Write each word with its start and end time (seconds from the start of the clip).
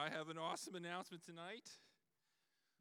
I 0.00 0.08
have 0.08 0.32
an 0.32 0.40
awesome 0.40 0.80
announcement 0.80 1.20
tonight. 1.20 1.68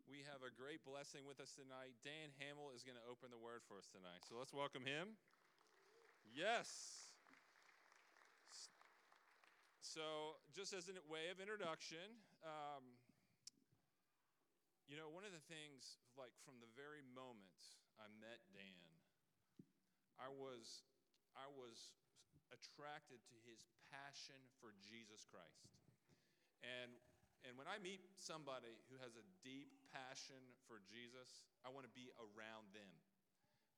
We 0.07 0.23
have 0.31 0.39
a 0.39 0.47
great 0.55 0.87
blessing 0.87 1.27
with 1.27 1.43
us 1.43 1.51
tonight. 1.51 1.99
Dan 1.99 2.31
Hamill 2.39 2.71
is 2.71 2.87
going 2.87 2.95
to 2.95 3.03
open 3.11 3.27
the 3.27 3.35
word 3.35 3.59
for 3.67 3.75
us 3.75 3.91
tonight. 3.91 4.23
So 4.23 4.39
let's 4.39 4.55
welcome 4.55 4.87
him. 4.87 5.19
Yes. 6.23 7.11
So, 9.83 10.39
just 10.55 10.71
as 10.71 10.87
a 10.87 10.95
way 11.11 11.27
of 11.27 11.43
introduction, 11.43 12.23
um, 12.39 12.87
you 14.87 14.95
know, 14.95 15.11
one 15.11 15.27
of 15.27 15.35
the 15.35 15.43
things, 15.51 15.99
like 16.15 16.31
from 16.47 16.63
the 16.63 16.71
very 16.71 17.03
moment 17.03 17.59
I 17.99 18.07
met 18.15 18.39
Dan, 18.55 18.95
I 20.15 20.31
was, 20.31 20.87
I 21.35 21.51
was 21.51 21.99
attracted 22.55 23.19
to 23.27 23.35
his 23.43 23.67
passion 23.91 24.39
for 24.63 24.71
Jesus 24.87 25.27
Christ. 25.27 25.67
And, 26.63 26.95
and 27.47 27.55
when 27.55 27.71
I 27.71 27.79
meet 27.79 28.03
somebody 28.19 28.75
who 28.91 28.99
has 28.99 29.15
a 29.15 29.25
deep 29.43 29.71
passion 29.95 30.39
for 30.67 30.83
Jesus, 30.83 31.47
I 31.63 31.71
want 31.71 31.87
to 31.87 31.93
be 31.95 32.11
around 32.19 32.71
them 32.75 32.91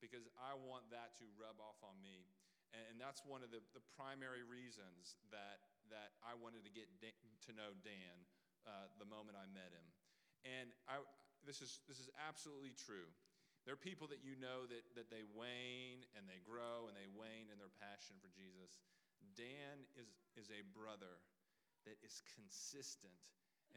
because 0.02 0.26
I 0.42 0.58
want 0.58 0.90
that 0.90 1.14
to 1.22 1.26
rub 1.38 1.62
off 1.62 1.78
on 1.86 1.94
me. 2.02 2.26
And, 2.74 2.84
and 2.94 2.98
that's 2.98 3.22
one 3.22 3.46
of 3.46 3.54
the, 3.54 3.62
the 3.78 3.86
primary 3.94 4.42
reasons 4.42 5.22
that, 5.30 5.62
that 5.94 6.18
I 6.26 6.34
wanted 6.34 6.66
to 6.66 6.74
get 6.74 6.90
Dan, 6.98 7.14
to 7.46 7.52
know 7.54 7.78
Dan 7.86 8.18
uh, 8.66 8.90
the 8.98 9.06
moment 9.06 9.38
I 9.38 9.46
met 9.54 9.70
him. 9.70 9.88
And 10.42 10.74
I, 10.90 10.98
this, 11.46 11.62
is, 11.62 11.86
this 11.86 12.02
is 12.02 12.10
absolutely 12.18 12.74
true. 12.74 13.06
There 13.62 13.78
are 13.78 13.80
people 13.80 14.10
that 14.10 14.26
you 14.26 14.34
know 14.42 14.66
that, 14.66 14.82
that 14.98 15.14
they 15.14 15.22
wane 15.38 16.02
and 16.18 16.26
they 16.26 16.42
grow 16.42 16.90
and 16.90 16.98
they 16.98 17.06
wane 17.14 17.54
in 17.54 17.62
their 17.62 17.70
passion 17.78 18.18
for 18.18 18.34
Jesus. 18.34 18.74
Dan 19.38 19.86
is, 19.94 20.10
is 20.34 20.50
a 20.50 20.66
brother 20.74 21.22
that 21.86 22.02
is 22.02 22.26
consistent 22.34 23.14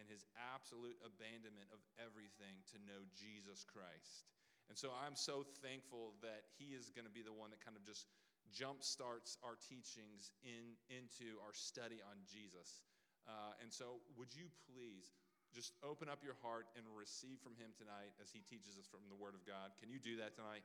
in 0.00 0.06
his 0.10 0.26
absolute 0.36 0.98
abandonment 1.02 1.70
of 1.70 1.80
everything 1.98 2.60
to 2.74 2.76
know 2.84 3.02
Jesus 3.14 3.62
Christ. 3.62 4.28
And 4.68 4.76
so 4.76 4.92
I'm 4.96 5.14
so 5.14 5.44
thankful 5.60 6.16
that 6.24 6.48
he 6.56 6.72
is 6.72 6.88
going 6.90 7.04
to 7.04 7.12
be 7.12 7.20
the 7.20 7.34
one 7.34 7.52
that 7.52 7.60
kind 7.60 7.76
of 7.76 7.84
just 7.84 8.08
jump 8.52 8.80
starts 8.80 9.36
our 9.44 9.60
teachings 9.60 10.32
in, 10.40 10.76
into 10.88 11.36
our 11.44 11.52
study 11.52 12.00
on 12.04 12.16
Jesus. 12.24 12.84
Uh, 13.24 13.56
and 13.60 13.72
so, 13.72 14.04
would 14.20 14.32
you 14.32 14.52
please 14.68 15.16
just 15.52 15.72
open 15.80 16.12
up 16.12 16.20
your 16.20 16.36
heart 16.44 16.68
and 16.76 16.84
receive 16.92 17.40
from 17.40 17.56
him 17.56 17.72
tonight 17.72 18.12
as 18.20 18.28
he 18.28 18.44
teaches 18.44 18.76
us 18.76 18.84
from 18.84 19.00
the 19.08 19.16
Word 19.16 19.32
of 19.32 19.44
God? 19.48 19.72
Can 19.80 19.88
you 19.88 19.96
do 19.96 20.20
that 20.20 20.36
tonight? 20.36 20.64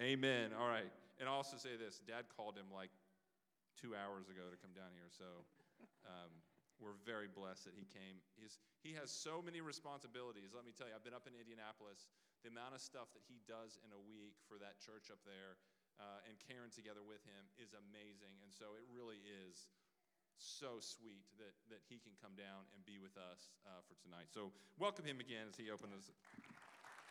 Amen. 0.00 0.52
All 0.56 0.68
right. 0.68 0.88
And 1.20 1.28
I'll 1.28 1.40
also 1.40 1.56
say 1.56 1.76
this 1.76 2.00
Dad 2.04 2.28
called 2.32 2.56
him 2.56 2.68
like 2.72 2.92
two 3.76 3.96
hours 3.96 4.28
ago 4.28 4.48
to 4.52 4.58
come 4.60 4.72
down 4.76 4.92
here. 4.92 5.08
So, 5.08 5.44
um, 6.04 6.32
we're 6.82 6.98
very 7.06 7.30
blessed 7.30 7.70
that 7.70 7.78
he 7.78 7.86
came. 7.86 8.18
He's, 8.34 8.58
he 8.82 8.92
has 8.98 9.14
so 9.14 9.38
many 9.38 9.62
responsibilities. 9.62 10.50
Let 10.50 10.66
me 10.66 10.74
tell 10.74 10.90
you, 10.90 10.94
I've 10.98 11.06
been 11.06 11.16
up 11.16 11.30
in 11.30 11.38
Indianapolis. 11.38 12.10
The 12.42 12.50
amount 12.50 12.74
of 12.74 12.82
stuff 12.82 13.14
that 13.14 13.22
he 13.30 13.38
does 13.46 13.78
in 13.86 13.94
a 13.94 14.00
week 14.02 14.34
for 14.50 14.58
that 14.58 14.82
church 14.82 15.14
up 15.14 15.22
there 15.22 15.62
uh, 16.02 16.26
and 16.26 16.34
Karen 16.42 16.74
together 16.74 17.06
with 17.06 17.22
him 17.22 17.46
is 17.62 17.70
amazing. 17.78 18.34
And 18.42 18.50
so 18.50 18.74
it 18.74 18.82
really 18.90 19.22
is 19.22 19.70
so 20.34 20.82
sweet 20.82 21.22
that, 21.38 21.54
that 21.70 21.86
he 21.86 22.02
can 22.02 22.18
come 22.18 22.34
down 22.34 22.66
and 22.74 22.82
be 22.82 22.98
with 22.98 23.14
us 23.14 23.54
uh, 23.62 23.78
for 23.86 23.94
tonight. 24.02 24.26
So 24.34 24.50
welcome 24.82 25.06
him 25.06 25.22
again 25.22 25.46
as 25.46 25.54
he 25.54 25.70
opens. 25.70 26.10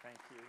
Thank 0.03 0.19
you. 0.35 0.43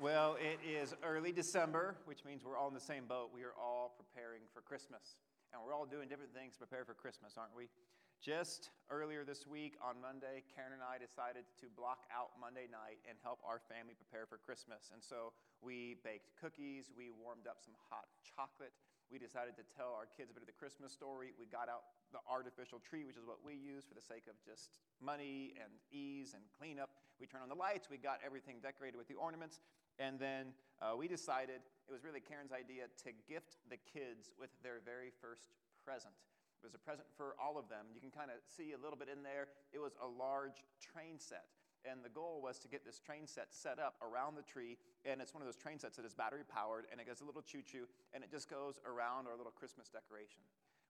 Well, 0.00 0.38
it 0.38 0.58
is 0.62 0.94
early 1.02 1.32
December, 1.32 1.96
which 2.06 2.24
means 2.24 2.44
we're 2.44 2.56
all 2.56 2.68
in 2.68 2.74
the 2.74 2.80
same 2.80 3.06
boat. 3.06 3.30
We 3.34 3.42
are 3.42 3.54
all 3.58 3.94
preparing 3.98 4.42
for 4.54 4.60
Christmas. 4.62 5.18
And 5.52 5.64
we're 5.64 5.72
all 5.72 5.88
doing 5.88 6.12
different 6.12 6.36
things 6.36 6.54
to 6.56 6.60
prepare 6.60 6.84
for 6.84 6.92
Christmas, 6.92 7.40
aren't 7.40 7.56
we? 7.56 7.72
Just 8.18 8.74
earlier 8.90 9.22
this 9.22 9.46
week 9.46 9.78
on 9.78 9.96
Monday, 10.02 10.42
Karen 10.50 10.74
and 10.74 10.82
I 10.82 10.98
decided 10.98 11.46
to 11.62 11.70
block 11.72 12.04
out 12.10 12.34
Monday 12.34 12.66
night 12.66 12.98
and 13.06 13.14
help 13.22 13.38
our 13.46 13.62
family 13.70 13.94
prepare 13.94 14.26
for 14.26 14.42
Christmas. 14.42 14.90
And 14.90 14.98
so 14.98 15.32
we 15.62 16.02
baked 16.02 16.34
cookies, 16.34 16.90
we 16.90 17.14
warmed 17.14 17.46
up 17.46 17.62
some 17.62 17.78
hot 17.88 18.10
chocolate. 18.26 18.74
We 19.08 19.16
decided 19.16 19.56
to 19.56 19.64
tell 19.72 19.96
our 19.96 20.04
kids 20.04 20.28
a 20.28 20.34
bit 20.36 20.44
of 20.44 20.50
the 20.50 20.58
Christmas 20.58 20.92
story. 20.92 21.32
We 21.40 21.48
got 21.48 21.70
out 21.72 21.96
the 22.12 22.20
artificial 22.28 22.82
tree, 22.82 23.08
which 23.08 23.16
is 23.16 23.24
what 23.24 23.40
we 23.40 23.56
use 23.56 23.86
for 23.88 23.96
the 23.96 24.04
sake 24.04 24.28
of 24.28 24.36
just 24.44 24.76
money 25.00 25.56
and 25.56 25.72
ease 25.88 26.36
and 26.36 26.44
cleanup. 26.58 26.92
We 27.16 27.24
turned 27.24 27.46
on 27.46 27.48
the 27.48 27.56
lights, 27.56 27.88
we 27.88 27.96
got 27.96 28.20
everything 28.20 28.60
decorated 28.60 29.00
with 29.00 29.08
the 29.08 29.16
ornaments, 29.16 29.62
and 29.98 30.18
then 30.18 30.54
uh, 30.80 30.94
we 30.96 31.08
decided 31.08 31.60
it 31.88 31.92
was 31.92 32.04
really 32.04 32.20
Karen's 32.20 32.52
idea 32.52 32.86
to 33.04 33.10
gift 33.26 33.58
the 33.66 33.76
kids 33.76 34.30
with 34.38 34.50
their 34.62 34.78
very 34.84 35.10
first 35.20 35.50
present. 35.82 36.14
It 36.62 36.66
was 36.66 36.74
a 36.74 36.82
present 36.82 37.06
for 37.14 37.38
all 37.38 37.58
of 37.58 37.70
them. 37.70 37.86
You 37.94 38.00
can 38.02 38.10
kind 38.10 38.30
of 38.30 38.42
see 38.42 38.74
a 38.74 38.80
little 38.80 38.98
bit 38.98 39.06
in 39.06 39.22
there. 39.22 39.46
It 39.70 39.78
was 39.78 39.94
a 40.02 40.06
large 40.06 40.66
train 40.82 41.18
set. 41.18 41.46
And 41.86 42.02
the 42.02 42.10
goal 42.10 42.42
was 42.42 42.58
to 42.66 42.68
get 42.68 42.82
this 42.82 42.98
train 42.98 43.30
set 43.30 43.54
set 43.54 43.78
up 43.78 43.94
around 44.02 44.34
the 44.34 44.42
tree. 44.42 44.76
And 45.06 45.22
it's 45.22 45.32
one 45.32 45.42
of 45.42 45.46
those 45.46 45.58
train 45.58 45.78
sets 45.78 45.94
that 45.96 46.04
is 46.04 46.14
battery 46.14 46.42
powered 46.42 46.90
and 46.90 46.98
it 46.98 47.06
gets 47.06 47.22
a 47.22 47.26
little 47.26 47.42
choo 47.42 47.62
choo 47.62 47.86
and 48.10 48.26
it 48.26 48.30
just 48.30 48.50
goes 48.50 48.82
around 48.82 49.30
our 49.30 49.38
little 49.38 49.54
Christmas 49.54 49.86
decoration. 49.86 50.42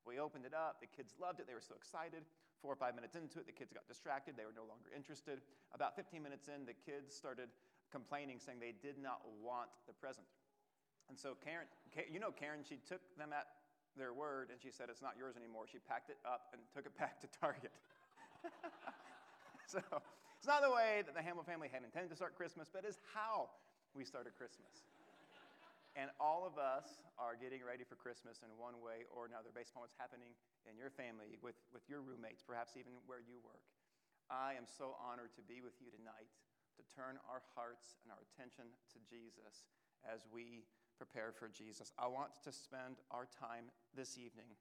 We 0.08 0.16
opened 0.16 0.48
it 0.48 0.56
up. 0.56 0.80
The 0.80 0.88
kids 0.88 1.12
loved 1.20 1.40
it. 1.40 1.46
They 1.46 1.52
were 1.52 1.64
so 1.64 1.76
excited. 1.76 2.24
Four 2.64 2.72
or 2.72 2.80
five 2.80 2.96
minutes 2.96 3.14
into 3.14 3.38
it, 3.38 3.46
the 3.46 3.52
kids 3.52 3.76
got 3.76 3.86
distracted. 3.86 4.40
They 4.40 4.48
were 4.48 4.56
no 4.56 4.64
longer 4.64 4.88
interested. 4.90 5.44
About 5.76 5.94
15 5.94 6.24
minutes 6.24 6.48
in, 6.48 6.64
the 6.64 6.74
kids 6.74 7.12
started 7.14 7.52
complaining, 7.90 8.38
saying 8.38 8.58
they 8.60 8.76
did 8.76 8.96
not 9.00 9.20
want 9.42 9.68
the 9.86 9.92
present. 9.92 10.26
And 11.08 11.16
so 11.16 11.36
Karen, 11.40 11.66
you 12.12 12.20
know 12.20 12.30
Karen, 12.30 12.60
she 12.62 12.76
took 12.84 13.00
them 13.16 13.32
at 13.32 13.48
their 13.96 14.12
word 14.12 14.52
and 14.52 14.60
she 14.60 14.70
said, 14.70 14.92
It's 14.92 15.02
not 15.02 15.16
yours 15.16 15.34
anymore. 15.34 15.64
She 15.66 15.80
packed 15.80 16.12
it 16.12 16.20
up 16.22 16.52
and 16.52 16.60
took 16.70 16.84
it 16.84 16.94
back 17.00 17.18
to 17.24 17.28
Target. 17.40 17.72
so 19.66 19.80
it's 20.36 20.46
not 20.46 20.62
the 20.62 20.70
way 20.70 21.02
that 21.02 21.16
the 21.16 21.24
Hamill 21.24 21.42
family 21.42 21.66
had 21.72 21.82
intended 21.82 22.12
to 22.12 22.18
start 22.18 22.36
Christmas, 22.36 22.68
but 22.68 22.84
is 22.84 23.00
how 23.16 23.48
we 23.96 24.04
started 24.04 24.36
Christmas. 24.36 24.84
and 25.96 26.12
all 26.20 26.44
of 26.44 26.60
us 26.60 27.02
are 27.18 27.34
getting 27.34 27.64
ready 27.64 27.82
for 27.82 27.98
Christmas 27.98 28.44
in 28.46 28.52
one 28.54 28.78
way 28.78 29.08
or 29.10 29.26
another 29.26 29.50
based 29.50 29.74
upon 29.74 29.82
what's 29.82 29.98
happening 29.98 30.30
in 30.68 30.78
your 30.78 30.92
family, 30.92 31.34
with, 31.42 31.58
with 31.74 31.82
your 31.90 32.04
roommates, 32.04 32.44
perhaps 32.44 32.78
even 32.78 32.94
where 33.10 33.24
you 33.24 33.42
work. 33.42 33.64
I 34.30 34.54
am 34.54 34.68
so 34.68 34.94
honored 35.00 35.32
to 35.40 35.42
be 35.42 35.64
with 35.64 35.74
you 35.80 35.88
tonight 35.90 36.28
to 36.78 36.86
turn 36.94 37.18
our 37.26 37.42
hearts 37.58 37.98
and 38.06 38.14
our 38.14 38.22
attention 38.22 38.70
to 38.94 39.02
Jesus 39.02 39.66
as 40.06 40.30
we 40.30 40.62
prepare 40.94 41.34
for 41.34 41.50
Jesus. 41.50 41.90
I 41.98 42.06
want 42.06 42.30
to 42.46 42.54
spend 42.54 43.02
our 43.10 43.26
time 43.26 43.74
this 43.98 44.14
evening 44.14 44.54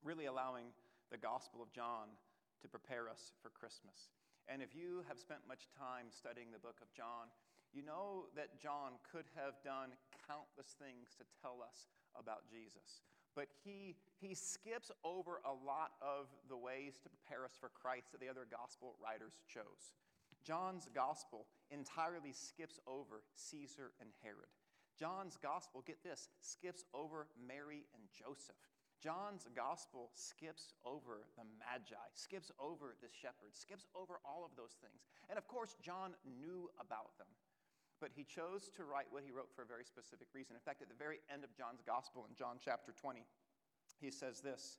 really 0.00 0.24
allowing 0.24 0.72
the 1.12 1.20
Gospel 1.20 1.60
of 1.60 1.72
John 1.72 2.16
to 2.64 2.66
prepare 2.68 3.12
us 3.12 3.36
for 3.44 3.52
Christmas. 3.52 4.08
And 4.48 4.64
if 4.64 4.72
you 4.72 5.04
have 5.08 5.20
spent 5.20 5.44
much 5.48 5.68
time 5.76 6.08
studying 6.08 6.48
the 6.52 6.60
book 6.60 6.80
of 6.80 6.92
John, 6.96 7.28
you 7.72 7.84
know 7.84 8.32
that 8.36 8.60
John 8.60 9.00
could 9.04 9.28
have 9.36 9.60
done 9.64 9.96
countless 10.28 10.76
things 10.80 11.12
to 11.20 11.24
tell 11.40 11.60
us 11.60 11.92
about 12.16 12.48
Jesus. 12.48 13.04
But 13.34 13.48
he, 13.64 13.96
he 14.20 14.32
skips 14.34 14.92
over 15.02 15.42
a 15.42 15.50
lot 15.50 15.98
of 15.98 16.30
the 16.48 16.56
ways 16.56 17.00
to 17.02 17.10
prepare 17.10 17.44
us 17.44 17.58
for 17.58 17.68
Christ 17.68 18.12
that 18.12 18.20
the 18.20 18.30
other 18.30 18.46
gospel 18.46 18.94
writers 19.02 19.42
chose. 19.50 19.96
John's 20.44 20.88
gospel 20.94 21.46
entirely 21.70 22.32
skips 22.32 22.78
over 22.86 23.24
Caesar 23.34 23.92
and 24.00 24.10
Herod. 24.22 24.52
John's 24.98 25.36
gospel, 25.40 25.82
get 25.84 26.04
this, 26.04 26.28
skips 26.40 26.84
over 26.94 27.26
Mary 27.34 27.86
and 27.94 28.04
Joseph. 28.12 28.60
John's 29.02 29.48
gospel 29.56 30.10
skips 30.14 30.72
over 30.86 31.26
the 31.36 31.44
Magi, 31.58 32.08
skips 32.14 32.52
over 32.60 32.94
the 33.02 33.10
shepherds, 33.10 33.58
skips 33.58 33.86
over 33.92 34.20
all 34.24 34.46
of 34.46 34.54
those 34.56 34.78
things. 34.80 35.02
And 35.28 35.36
of 35.36 35.48
course, 35.48 35.76
John 35.82 36.14
knew 36.24 36.70
about 36.78 37.18
them, 37.18 37.28
but 38.00 38.14
he 38.14 38.24
chose 38.24 38.70
to 38.76 38.84
write 38.84 39.10
what 39.10 39.24
he 39.26 39.32
wrote 39.32 39.50
for 39.52 39.62
a 39.62 39.68
very 39.68 39.84
specific 39.84 40.28
reason. 40.32 40.54
In 40.54 40.62
fact, 40.62 40.80
at 40.80 40.88
the 40.88 40.96
very 40.96 41.20
end 41.32 41.42
of 41.42 41.52
John's 41.52 41.82
gospel, 41.82 42.24
in 42.28 42.36
John 42.36 42.56
chapter 42.62 42.94
20, 42.96 43.26
he 44.00 44.10
says 44.10 44.40
this 44.40 44.78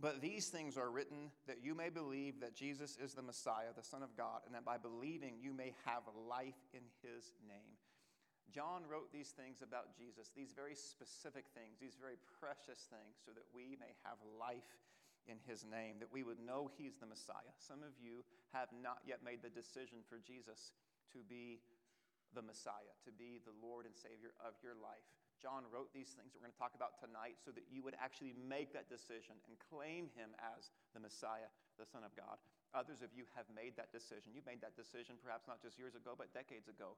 But 0.00 0.22
these 0.22 0.48
things 0.48 0.78
are 0.78 0.90
written 0.90 1.28
that 1.46 1.62
you 1.62 1.74
may 1.74 1.90
believe 1.90 2.40
that 2.40 2.56
Jesus 2.56 2.96
is 2.96 3.12
the 3.12 3.22
Messiah, 3.22 3.76
the 3.76 3.84
Son 3.84 4.02
of 4.02 4.16
God, 4.16 4.40
and 4.46 4.54
that 4.54 4.64
by 4.64 4.78
believing 4.78 5.36
you 5.36 5.52
may 5.52 5.74
have 5.84 6.08
life 6.28 6.56
in 6.72 6.80
his 7.04 7.36
name. 7.46 7.76
John 8.48 8.88
wrote 8.88 9.12
these 9.12 9.30
things 9.30 9.60
about 9.62 9.94
Jesus, 9.94 10.32
these 10.34 10.56
very 10.56 10.74
specific 10.74 11.52
things, 11.54 11.78
these 11.78 12.00
very 12.00 12.16
precious 12.40 12.88
things, 12.88 13.20
so 13.20 13.30
that 13.36 13.44
we 13.52 13.76
may 13.78 13.92
have 14.02 14.16
life 14.40 14.80
in 15.28 15.36
his 15.46 15.68
name, 15.68 16.00
that 16.00 16.10
we 16.10 16.24
would 16.24 16.40
know 16.40 16.72
he's 16.74 16.96
the 16.96 17.06
Messiah. 17.06 17.52
Some 17.60 17.84
of 17.84 17.92
you 18.00 18.24
have 18.56 18.72
not 18.72 19.04
yet 19.04 19.20
made 19.22 19.44
the 19.44 19.52
decision 19.52 20.00
for 20.08 20.18
Jesus 20.18 20.72
to 21.12 21.20
be 21.28 21.60
the 22.34 22.42
Messiah, 22.42 22.94
to 23.04 23.12
be 23.12 23.38
the 23.44 23.54
Lord 23.60 23.84
and 23.84 23.94
Savior 23.94 24.32
of 24.40 24.56
your 24.64 24.74
life. 24.74 25.06
John 25.40 25.64
wrote 25.72 25.88
these 25.96 26.12
things 26.12 26.30
that 26.30 26.38
we're 26.38 26.46
going 26.52 26.56
to 26.56 26.62
talk 26.62 26.76
about 26.76 27.00
tonight 27.00 27.40
so 27.40 27.50
that 27.50 27.64
you 27.72 27.80
would 27.80 27.96
actually 27.96 28.36
make 28.36 28.76
that 28.76 28.92
decision 28.92 29.40
and 29.48 29.56
claim 29.72 30.12
him 30.12 30.36
as 30.38 30.68
the 30.92 31.00
Messiah, 31.00 31.48
the 31.80 31.88
Son 31.88 32.04
of 32.04 32.12
God. 32.12 32.36
Others 32.76 33.00
of 33.00 33.10
you 33.16 33.24
have 33.34 33.48
made 33.50 33.74
that 33.80 33.90
decision. 33.90 34.36
You 34.36 34.44
made 34.44 34.60
that 34.60 34.76
decision 34.76 35.16
perhaps 35.18 35.48
not 35.48 35.64
just 35.64 35.80
years 35.80 35.96
ago, 35.96 36.14
but 36.14 36.30
decades 36.36 36.68
ago. 36.68 36.94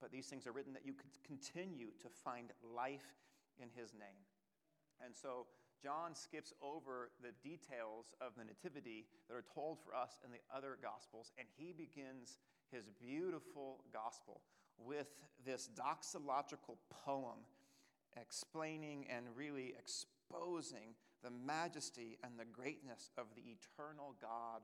But 0.00 0.10
these 0.10 0.26
things 0.26 0.48
are 0.48 0.56
written 0.56 0.72
that 0.72 0.88
you 0.88 0.96
could 0.96 1.12
continue 1.22 1.92
to 2.02 2.08
find 2.08 2.50
life 2.64 3.14
in 3.60 3.68
his 3.76 3.92
name. 3.92 4.24
And 5.04 5.14
so 5.14 5.46
John 5.82 6.16
skips 6.16 6.52
over 6.64 7.12
the 7.20 7.36
details 7.44 8.16
of 8.20 8.32
the 8.36 8.44
Nativity 8.44 9.06
that 9.28 9.36
are 9.36 9.44
told 9.44 9.78
for 9.78 9.94
us 9.94 10.18
in 10.24 10.32
the 10.32 10.40
other 10.48 10.80
Gospels, 10.80 11.32
and 11.38 11.46
he 11.56 11.72
begins 11.72 12.40
his 12.72 12.88
beautiful 13.00 13.84
Gospel 13.92 14.40
with 14.78 15.14
this 15.44 15.68
doxological 15.76 16.76
poem 17.04 17.44
explaining 18.20 19.06
and 19.14 19.26
really 19.36 19.74
exposing 19.78 20.94
the 21.22 21.30
majesty 21.30 22.18
and 22.22 22.38
the 22.38 22.44
greatness 22.44 23.10
of 23.18 23.26
the 23.34 23.42
eternal 23.42 24.14
God 24.20 24.62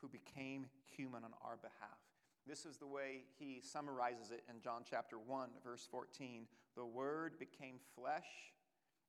who 0.00 0.08
became 0.08 0.66
human 0.96 1.24
on 1.24 1.32
our 1.44 1.56
behalf. 1.56 1.98
This 2.46 2.64
is 2.64 2.78
the 2.78 2.86
way 2.86 3.24
he 3.38 3.60
summarizes 3.62 4.30
it 4.30 4.42
in 4.48 4.60
John 4.60 4.82
chapter 4.88 5.18
1, 5.18 5.50
verse 5.64 5.86
14. 5.90 6.46
The 6.74 6.86
Word 6.86 7.38
became 7.38 7.76
flesh 7.94 8.52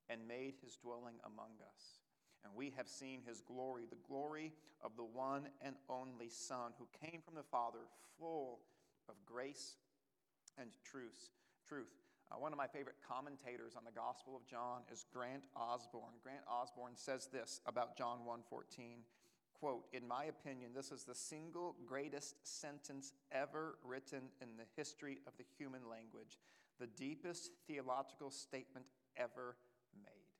and 0.09 0.27
made 0.27 0.55
his 0.61 0.75
dwelling 0.75 1.15
among 1.23 1.51
us. 1.65 2.01
And 2.43 2.53
we 2.55 2.73
have 2.75 2.87
seen 2.87 3.21
his 3.25 3.41
glory, 3.41 3.83
the 3.89 4.07
glory 4.07 4.51
of 4.83 4.95
the 4.97 5.03
one 5.03 5.47
and 5.61 5.75
only 5.89 6.29
Son 6.29 6.73
who 6.77 6.87
came 7.07 7.21
from 7.21 7.35
the 7.35 7.43
Father, 7.43 7.79
full 8.19 8.59
of 9.07 9.15
grace 9.25 9.75
and 10.57 10.69
truth. 10.83 11.29
Truth. 11.67 11.93
Uh, 12.31 12.39
one 12.39 12.53
of 12.53 12.57
my 12.57 12.67
favorite 12.67 12.95
commentators 13.05 13.73
on 13.75 13.83
the 13.83 13.91
Gospel 13.91 14.35
of 14.35 14.47
John 14.47 14.83
is 14.91 15.05
Grant 15.11 15.43
Osborne. 15.55 16.15
Grant 16.23 16.45
Osborne 16.47 16.95
says 16.95 17.27
this 17.27 17.59
about 17.65 17.97
John 17.97 18.19
1:14. 18.25 19.03
Quote, 19.53 19.85
in 19.93 20.07
my 20.07 20.25
opinion, 20.25 20.73
this 20.73 20.91
is 20.91 21.03
the 21.03 21.13
single 21.13 21.75
greatest 21.85 22.35
sentence 22.47 23.13
ever 23.31 23.77
written 23.83 24.31
in 24.41 24.57
the 24.57 24.65
history 24.75 25.19
of 25.27 25.37
the 25.37 25.43
human 25.57 25.87
language, 25.87 26.39
the 26.79 26.87
deepest 26.87 27.51
theological 27.67 28.31
statement 28.31 28.87
ever 29.17 29.57
made. 29.93 30.33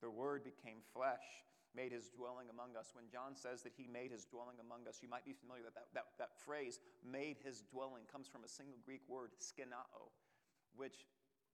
The 0.00 0.10
Word 0.10 0.42
became 0.42 0.80
flesh, 0.92 1.44
made 1.76 1.92
his 1.92 2.08
dwelling 2.08 2.48
among 2.50 2.74
us. 2.74 2.90
When 2.94 3.08
John 3.08 3.36
says 3.36 3.62
that 3.62 3.74
he 3.76 3.86
made 3.86 4.10
his 4.10 4.24
dwelling 4.24 4.58
among 4.58 4.88
us, 4.88 4.98
you 5.02 5.08
might 5.08 5.24
be 5.24 5.34
familiar 5.34 5.62
that 5.62 5.74
that, 5.74 5.86
that, 5.94 6.06
that 6.18 6.40
phrase, 6.40 6.80
made 7.04 7.36
his 7.44 7.62
dwelling, 7.70 8.02
comes 8.10 8.26
from 8.26 8.42
a 8.42 8.48
single 8.48 8.78
Greek 8.84 9.02
word, 9.08 9.30
skenao, 9.38 10.10
which 10.76 11.06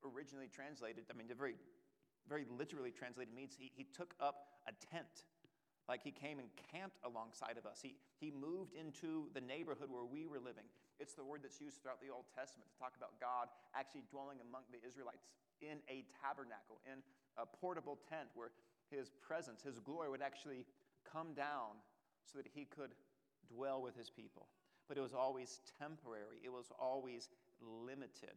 originally 0.05 0.49
translated, 0.49 1.05
I 1.11 1.17
mean, 1.17 1.27
very, 1.37 1.55
very 2.29 2.47
literally 2.47 2.91
translated 2.91 3.35
means 3.35 3.55
he, 3.59 3.73
he 3.75 3.85
took 3.85 4.15
up 4.21 4.63
a 4.67 4.73
tent 4.93 5.27
like 5.89 6.05
he 6.05 6.13
came 6.13 6.39
and 6.39 6.49
camped 6.71 7.01
alongside 7.03 7.57
of 7.57 7.65
us. 7.65 7.81
He, 7.81 7.97
he 8.21 8.31
moved 8.31 8.77
into 8.77 9.33
the 9.33 9.41
neighborhood 9.41 9.89
where 9.89 10.05
we 10.05 10.29
were 10.29 10.39
living. 10.39 10.69
It's 11.01 11.15
the 11.15 11.25
word 11.25 11.41
that's 11.43 11.61
used 11.65 11.81
throughout 11.81 12.05
the 12.05 12.13
Old 12.13 12.29
Testament 12.37 12.69
to 12.69 12.77
talk 12.77 12.93
about 13.01 13.17
God 13.17 13.49
actually 13.73 14.05
dwelling 14.13 14.37
among 14.45 14.69
the 14.69 14.85
Israelites 14.85 15.25
in 15.65 15.81
a 15.89 16.05
tabernacle, 16.21 16.85
in 16.85 17.01
a 17.41 17.49
portable 17.49 17.99
tent 18.05 18.29
where 18.37 18.53
his 18.93 19.11
presence, 19.25 19.65
his 19.65 19.81
glory 19.81 20.13
would 20.13 20.23
actually 20.23 20.69
come 21.09 21.33
down 21.33 21.81
so 22.29 22.37
that 22.37 22.47
he 22.53 22.69
could 22.69 22.93
dwell 23.49 23.81
with 23.81 23.97
his 23.97 24.11
people. 24.11 24.47
But 24.89 24.99
it 24.99 25.01
was 25.01 25.15
always 25.15 25.61
temporary, 25.81 26.45
it 26.45 26.53
was 26.53 26.69
always 26.79 27.29
limited. 27.61 28.37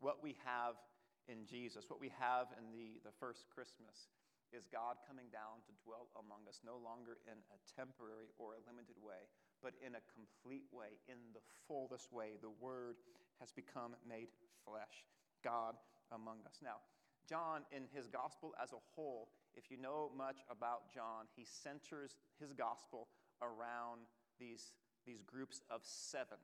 What 0.00 0.22
we 0.22 0.38
have 0.46 0.78
in 1.26 1.44
Jesus, 1.44 1.90
what 1.90 2.00
we 2.00 2.10
have 2.18 2.48
in 2.56 2.70
the, 2.72 3.02
the 3.04 3.14
first 3.18 3.50
Christmas, 3.50 4.08
is 4.54 4.64
God 4.64 4.96
coming 5.04 5.28
down 5.28 5.60
to 5.68 5.72
dwell 5.84 6.08
among 6.16 6.48
us, 6.48 6.64
no 6.64 6.80
longer 6.80 7.20
in 7.28 7.36
a 7.52 7.58
temporary 7.68 8.32
or 8.40 8.56
a 8.56 8.64
limited 8.64 8.96
way, 8.96 9.28
but 9.60 9.76
in 9.84 9.98
a 9.98 10.08
complete 10.08 10.64
way, 10.72 10.96
in 11.04 11.20
the 11.36 11.44
fullest 11.68 12.08
way. 12.12 12.40
The 12.40 12.54
Word 12.56 12.96
has 13.40 13.52
become 13.52 13.92
made 14.08 14.32
flesh, 14.64 15.04
God 15.44 15.76
among 16.12 16.40
us. 16.48 16.64
Now, 16.64 16.80
John, 17.28 17.68
in 17.68 17.84
his 17.92 18.08
gospel 18.08 18.56
as 18.56 18.72
a 18.72 18.80
whole, 18.96 19.28
if 19.52 19.70
you 19.70 19.76
know 19.76 20.10
much 20.16 20.40
about 20.48 20.88
John, 20.88 21.28
he 21.36 21.44
centers 21.44 22.16
his 22.40 22.56
gospel 22.56 23.08
around 23.42 24.08
these, 24.40 24.72
these 25.04 25.20
groups 25.20 25.60
of 25.68 25.82
seven. 25.84 26.40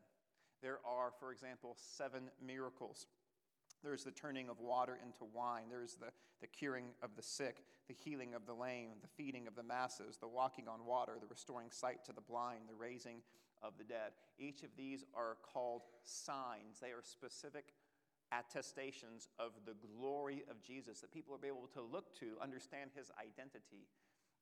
There 0.60 0.80
are, 0.84 1.08
for 1.18 1.32
example, 1.32 1.76
seven 1.80 2.28
miracles 2.44 3.06
there's 3.84 4.04
the 4.04 4.10
turning 4.10 4.48
of 4.48 4.58
water 4.60 4.98
into 5.02 5.24
wine. 5.32 5.64
There's 5.70 5.94
the, 5.94 6.06
the 6.40 6.46
curing 6.46 6.86
of 7.02 7.10
the 7.16 7.22
sick, 7.22 7.64
the 7.88 7.94
healing 7.94 8.34
of 8.34 8.46
the 8.46 8.54
lame, 8.54 8.90
the 9.02 9.08
feeding 9.08 9.46
of 9.46 9.54
the 9.54 9.62
masses, 9.62 10.16
the 10.16 10.28
walking 10.28 10.68
on 10.68 10.84
water, 10.86 11.12
the 11.20 11.26
restoring 11.26 11.70
sight 11.70 12.04
to 12.06 12.12
the 12.12 12.20
blind, 12.20 12.60
the 12.68 12.74
raising 12.74 13.18
of 13.62 13.74
the 13.78 13.84
dead. 13.84 14.12
Each 14.38 14.62
of 14.62 14.70
these 14.76 15.04
are 15.14 15.36
called 15.42 15.82
signs. 16.02 16.80
They 16.80 16.88
are 16.88 17.02
specific 17.02 17.74
attestations 18.32 19.28
of 19.38 19.52
the 19.66 19.74
glory 19.96 20.44
of 20.50 20.62
Jesus 20.62 21.00
that 21.00 21.12
people 21.12 21.36
be 21.38 21.48
able 21.48 21.68
to 21.74 21.82
look 21.82 22.18
to, 22.18 22.36
understand 22.42 22.90
his 22.96 23.10
identity, 23.20 23.86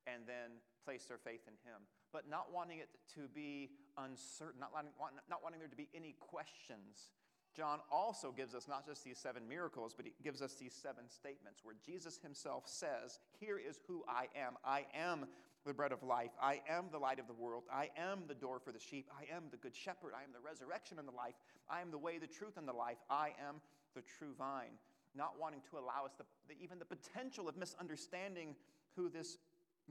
and 0.07 0.23
then 0.27 0.59
place 0.85 1.05
their 1.05 1.19
faith 1.19 1.43
in 1.47 1.55
him. 1.69 1.83
But 2.13 2.29
not 2.29 2.53
wanting 2.53 2.79
it 2.79 2.89
to 3.15 3.29
be 3.33 3.71
uncertain, 3.99 4.61
not 4.61 4.73
wanting, 4.73 4.93
not 5.29 5.43
wanting 5.43 5.61
there 5.61 5.69
to 5.69 5.77
be 5.77 5.89
any 5.95 6.17
questions 6.19 7.11
John 7.55 7.81
also 7.91 8.33
gives 8.33 8.55
us 8.55 8.67
not 8.67 8.87
just 8.87 9.05
these 9.05 9.19
seven 9.19 9.47
miracles, 9.47 9.93
but 9.95 10.07
he 10.07 10.13
gives 10.25 10.41
us 10.41 10.55
these 10.55 10.73
seven 10.73 11.05
statements 11.09 11.61
where 11.63 11.75
Jesus 11.85 12.19
himself 12.23 12.65
says, 12.67 13.19
Here 13.39 13.59
is 13.59 13.81
who 13.87 14.05
I 14.09 14.29
am. 14.35 14.55
I 14.65 14.87
am 14.95 15.27
the 15.67 15.75
bread 15.75 15.93
of 15.93 16.03
life. 16.03 16.31
I 16.41 16.61
am 16.69 16.87
the 16.91 16.99
light 16.99 17.19
of 17.19 17.27
the 17.27 17.35
world. 17.35 17.65
I 17.73 17.91
am 17.97 18.25
the 18.27 18.35
door 18.35 18.59
for 18.59 18.73
the 18.73 18.81
sheep. 18.81 19.09
I 19.17 19.35
am 19.35 19.45
the 19.51 19.59
good 19.59 19.77
shepherd. 19.77 20.13
I 20.17 20.23
am 20.23 20.33
the 20.33 20.41
resurrection 20.41 20.99
and 20.99 21.07
the 21.07 21.13
life. 21.13 21.35
I 21.69 21.81
am 21.81 21.91
the 21.91 21.99
way, 21.99 22.19
the 22.19 22.27
truth, 22.27 22.57
and 22.57 22.67
the 22.67 22.73
life. 22.73 22.99
I 23.11 23.29
am 23.49 23.61
the 23.95 24.03
true 24.03 24.35
vine. 24.39 24.79
Not 25.15 25.39
wanting 25.39 25.61
to 25.71 25.79
allow 25.79 26.07
us 26.07 26.13
the, 26.17 26.25
the, 26.49 26.55
even 26.63 26.79
the 26.79 26.85
potential 26.85 27.49
of 27.49 27.57
misunderstanding 27.57 28.57
who 28.97 29.11
this 29.11 29.39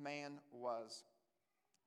man 0.02 0.40
was. 0.52 1.04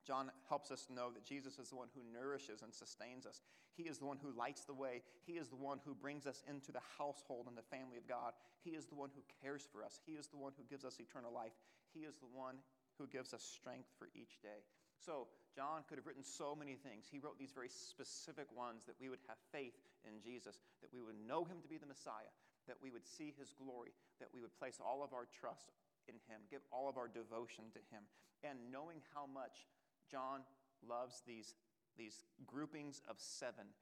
John 0.06 0.30
helps 0.48 0.70
us 0.70 0.86
know 0.92 1.10
that 1.12 1.24
Jesus 1.24 1.58
is 1.58 1.70
the 1.70 1.76
one 1.76 1.88
who 1.94 2.04
nourishes 2.12 2.62
and 2.62 2.72
sustains 2.72 3.26
us. 3.26 3.40
He 3.76 3.84
is 3.84 3.98
the 3.98 4.06
one 4.06 4.18
who 4.20 4.36
lights 4.36 4.62
the 4.64 4.74
way. 4.74 5.02
He 5.26 5.34
is 5.34 5.48
the 5.48 5.56
one 5.56 5.80
who 5.84 5.94
brings 5.94 6.26
us 6.26 6.44
into 6.48 6.70
the 6.72 6.84
household 6.98 7.46
and 7.48 7.56
the 7.56 7.66
family 7.74 7.96
of 7.96 8.06
God. 8.06 8.32
He 8.62 8.70
is 8.76 8.86
the 8.86 8.94
one 8.94 9.10
who 9.14 9.24
cares 9.42 9.66
for 9.72 9.82
us. 9.82 10.00
He 10.06 10.12
is 10.12 10.28
the 10.28 10.36
one 10.36 10.52
who 10.56 10.64
gives 10.68 10.84
us 10.84 11.00
eternal 11.00 11.32
life. 11.32 11.56
He 11.92 12.00
is 12.00 12.14
the 12.20 12.30
one 12.30 12.56
who 12.98 13.06
gives 13.08 13.34
us 13.34 13.42
strength 13.42 13.88
for 13.98 14.08
each 14.14 14.40
day. 14.42 14.62
So, 15.00 15.26
John 15.54 15.82
could 15.88 15.98
have 15.98 16.06
written 16.06 16.24
so 16.24 16.54
many 16.54 16.74
things. 16.74 17.06
He 17.10 17.18
wrote 17.18 17.38
these 17.38 17.54
very 17.54 17.68
specific 17.68 18.46
ones 18.54 18.86
that 18.86 18.98
we 18.98 19.08
would 19.08 19.22
have 19.28 19.38
faith 19.52 19.76
in 20.02 20.22
Jesus, 20.22 20.58
that 20.82 20.92
we 20.92 21.02
would 21.02 21.18
know 21.26 21.44
him 21.44 21.62
to 21.62 21.68
be 21.68 21.78
the 21.78 21.90
Messiah, 21.90 22.30
that 22.66 22.80
we 22.82 22.90
would 22.90 23.06
see 23.06 23.34
his 23.38 23.54
glory, 23.54 23.92
that 24.18 24.32
we 24.32 24.40
would 24.40 24.54
place 24.58 24.78
all 24.82 25.02
of 25.02 25.12
our 25.12 25.26
trust 25.28 25.74
in 26.08 26.14
him, 26.26 26.42
give 26.50 26.62
all 26.72 26.88
of 26.88 26.96
our 26.96 27.08
devotion 27.08 27.70
to 27.72 27.82
him. 27.92 28.02
And 28.42 28.58
knowing 28.72 29.00
how 29.14 29.26
much 29.26 29.66
John 30.10 30.44
loves 30.84 31.22
these, 31.26 31.54
these 31.96 32.24
groupings 32.46 33.02
of 33.08 33.16
seven. 33.18 33.72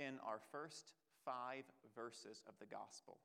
In 0.00 0.16
our 0.24 0.40
first 0.50 0.96
five 1.24 1.68
verses 1.92 2.40
of 2.48 2.56
the 2.56 2.68
gospel, 2.68 3.20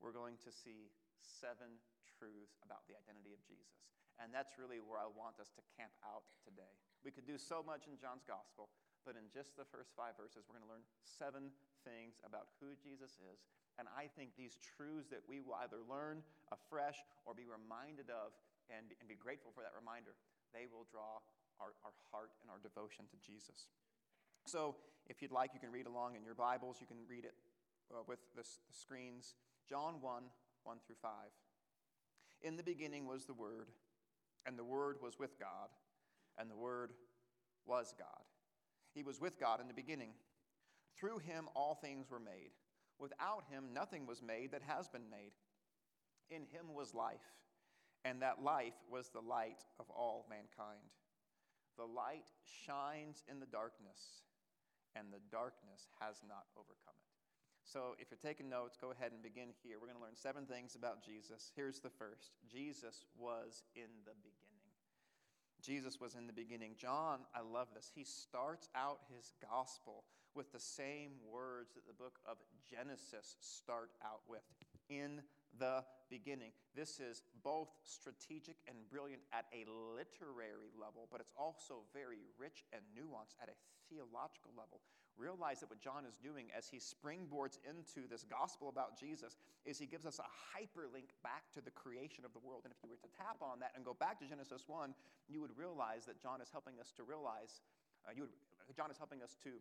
we're 0.00 0.16
going 0.16 0.40
to 0.44 0.50
see 0.50 0.88
seven 1.20 1.76
truths 2.16 2.56
about 2.64 2.88
the 2.88 2.96
identity 2.96 3.36
of 3.36 3.42
Jesus. 3.44 3.92
And 4.18 4.34
that's 4.34 4.58
really 4.58 4.82
where 4.82 4.98
I 4.98 5.06
want 5.06 5.38
us 5.38 5.54
to 5.54 5.62
camp 5.78 5.94
out 6.02 6.26
today. 6.42 6.74
We 7.06 7.14
could 7.14 7.28
do 7.28 7.38
so 7.38 7.62
much 7.62 7.86
in 7.86 7.94
John's 8.00 8.26
gospel, 8.26 8.72
but 9.06 9.14
in 9.14 9.30
just 9.30 9.54
the 9.54 9.68
first 9.68 9.94
five 9.94 10.18
verses, 10.18 10.42
we're 10.48 10.58
going 10.58 10.66
to 10.66 10.74
learn 10.74 10.86
seven 11.06 11.54
things 11.86 12.18
about 12.26 12.50
who 12.58 12.74
Jesus 12.74 13.14
is. 13.30 13.46
And 13.78 13.86
I 13.94 14.10
think 14.10 14.34
these 14.34 14.58
truths 14.58 15.06
that 15.14 15.22
we 15.30 15.38
will 15.38 15.54
either 15.62 15.78
learn 15.86 16.26
afresh 16.50 16.98
or 17.22 17.30
be 17.30 17.46
reminded 17.46 18.10
of 18.10 18.34
and, 18.74 18.90
and 18.98 19.06
be 19.06 19.14
grateful 19.14 19.54
for 19.54 19.62
that 19.62 19.72
reminder, 19.78 20.18
they 20.50 20.66
will 20.66 20.84
draw 20.90 21.22
our, 21.60 21.74
our 21.84 21.94
heart 22.10 22.30
and 22.42 22.50
our 22.50 22.58
devotion 22.62 23.04
to 23.10 23.16
Jesus. 23.18 23.66
So, 24.46 24.76
if 25.08 25.22
you'd 25.22 25.32
like, 25.32 25.50
you 25.54 25.60
can 25.60 25.72
read 25.72 25.86
along 25.86 26.16
in 26.16 26.24
your 26.24 26.34
Bibles. 26.34 26.76
You 26.80 26.86
can 26.86 26.98
read 27.08 27.24
it 27.24 27.34
uh, 27.92 28.02
with 28.06 28.18
the, 28.36 28.42
the 28.42 28.76
screens. 28.76 29.34
John 29.68 30.00
1 30.00 30.22
1 30.64 30.76
through 30.86 30.96
5. 31.00 31.10
In 32.42 32.56
the 32.56 32.62
beginning 32.62 33.06
was 33.06 33.24
the 33.24 33.34
Word, 33.34 33.68
and 34.46 34.58
the 34.58 34.64
Word 34.64 34.96
was 35.02 35.18
with 35.18 35.38
God, 35.38 35.68
and 36.38 36.50
the 36.50 36.56
Word 36.56 36.92
was 37.66 37.94
God. 37.98 38.24
He 38.94 39.02
was 39.02 39.20
with 39.20 39.38
God 39.38 39.60
in 39.60 39.68
the 39.68 39.74
beginning. 39.74 40.10
Through 40.98 41.18
him 41.18 41.48
all 41.54 41.74
things 41.74 42.10
were 42.10 42.20
made. 42.20 42.50
Without 42.98 43.44
him 43.50 43.72
nothing 43.72 44.06
was 44.06 44.22
made 44.22 44.52
that 44.52 44.62
has 44.62 44.88
been 44.88 45.08
made. 45.10 45.32
In 46.30 46.42
him 46.42 46.74
was 46.74 46.94
life, 46.94 47.32
and 48.04 48.22
that 48.22 48.42
life 48.42 48.74
was 48.90 49.08
the 49.08 49.20
light 49.20 49.64
of 49.78 49.86
all 49.90 50.26
mankind. 50.28 50.90
The 51.78 51.86
light 51.86 52.26
shines 52.42 53.22
in 53.30 53.38
the 53.38 53.46
darkness, 53.46 54.26
and 54.98 55.14
the 55.14 55.22
darkness 55.30 55.86
has 56.02 56.18
not 56.26 56.50
overcome 56.58 56.98
it. 56.98 57.14
So, 57.62 57.94
if 58.00 58.10
you're 58.10 58.18
taking 58.18 58.48
notes, 58.50 58.76
go 58.80 58.90
ahead 58.90 59.12
and 59.12 59.22
begin 59.22 59.54
here. 59.62 59.78
We're 59.78 59.86
going 59.86 60.00
to 60.00 60.02
learn 60.02 60.18
seven 60.18 60.44
things 60.44 60.74
about 60.74 61.04
Jesus. 61.04 61.52
Here's 61.54 61.78
the 61.78 61.92
first 61.94 62.34
Jesus 62.50 63.04
was 63.14 63.62
in 63.76 63.92
the 64.04 64.16
beginning. 64.18 64.74
Jesus 65.62 66.00
was 66.00 66.14
in 66.14 66.26
the 66.26 66.32
beginning. 66.32 66.74
John, 66.78 67.20
I 67.34 67.40
love 67.40 67.68
this. 67.74 67.90
He 67.94 68.04
starts 68.04 68.68
out 68.74 69.00
his 69.14 69.32
gospel 69.50 70.04
with 70.34 70.50
the 70.52 70.60
same 70.60 71.12
words 71.30 71.74
that 71.74 71.86
the 71.86 71.92
book 71.92 72.18
of 72.26 72.38
Genesis 72.70 73.36
start 73.40 73.90
out 74.04 74.22
with 74.28 74.42
in 74.88 75.20
the 75.58 75.84
beginning. 76.10 76.52
This 76.74 77.00
is 77.00 77.22
both 77.44 77.68
strategic 77.84 78.56
and 78.66 78.76
brilliant 78.90 79.22
at 79.32 79.44
a 79.52 79.68
literary 79.68 80.72
level, 80.78 81.08
but 81.10 81.20
it's 81.20 81.34
also 81.36 81.84
very 81.92 82.24
rich 82.38 82.64
and 82.72 82.82
nuanced 82.96 83.36
at 83.42 83.48
a 83.48 83.56
theological 83.90 84.52
level. 84.56 84.80
Realize 85.18 85.60
that 85.60 85.70
what 85.70 85.82
John 85.82 86.06
is 86.06 86.14
doing 86.16 86.46
as 86.54 86.70
he 86.70 86.78
springboards 86.78 87.58
into 87.66 88.06
this 88.06 88.22
gospel 88.22 88.70
about 88.70 88.94
Jesus 88.94 89.36
is 89.66 89.78
he 89.78 89.86
gives 89.86 90.06
us 90.06 90.22
a 90.22 90.28
hyperlink 90.54 91.10
back 91.26 91.50
to 91.54 91.60
the 91.60 91.74
creation 91.74 92.24
of 92.24 92.32
the 92.32 92.38
world. 92.38 92.62
And 92.62 92.72
if 92.72 92.78
you 92.82 92.88
were 92.88 93.02
to 93.02 93.10
tap 93.18 93.42
on 93.42 93.58
that 93.58 93.74
and 93.74 93.84
go 93.84 93.98
back 93.98 94.22
to 94.22 94.26
Genesis 94.30 94.62
1, 94.70 94.94
you 95.26 95.40
would 95.40 95.56
realize 95.58 96.06
that 96.06 96.22
John 96.22 96.40
is 96.40 96.48
helping 96.54 96.78
us 96.78 96.94
to 96.96 97.02
realize, 97.02 97.60
uh, 98.06 98.14
you 98.14 98.30
would, 98.30 98.34
John 98.78 98.90
is 98.94 98.98
helping 98.98 99.22
us 99.22 99.34
to, 99.42 99.58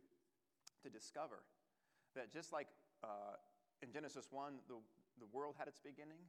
to 0.86 0.94
discover 0.94 1.42
that 2.14 2.32
just 2.32 2.54
like 2.54 2.68
uh, 3.04 3.42
in 3.82 3.92
Genesis 3.92 4.28
1, 4.30 4.54
the, 4.68 4.76
the 5.20 5.30
world 5.30 5.56
had 5.58 5.68
its 5.68 5.82
beginning, 5.82 6.22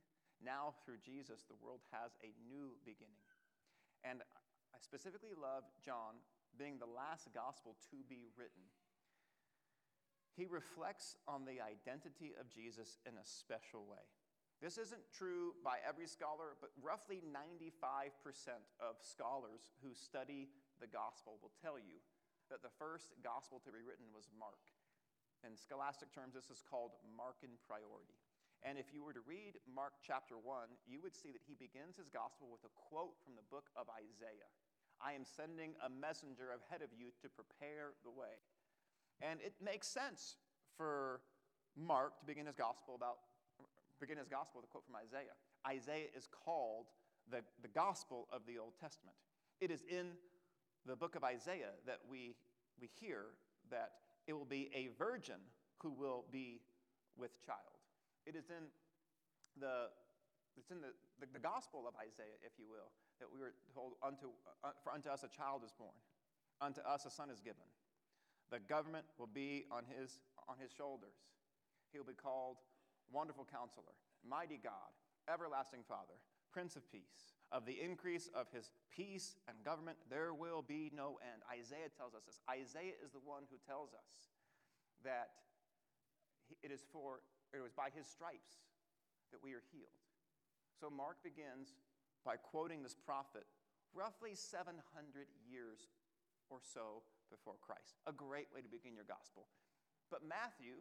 now 0.43 0.75
through 0.85 1.03
Jesus, 1.05 1.45
the 1.45 1.59
world 1.61 1.81
has 1.93 2.17
a 2.25 2.33
new 2.47 2.77
beginning. 2.85 3.23
And 4.05 4.23
I 4.73 4.79
specifically 4.79 5.35
love 5.35 5.65
John 5.85 6.23
being 6.57 6.79
the 6.79 6.89
last 6.89 7.29
gospel 7.35 7.77
to 7.91 7.99
be 8.09 8.27
written 8.39 8.67
he 10.39 10.47
reflects 10.47 11.19
on 11.27 11.43
the 11.43 11.59
identity 11.59 12.39
of 12.39 12.47
Jesus 12.47 13.03
in 13.03 13.19
a 13.19 13.27
special 13.27 13.83
way. 13.91 14.07
This 14.63 14.79
isn't 14.79 15.11
true 15.11 15.59
by 15.67 15.83
every 15.83 16.07
scholar, 16.07 16.55
but 16.63 16.71
roughly 16.79 17.27
95% 17.27 18.15
of 18.79 19.03
scholars 19.03 19.75
who 19.83 19.99
study 19.99 20.47
the 20.79 20.87
gospel 20.87 21.43
will 21.43 21.55
tell 21.59 21.75
you 21.75 21.99
that 22.55 22.63
the 22.63 22.71
first 22.79 23.19
gospel 23.19 23.59
to 23.67 23.75
be 23.75 23.83
written 23.83 24.15
was 24.15 24.31
Mark. 24.31 24.63
In 25.43 25.59
scholastic 25.59 26.15
terms, 26.15 26.39
this 26.39 26.55
is 26.55 26.63
called 26.63 26.95
Markan 27.19 27.59
priority. 27.67 28.19
And 28.67 28.79
if 28.79 28.91
you 28.93 29.05
were 29.05 29.15
to 29.15 29.23
read 29.23 29.59
Mark 29.71 29.95
chapter 30.03 30.35
1, 30.35 30.67
you 30.87 30.99
would 31.03 31.15
see 31.15 31.31
that 31.31 31.43
he 31.47 31.55
begins 31.55 31.97
his 31.97 32.11
gospel 32.11 32.51
with 32.51 32.67
a 32.67 32.73
quote 32.75 33.15
from 33.23 33.39
the 33.39 33.47
book 33.51 33.71
of 33.77 33.87
Isaiah 33.91 34.51
I 35.01 35.13
am 35.13 35.23
sending 35.23 35.79
a 35.87 35.89
messenger 35.89 36.51
ahead 36.51 36.83
of 36.83 36.91
you 36.91 37.15
to 37.23 37.29
prepare 37.31 37.95
the 38.03 38.11
way. 38.11 38.43
And 39.23 39.39
it 39.41 39.55
makes 39.63 39.87
sense 39.87 40.37
for 40.77 41.21
Mark 41.77 42.19
to 42.19 42.27
begin 42.27 42.47
his 42.47 42.57
gospel 42.57 42.95
about 42.95 43.19
begin 44.01 44.19
his 44.19 44.29
gospel 44.29 44.61
with 44.61 44.65
a 44.65 44.73
quote 44.73 44.85
from 44.87 44.97
Isaiah. 44.97 45.35
Isaiah 45.67 46.07
is 46.17 46.29
called 46.31 46.87
the, 47.31 47.43
the 47.63 47.69
gospel 47.69 48.29
of 48.33 48.43
the 48.47 48.59
Old 48.59 48.75
Testament. 48.81 49.17
It 49.61 49.71
is 49.71 49.83
in 49.89 50.13
the 50.87 50.97
book 50.97 51.17
of 51.17 51.25
Isaiah 51.25 51.75
that 51.87 51.99
we, 52.09 52.35
we 52.81 52.89
hear 53.01 53.23
that 53.71 53.93
it 54.27 54.33
will 54.35 54.45
be 54.45 54.71
a 54.75 54.89
virgin 54.97 55.41
who 55.83 55.91
will 55.91 56.25
be 56.31 56.61
with 57.17 57.45
child. 57.45 57.78
It 58.29 58.37
is 58.37 58.53
in 58.53 58.69
the 59.57 59.89
it's 60.59 60.75
in 60.75 60.83
the, 60.83 60.93
the, 61.23 61.31
the 61.33 61.39
gospel 61.39 61.87
of 61.87 61.95
Isaiah, 61.97 62.35
if 62.43 62.59
you 62.59 62.67
will, 62.67 62.91
that 63.23 63.31
we 63.31 63.39
were 63.39 63.55
told, 63.71 63.95
unto, 64.03 64.35
uh, 64.67 64.75
for 64.83 64.91
unto 64.91 65.09
us 65.09 65.23
a 65.23 65.31
child 65.31 65.63
is 65.63 65.71
born, 65.71 65.95
unto 66.61 66.83
us 66.83 67.07
a 67.07 67.11
son 67.15 67.31
is 67.31 67.39
given, 67.39 67.63
the 68.51 68.59
government 68.59 69.07
will 69.23 69.31
be 69.31 69.71
on 69.71 69.87
his, 69.87 70.19
on 70.51 70.59
his 70.59 70.75
shoulders. 70.75 71.15
He'll 71.93 72.03
be 72.03 72.19
called 72.19 72.59
Wonderful 73.13 73.47
Counselor, 73.47 73.95
Mighty 74.27 74.59
God, 74.59 74.91
Everlasting 75.31 75.87
Father, 75.87 76.19
Prince 76.51 76.75
of 76.75 76.91
Peace. 76.91 77.39
Of 77.51 77.65
the 77.65 77.81
increase 77.81 78.29
of 78.35 78.51
his 78.53 78.69
peace 78.91 79.39
and 79.49 79.57
government, 79.65 79.97
there 80.11 80.35
will 80.35 80.61
be 80.61 80.91
no 80.93 81.17
end. 81.23 81.41
Isaiah 81.49 81.89
tells 81.97 82.13
us 82.13 82.27
this. 82.27 82.41
Isaiah 82.51 82.99
is 83.01 83.13
the 83.13 83.25
one 83.25 83.45
who 83.49 83.57
tells 83.65 83.95
us 83.95 84.35
that 85.05 85.31
it 86.63 86.71
is 86.71 86.85
for 86.93 87.21
it 87.53 87.63
was 87.63 87.73
by 87.73 87.89
his 87.95 88.07
stripes 88.07 88.61
that 89.33 89.43
we 89.43 89.53
are 89.53 89.65
healed. 89.73 90.01
So 90.81 90.89
Mark 90.89 91.21
begins 91.25 91.75
by 92.25 92.37
quoting 92.37 92.83
this 92.83 92.95
prophet 92.95 93.45
roughly 93.97 94.37
700 94.37 94.77
years 95.49 95.89
or 96.51 96.61
so 96.61 97.03
before 97.33 97.57
Christ. 97.61 97.97
A 98.07 98.13
great 98.13 98.49
way 98.53 98.61
to 98.61 98.71
begin 98.71 98.95
your 98.95 99.09
gospel. 99.09 99.49
But 100.09 100.25
Matthew, 100.25 100.81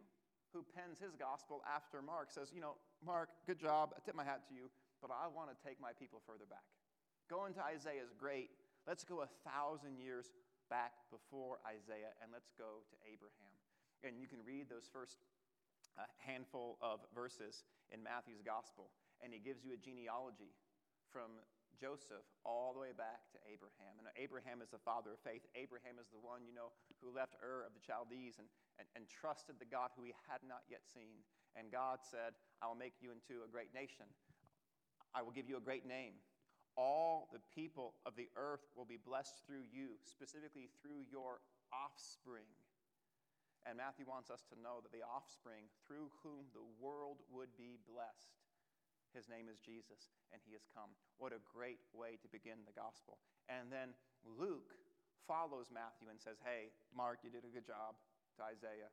who 0.52 0.64
pens 0.64 1.00
his 1.00 1.12
gospel 1.16 1.60
after 1.68 2.00
Mark, 2.00 2.32
says, 2.32 2.52
You 2.52 2.60
know, 2.60 2.80
Mark, 3.04 3.28
good 3.44 3.60
job. 3.60 3.92
I 3.96 4.00
tip 4.00 4.16
my 4.16 4.24
hat 4.24 4.48
to 4.48 4.54
you, 4.54 4.72
but 5.00 5.12
I 5.12 5.28
want 5.28 5.52
to 5.52 5.56
take 5.60 5.80
my 5.80 5.92
people 5.96 6.20
further 6.24 6.48
back. 6.48 6.64
Going 7.28 7.52
to 7.60 7.62
Isaiah 7.64 8.00
is 8.00 8.16
great. 8.16 8.48
Let's 8.88 9.04
go 9.04 9.20
a 9.20 9.28
thousand 9.44 10.00
years 10.00 10.32
back 10.72 10.96
before 11.12 11.60
Isaiah 11.64 12.16
and 12.24 12.32
let's 12.32 12.48
go 12.56 12.84
to 12.88 12.96
Abraham. 13.04 13.56
And 14.00 14.16
you 14.16 14.24
can 14.24 14.40
read 14.44 14.72
those 14.72 14.88
first 14.88 15.20
uh, 15.98 16.06
handful 16.22 16.78
of 16.80 17.02
verses 17.10 17.66
in 17.90 18.00
Matthew's 18.00 18.40
gospel, 18.46 18.94
and 19.20 19.34
he 19.34 19.42
gives 19.42 19.66
you 19.66 19.74
a 19.74 19.80
genealogy 19.80 20.54
from 21.10 21.42
Joseph 21.78 22.26
all 22.42 22.74
the 22.74 22.82
way 22.82 22.90
back 22.94 23.30
to 23.30 23.38
Abraham. 23.46 23.98
And 24.02 24.10
Abraham 24.18 24.58
is 24.62 24.70
the 24.70 24.82
father 24.82 25.14
of 25.14 25.20
faith. 25.22 25.46
Abraham 25.54 26.02
is 26.02 26.10
the 26.10 26.18
one, 26.18 26.42
you 26.42 26.54
know, 26.54 26.74
who 26.98 27.14
left 27.14 27.38
Ur 27.38 27.62
of 27.62 27.72
the 27.72 27.82
Chaldees 27.82 28.42
and, 28.42 28.50
and, 28.82 28.86
and 28.98 29.06
trusted 29.06 29.62
the 29.62 29.68
God 29.68 29.94
who 29.94 30.02
he 30.02 30.14
had 30.26 30.42
not 30.42 30.66
yet 30.66 30.82
seen. 30.90 31.22
And 31.54 31.70
God 31.70 32.02
said, 32.02 32.34
I 32.58 32.66
will 32.66 32.78
make 32.78 32.98
you 32.98 33.14
into 33.14 33.46
a 33.46 33.48
great 33.50 33.70
nation. 33.70 34.10
I 35.14 35.22
will 35.22 35.32
give 35.32 35.46
you 35.48 35.56
a 35.56 35.64
great 35.64 35.86
name. 35.86 36.18
All 36.76 37.30
the 37.32 37.42
people 37.54 37.94
of 38.06 38.14
the 38.14 38.28
earth 38.38 38.62
will 38.74 38.86
be 38.86 38.98
blessed 38.98 39.42
through 39.46 39.66
you, 39.70 39.98
specifically 40.02 40.70
through 40.82 41.06
your 41.10 41.42
offspring. 41.74 42.46
And 43.66 43.76
Matthew 43.76 44.06
wants 44.06 44.30
us 44.30 44.46
to 44.50 44.60
know 44.60 44.80
that 44.82 44.94
the 44.94 45.04
offspring 45.04 45.70
through 45.84 46.10
whom 46.22 46.50
the 46.54 46.64
world 46.78 47.20
would 47.30 47.52
be 47.58 47.78
blessed 47.86 48.38
his 49.16 49.28
name 49.28 49.48
is 49.48 49.56
Jesus, 49.58 50.12
and 50.32 50.40
he 50.44 50.52
has 50.52 50.68
come. 50.68 50.92
What 51.16 51.32
a 51.32 51.40
great 51.40 51.80
way 51.96 52.20
to 52.20 52.28
begin 52.28 52.60
the 52.68 52.76
gospel. 52.76 53.16
And 53.48 53.72
then 53.72 53.96
Luke 54.22 54.76
follows 55.24 55.72
Matthew 55.72 56.12
and 56.12 56.20
says, 56.20 56.36
Hey, 56.44 56.70
Mark, 56.92 57.24
you 57.24 57.32
did 57.32 57.44
a 57.48 57.52
good 57.52 57.64
job 57.64 57.96
to 58.36 58.44
Isaiah. 58.44 58.92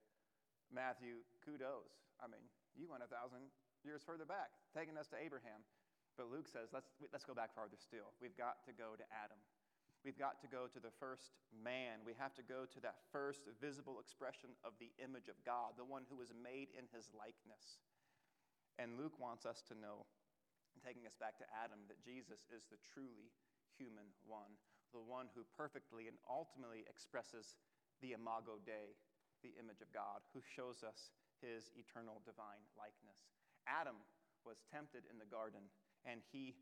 Matthew, 0.72 1.28
kudos. 1.44 1.92
I 2.24 2.32
mean, 2.32 2.44
you 2.74 2.88
went 2.88 3.04
a 3.04 3.12
thousand 3.12 3.52
years 3.84 4.02
further 4.02 4.26
back, 4.26 4.56
taking 4.72 4.96
us 4.96 5.12
to 5.12 5.20
Abraham. 5.20 5.62
But 6.16 6.32
Luke 6.32 6.48
says, 6.48 6.72
let's, 6.72 6.88
let's 7.12 7.28
go 7.28 7.36
back 7.36 7.52
farther 7.52 7.76
still. 7.76 8.16
We've 8.24 8.40
got 8.40 8.64
to 8.66 8.72
go 8.72 8.96
to 8.96 9.04
Adam. 9.12 9.36
We've 10.06 10.22
got 10.22 10.38
to 10.46 10.48
go 10.48 10.70
to 10.70 10.78
the 10.78 10.94
first 11.02 11.34
man. 11.50 12.06
We 12.06 12.14
have 12.22 12.38
to 12.38 12.46
go 12.46 12.70
to 12.70 12.80
that 12.86 13.02
first 13.10 13.50
visible 13.58 13.98
expression 13.98 14.54
of 14.62 14.78
the 14.78 14.94
image 15.02 15.34
of 15.34 15.42
God, 15.42 15.74
the 15.82 15.90
one 15.90 16.06
who 16.06 16.22
was 16.22 16.30
made 16.30 16.70
in 16.78 16.86
his 16.94 17.10
likeness. 17.10 17.82
And 18.78 19.02
Luke 19.02 19.18
wants 19.18 19.50
us 19.50 19.66
to 19.66 19.74
know, 19.74 20.06
taking 20.86 21.10
us 21.10 21.18
back 21.18 21.42
to 21.42 21.50
Adam, 21.50 21.90
that 21.90 22.06
Jesus 22.06 22.46
is 22.54 22.70
the 22.70 22.78
truly 22.94 23.34
human 23.74 24.14
one, 24.30 24.54
the 24.94 25.02
one 25.02 25.26
who 25.34 25.42
perfectly 25.58 26.06
and 26.06 26.22
ultimately 26.30 26.86
expresses 26.86 27.58
the 27.98 28.14
imago 28.14 28.62
Dei, 28.62 28.94
the 29.42 29.58
image 29.58 29.82
of 29.82 29.90
God, 29.90 30.22
who 30.38 30.46
shows 30.46 30.86
us 30.86 31.10
his 31.42 31.74
eternal 31.74 32.22
divine 32.30 32.62
likeness. 32.78 33.26
Adam 33.66 33.98
was 34.46 34.62
tempted 34.70 35.10
in 35.10 35.18
the 35.18 35.26
garden, 35.26 35.66
and 36.06 36.22
he, 36.30 36.54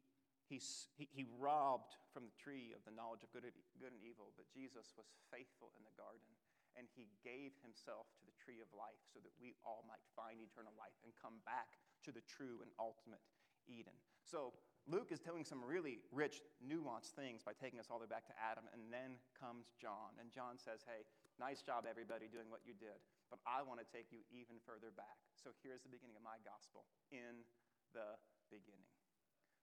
he, 0.97 1.09
he, 1.09 1.25
robbed 1.39 1.95
from 2.11 2.27
the 2.29 2.35
tree 2.37 2.75
of 2.75 2.83
the 2.85 2.93
knowledge 2.93 3.23
of 3.25 3.31
good, 3.31 3.47
good 3.79 3.93
and 3.93 4.03
evil, 4.03 4.35
but 4.37 4.45
Jesus 4.51 4.93
was 4.93 5.09
faithful 5.33 5.73
in 5.79 5.83
the 5.87 5.95
garden 5.95 6.33
and 6.77 6.89
he 6.97 7.09
gave 7.21 7.53
himself 7.61 8.09
to 8.17 8.23
the 8.25 8.33
tree 8.41 8.57
of 8.61 8.69
life 8.73 9.01
so 9.13 9.21
that 9.21 9.33
we 9.37 9.53
all 9.61 9.85
might 9.85 10.01
find 10.17 10.41
eternal 10.41 10.73
life 10.73 10.97
and 11.05 11.13
come 11.13 11.37
back 11.45 11.77
to 12.01 12.09
the 12.09 12.25
true 12.25 12.65
and 12.65 12.73
ultimate 12.81 13.21
Eden. 13.69 13.95
So 14.25 14.57
Luke 14.89 15.13
is 15.15 15.21
telling 15.21 15.47
some 15.47 15.63
really 15.63 16.03
rich, 16.11 16.43
nuanced 16.59 17.15
things 17.15 17.45
by 17.45 17.55
taking 17.55 17.79
us 17.79 17.87
all 17.87 18.01
the 18.01 18.09
way 18.09 18.11
back 18.11 18.27
to 18.27 18.35
Adam, 18.35 18.67
and 18.75 18.91
then 18.91 19.15
comes 19.31 19.71
John. 19.79 20.17
And 20.19 20.27
John 20.33 20.59
says, 20.59 20.83
Hey, 20.83 21.07
nice 21.39 21.63
job, 21.63 21.87
everybody, 21.87 22.27
doing 22.27 22.51
what 22.51 22.65
you 22.67 22.75
did, 22.75 22.99
but 23.31 23.39
I 23.47 23.63
want 23.63 23.79
to 23.79 23.87
take 23.87 24.11
you 24.11 24.25
even 24.33 24.59
further 24.67 24.91
back. 24.91 25.15
So 25.39 25.55
here's 25.63 25.85
the 25.85 25.93
beginning 25.93 26.19
of 26.19 26.23
my 26.25 26.35
gospel 26.43 26.83
in 27.15 27.47
the 27.95 28.19
beginning. 28.51 28.92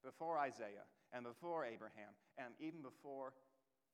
Before 0.05 0.39
Isaiah, 0.39 0.89
and 1.13 1.25
before 1.25 1.65
Abraham, 1.65 2.15
and 2.39 2.55
even 2.59 2.81
before 2.81 3.33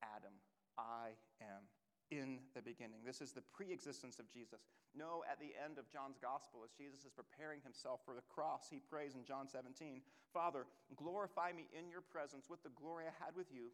Adam, 0.02 0.32
I 0.78 1.16
am 1.40 1.66
in 2.10 2.38
the 2.54 2.62
beginning. 2.62 3.02
This 3.04 3.20
is 3.20 3.32
the 3.32 3.42
pre 3.42 3.72
existence 3.72 4.18
of 4.18 4.30
Jesus. 4.30 4.62
No, 4.94 5.24
at 5.30 5.40
the 5.40 5.52
end 5.58 5.78
of 5.78 5.90
John's 5.90 6.18
gospel, 6.22 6.62
as 6.62 6.70
Jesus 6.70 7.02
is 7.02 7.10
preparing 7.10 7.60
himself 7.62 8.00
for 8.04 8.14
the 8.14 8.22
cross, 8.30 8.70
he 8.70 8.78
prays 8.78 9.14
in 9.14 9.24
John 9.24 9.48
17 9.48 10.02
Father, 10.32 10.66
glorify 10.94 11.52
me 11.52 11.66
in 11.72 11.88
your 11.88 12.02
presence 12.02 12.50
with 12.50 12.62
the 12.62 12.74
glory 12.76 13.04
I 13.08 13.24
had 13.24 13.34
with 13.34 13.48
you 13.50 13.72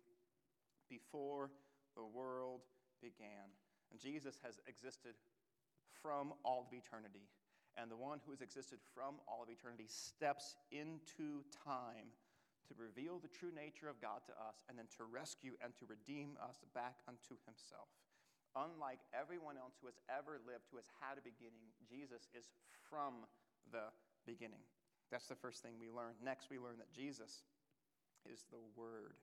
before 0.89 1.51
the 1.97 2.05
world 2.07 2.63
began. 3.03 3.51
And 3.91 3.99
Jesus 3.99 4.39
has 4.45 4.61
existed 4.69 5.19
from 6.01 6.33
all 6.45 6.67
of 6.69 6.73
eternity. 6.73 7.27
And 7.77 7.91
the 7.91 7.97
one 7.97 8.21
who 8.25 8.33
has 8.33 8.45
existed 8.45 8.79
from 8.93 9.17
all 9.25 9.43
of 9.43 9.49
eternity 9.49 9.89
steps 9.89 10.57
into 10.71 11.41
time 11.65 12.13
to 12.69 12.75
reveal 12.77 13.19
the 13.19 13.33
true 13.33 13.51
nature 13.51 13.89
of 13.89 14.01
God 14.01 14.23
to 14.29 14.35
us 14.37 14.63
and 14.69 14.77
then 14.77 14.89
to 15.01 15.09
rescue 15.09 15.57
and 15.65 15.73
to 15.81 15.89
redeem 15.89 16.37
us 16.39 16.61
back 16.77 17.01
unto 17.09 17.41
himself. 17.49 17.89
Unlike 18.53 19.01
everyone 19.17 19.57
else 19.57 19.81
who 19.81 19.89
has 19.89 19.97
ever 20.13 20.37
lived, 20.45 20.69
who 20.69 20.77
has 20.77 20.89
had 21.01 21.17
a 21.17 21.25
beginning, 21.25 21.73
Jesus 21.89 22.29
is 22.37 22.53
from 22.85 23.25
the 23.73 23.89
beginning. 24.29 24.61
That's 25.09 25.29
the 25.29 25.37
first 25.41 25.65
thing 25.65 25.81
we 25.81 25.89
learn. 25.89 26.17
Next, 26.21 26.53
we 26.53 26.61
learn 26.61 26.77
that 26.77 26.93
Jesus 26.93 27.45
is 28.29 28.45
the 28.53 28.61
Word. 28.77 29.17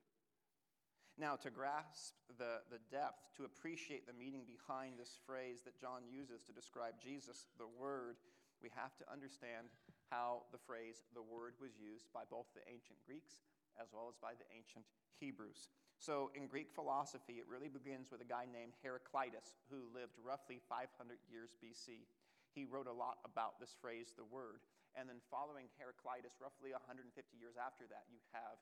Now, 1.18 1.36
to 1.44 1.50
grasp 1.50 2.16
the, 2.38 2.64
the 2.72 2.80
depth, 2.90 3.36
to 3.38 3.44
appreciate 3.44 4.08
the 4.08 4.14
meaning 4.14 4.48
behind 4.48 4.98
this 4.98 5.20
phrase 5.26 5.62
that 5.66 5.78
John 5.78 6.08
uses 6.08 6.42
to 6.48 6.54
describe 6.54 6.96
Jesus, 7.02 7.48
the 7.58 7.68
Word, 7.68 8.18
we 8.62 8.70
have 8.76 8.96
to 9.00 9.06
understand 9.08 9.72
how 10.12 10.44
the 10.52 10.62
phrase 10.62 11.06
the 11.14 11.24
Word 11.24 11.56
was 11.62 11.78
used 11.80 12.12
by 12.12 12.28
both 12.28 12.50
the 12.54 12.66
ancient 12.68 13.00
Greeks 13.08 13.42
as 13.80 13.88
well 13.96 14.12
as 14.12 14.20
by 14.20 14.36
the 14.36 14.48
ancient 14.52 14.84
Hebrews. 15.22 15.72
So, 16.00 16.32
in 16.32 16.48
Greek 16.48 16.72
philosophy, 16.72 17.44
it 17.44 17.48
really 17.48 17.68
begins 17.68 18.08
with 18.08 18.24
a 18.24 18.28
guy 18.28 18.48
named 18.48 18.76
Heraclitus 18.80 19.60
who 19.68 19.92
lived 19.92 20.16
roughly 20.20 20.64
500 20.72 20.88
years 21.28 21.56
BC. 21.60 22.08
He 22.56 22.64
wrote 22.64 22.88
a 22.88 22.96
lot 22.96 23.20
about 23.28 23.60
this 23.60 23.76
phrase, 23.76 24.16
the 24.16 24.28
Word. 24.28 24.64
And 24.96 25.12
then, 25.12 25.20
following 25.28 25.68
Heraclitus, 25.76 26.40
roughly 26.40 26.72
150 26.72 27.12
years 27.36 27.60
after 27.60 27.84
that, 27.92 28.08
you 28.08 28.24
have 28.32 28.58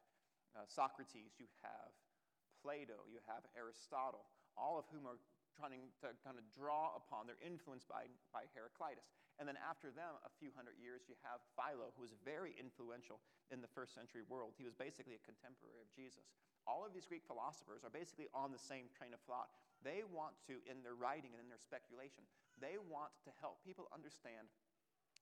uh, 0.57 0.65
Socrates, 0.65 1.37
you 1.37 1.45
have 1.61 1.93
Plato, 2.65 3.05
you 3.05 3.21
have 3.29 3.45
Aristotle, 3.53 4.25
all 4.57 4.81
of 4.81 4.89
whom 4.89 5.05
are 5.05 5.21
trying 5.57 5.89
to 6.01 6.13
kind 6.21 6.37
of 6.37 6.45
draw 6.53 6.93
upon, 6.93 7.25
they're 7.25 7.41
influenced 7.41 7.89
by, 7.89 8.05
by 8.29 8.45
Heraclitus. 8.53 9.09
And 9.37 9.45
then 9.45 9.57
after 9.61 9.93
them, 9.93 10.17
a 10.25 10.33
few 10.41 10.49
hundred 10.57 10.81
years, 10.81 11.05
you 11.05 11.13
have 11.21 11.45
Philo, 11.53 11.93
who 11.93 12.01
was 12.01 12.17
very 12.25 12.57
influential 12.57 13.21
in 13.53 13.61
the 13.61 13.69
first 13.69 13.93
century 13.93 14.25
world. 14.25 14.57
He 14.57 14.65
was 14.65 14.73
basically 14.73 15.13
a 15.13 15.21
contemporary 15.21 15.77
of 15.77 15.89
Jesus. 15.93 16.25
All 16.65 16.81
of 16.81 16.91
these 16.91 17.05
Greek 17.05 17.21
philosophers 17.23 17.85
are 17.85 17.93
basically 17.93 18.27
on 18.33 18.49
the 18.49 18.59
same 18.59 18.89
train 18.89 19.13
of 19.13 19.21
thought. 19.29 19.53
They 19.85 20.01
want 20.01 20.33
to, 20.49 20.57
in 20.65 20.81
their 20.81 20.97
writing 20.97 21.37
and 21.37 21.39
in 21.39 21.47
their 21.53 21.61
speculation, 21.61 22.25
they 22.57 22.81
want 22.81 23.13
to 23.29 23.31
help 23.37 23.61
people 23.61 23.85
understand 23.93 24.49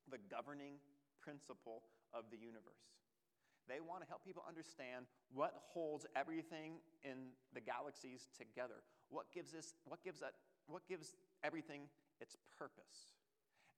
the 0.08 0.18
governing 0.32 0.80
principle 1.20 1.84
of 2.16 2.32
the 2.32 2.40
universe. 2.40 2.96
They 3.68 3.82
want 3.82 4.06
to 4.06 4.08
help 4.08 4.24
people 4.24 4.46
understand 4.48 5.10
what 5.34 5.54
holds 5.74 6.06
everything 6.16 6.78
in 7.04 7.34
the 7.54 7.62
galaxies 7.62 8.30
together. 8.38 8.86
What 9.10 9.34
gives 9.34 9.54
us 9.54 9.74
what 9.86 10.04
gives 10.06 10.22
that 10.22 10.34
what 10.68 10.88
gives 10.88 11.18
everything 11.44 11.90
its 12.22 12.38
purpose. 12.58 13.18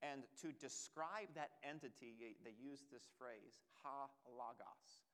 And 0.06 0.30
to 0.46 0.54
describe 0.54 1.34
that 1.34 1.58
entity, 1.66 2.14
they 2.22 2.54
use 2.54 2.86
this 2.94 3.10
phrase, 3.18 3.66
ha 3.82 4.10
logos. 4.30 5.08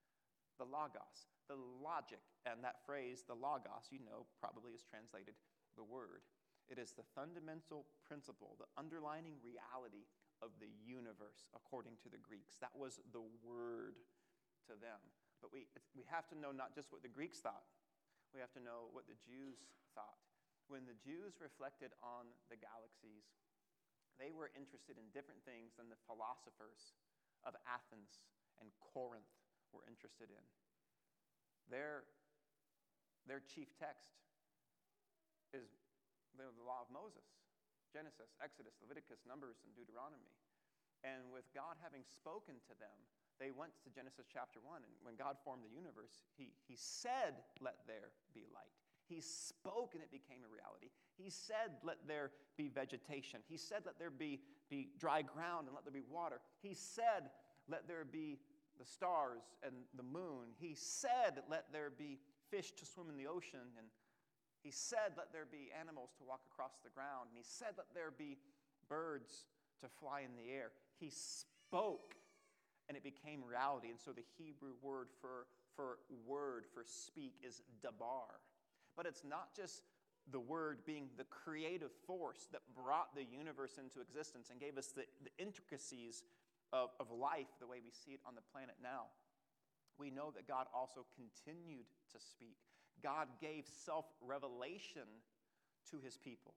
The 0.62 0.70
logos, 0.70 1.32
the 1.50 1.58
logic, 1.58 2.22
and 2.46 2.62
that 2.62 2.86
phrase, 2.86 3.26
the 3.26 3.34
logos, 3.34 3.90
you 3.90 4.04
know, 4.06 4.30
probably 4.38 4.78
is 4.78 4.86
translated 4.86 5.34
the 5.74 5.88
word. 5.88 6.22
It 6.70 6.78
is 6.78 6.94
the 6.94 7.08
fundamental 7.18 7.90
principle, 8.06 8.56
the 8.62 8.70
underlining 8.78 9.42
reality 9.42 10.06
of 10.46 10.54
the 10.60 10.70
universe, 10.86 11.50
according 11.56 11.98
to 12.06 12.10
the 12.12 12.22
Greeks. 12.22 12.60
That 12.62 12.76
was 12.76 13.00
the 13.12 13.26
word 13.42 13.98
to 14.70 14.78
them. 14.78 15.00
But 15.42 15.52
we, 15.52 15.68
we 15.96 16.08
have 16.08 16.30
to 16.32 16.38
know 16.38 16.56
not 16.56 16.72
just 16.76 16.92
what 16.92 17.04
the 17.04 17.12
Greeks 17.12 17.40
thought, 17.40 17.68
we 18.32 18.40
have 18.40 18.54
to 18.56 18.64
know 18.64 18.90
what 18.96 19.06
the 19.06 19.18
Jews 19.22 19.60
thought. 19.94 20.20
When 20.72 20.88
the 20.88 20.98
Jews 20.98 21.38
reflected 21.38 21.92
on 22.02 22.32
the 22.48 22.58
galaxies, 22.58 23.28
they 24.22 24.32
were 24.34 24.54
interested 24.54 24.98
in 25.02 25.06
different 25.12 25.42
things 25.44 25.74
than 25.78 25.90
the 25.90 26.00
philosophers 26.06 26.94
of 27.44 27.58
Athens 27.66 28.24
and 28.62 28.70
Corinth 28.94 29.30
were 29.74 29.84
interested 29.90 30.30
in. 30.30 30.46
Their, 31.72 32.06
their 33.26 33.42
chief 33.42 33.74
text 33.76 34.14
is 35.54 35.70
the, 36.38 36.50
law 36.62 36.86
of 36.86 36.90
Moses 36.90 37.26
Genesis, 37.94 38.34
Exodus, 38.42 38.74
Leviticus, 38.82 39.22
Numbers, 39.30 39.62
and 39.62 39.70
Deuteronomy. 39.78 40.34
And 41.06 41.30
with 41.30 41.46
God 41.54 41.78
having 41.78 42.02
spoken 42.02 42.58
to 42.66 42.74
them, 42.82 42.98
they 43.38 43.54
went 43.54 43.70
to 43.86 43.94
Genesis 43.94 44.26
chapter 44.26 44.58
1, 44.66 44.82
and 44.82 44.94
when 45.06 45.14
God 45.14 45.38
formed 45.46 45.62
the 45.62 45.70
universe, 45.70 46.26
he, 46.34 46.58
he 46.66 46.74
said, 46.74 47.38
Let 47.62 47.86
there 47.86 48.10
be 48.34 48.50
light. 48.50 48.83
He 49.08 49.22
spoke, 49.22 49.92
and 49.94 50.04
it 50.04 50.12
became 50.12 50.40
a 50.44 50.52
reality. 50.52 50.90
He 51.18 51.30
said, 51.30 51.78
Let 51.84 51.98
there 52.08 52.32
be 52.58 52.70
vegetation. 52.70 53.42
He 53.48 53.58
said, 53.58 53.84
Let 53.86 54.00
there 54.00 54.12
be, 54.12 54.42
be 54.70 54.90
dry 55.00 55.22
ground, 55.22 55.68
and 55.68 55.76
let 55.76 55.84
there 55.84 55.94
be 55.94 56.08
water. 56.10 56.40
He 56.62 56.74
said, 56.74 57.30
Let 57.68 57.88
there 57.88 58.06
be 58.06 58.40
the 58.80 58.86
stars 58.86 59.44
and 59.64 59.74
the 59.96 60.04
moon. 60.04 60.56
He 60.60 60.76
said, 60.76 61.44
Let 61.50 61.72
there 61.72 61.92
be 61.92 62.20
fish 62.50 62.72
to 62.72 62.86
swim 62.86 63.10
in 63.10 63.18
the 63.18 63.28
ocean. 63.28 63.60
And 63.78 63.88
he 64.64 64.72
said, 64.72 65.14
Let 65.18 65.32
there 65.32 65.48
be 65.50 65.70
animals 65.78 66.12
to 66.18 66.24
walk 66.24 66.42
across 66.52 66.80
the 66.84 66.90
ground. 66.90 67.30
And 67.30 67.38
he 67.38 67.46
said, 67.46 67.76
Let 67.78 67.94
there 67.94 68.12
be 68.18 68.38
birds 68.90 69.46
to 69.82 69.88
fly 70.00 70.22
in 70.22 70.36
the 70.36 70.52
air. 70.52 70.72
He 71.00 71.12
spoke 71.12 72.16
and 72.88 72.98
it 72.98 73.04
became 73.04 73.44
reality. 73.44 73.90
And 73.90 74.00
so 74.00 74.12
the 74.12 74.26
Hebrew 74.38 74.74
word 74.82 75.08
for, 75.22 75.48
for 75.76 76.00
word, 76.28 76.66
for 76.74 76.84
speak, 76.86 77.34
is 77.46 77.62
dabar. 77.82 78.40
But 78.96 79.06
it's 79.06 79.24
not 79.24 79.56
just 79.56 79.84
the 80.32 80.40
word 80.40 80.80
being 80.86 81.10
the 81.18 81.26
creative 81.26 81.92
force 82.08 82.48
that 82.52 82.62
brought 82.74 83.16
the 83.16 83.24
universe 83.24 83.78
into 83.78 84.00
existence 84.00 84.50
and 84.50 84.60
gave 84.60 84.78
us 84.78 84.88
the, 84.96 85.04
the 85.24 85.32
intricacies 85.38 86.24
of, 86.72 86.90
of 87.00 87.12
life 87.12 87.52
the 87.60 87.68
way 87.68 87.78
we 87.84 87.92
see 87.92 88.12
it 88.12 88.22
on 88.26 88.36
the 88.36 88.46
planet 88.54 88.76
now. 88.82 89.12
We 90.00 90.10
know 90.10 90.32
that 90.36 90.48
God 90.48 90.68
also 90.74 91.06
continued 91.14 91.86
to 92.14 92.20
speak. 92.20 92.58
God 93.02 93.28
gave 93.42 93.66
self 93.68 94.06
revelation 94.22 95.06
to 95.92 96.00
his 96.00 96.18
people. 96.18 96.54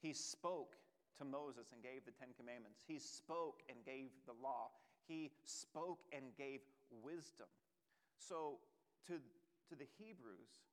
He 0.00 0.12
spoke 0.12 0.76
to 1.18 1.24
Moses 1.24 1.72
and 1.72 1.82
gave 1.82 2.04
the 2.04 2.12
Ten 2.12 2.28
Commandments. 2.38 2.84
He 2.86 2.98
spoke 2.98 3.60
and 3.68 3.84
gave 3.84 4.12
the 4.26 4.36
law 4.40 4.70
he 5.06 5.30
spoke 5.44 6.00
and 6.12 6.34
gave 6.36 6.60
wisdom. 6.90 7.46
So, 8.18 8.58
to, 9.06 9.14
to 9.70 9.74
the 9.78 9.86
Hebrews, 9.98 10.66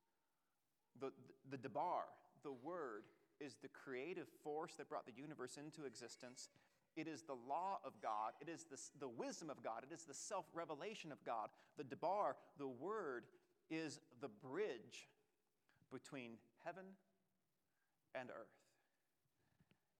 the, 1.00 1.08
the, 1.08 1.58
the 1.58 1.58
dabar, 1.58 2.04
the 2.44 2.52
Word, 2.52 3.04
is 3.40 3.56
the 3.62 3.68
creative 3.70 4.28
force 4.44 4.74
that 4.78 4.90
brought 4.90 5.06
the 5.06 5.14
universe 5.16 5.58
into 5.58 5.86
existence. 5.86 6.50
It 6.96 7.08
is 7.08 7.24
the 7.24 7.38
law 7.48 7.80
of 7.84 7.94
God. 8.02 8.34
It 8.40 8.50
is 8.50 8.66
the, 8.66 8.80
the 9.00 9.10
wisdom 9.10 9.50
of 9.50 9.64
God. 9.64 9.84
It 9.90 9.94
is 9.94 10.04
the 10.04 10.14
self 10.14 10.46
revelation 10.54 11.12
of 11.12 11.24
God. 11.26 11.50
The 11.78 11.84
dabar, 11.84 12.36
the 12.58 12.68
Word, 12.68 13.26
is 13.70 14.00
the 14.22 14.30
bridge 14.30 15.10
between 15.92 16.34
heaven 16.64 16.86
and 18.16 18.30
earth. 18.30 18.54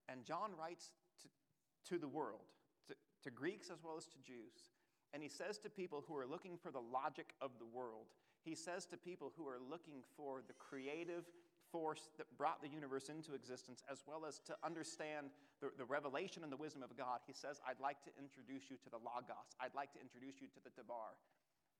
And 0.08 0.24
John 0.24 0.50
writes 0.58 0.90
to, 1.22 1.94
to 1.94 1.98
the 1.98 2.08
world 2.08 2.46
to, 2.88 2.94
to 3.24 3.30
Greeks 3.30 3.70
as 3.70 3.82
well 3.82 3.96
as 3.96 4.06
to 4.06 4.18
Jews. 4.24 4.70
And 5.12 5.22
he 5.22 5.28
says 5.28 5.58
to 5.58 5.70
people 5.70 6.04
who 6.06 6.16
are 6.16 6.26
looking 6.26 6.58
for 6.58 6.70
the 6.70 6.80
logic 6.80 7.34
of 7.40 7.52
the 7.58 7.66
world, 7.66 8.06
he 8.44 8.54
says 8.54 8.84
to 8.86 8.96
people 8.96 9.32
who 9.36 9.48
are 9.48 9.58
looking 9.58 10.04
for 10.16 10.42
the 10.46 10.54
creative 10.54 11.24
force 11.72 12.10
that 12.18 12.26
brought 12.36 12.62
the 12.62 12.68
universe 12.68 13.08
into 13.08 13.34
existence, 13.34 13.82
as 13.90 14.04
well 14.06 14.24
as 14.28 14.38
to 14.46 14.54
understand 14.62 15.30
the, 15.60 15.70
the 15.78 15.84
revelation 15.84 16.44
and 16.44 16.52
the 16.52 16.60
wisdom 16.60 16.82
of 16.82 16.94
God, 16.96 17.18
he 17.26 17.32
says, 17.32 17.58
I'd 17.66 17.80
like 17.80 18.04
to 18.04 18.12
introduce 18.20 18.70
you 18.70 18.76
to 18.84 18.90
the 18.90 19.00
Logos. 19.00 19.56
I'd 19.58 19.74
like 19.74 19.92
to 19.94 20.00
introduce 20.00 20.40
you 20.40 20.46
to 20.54 20.60
the 20.62 20.70
dabar. 20.76 21.16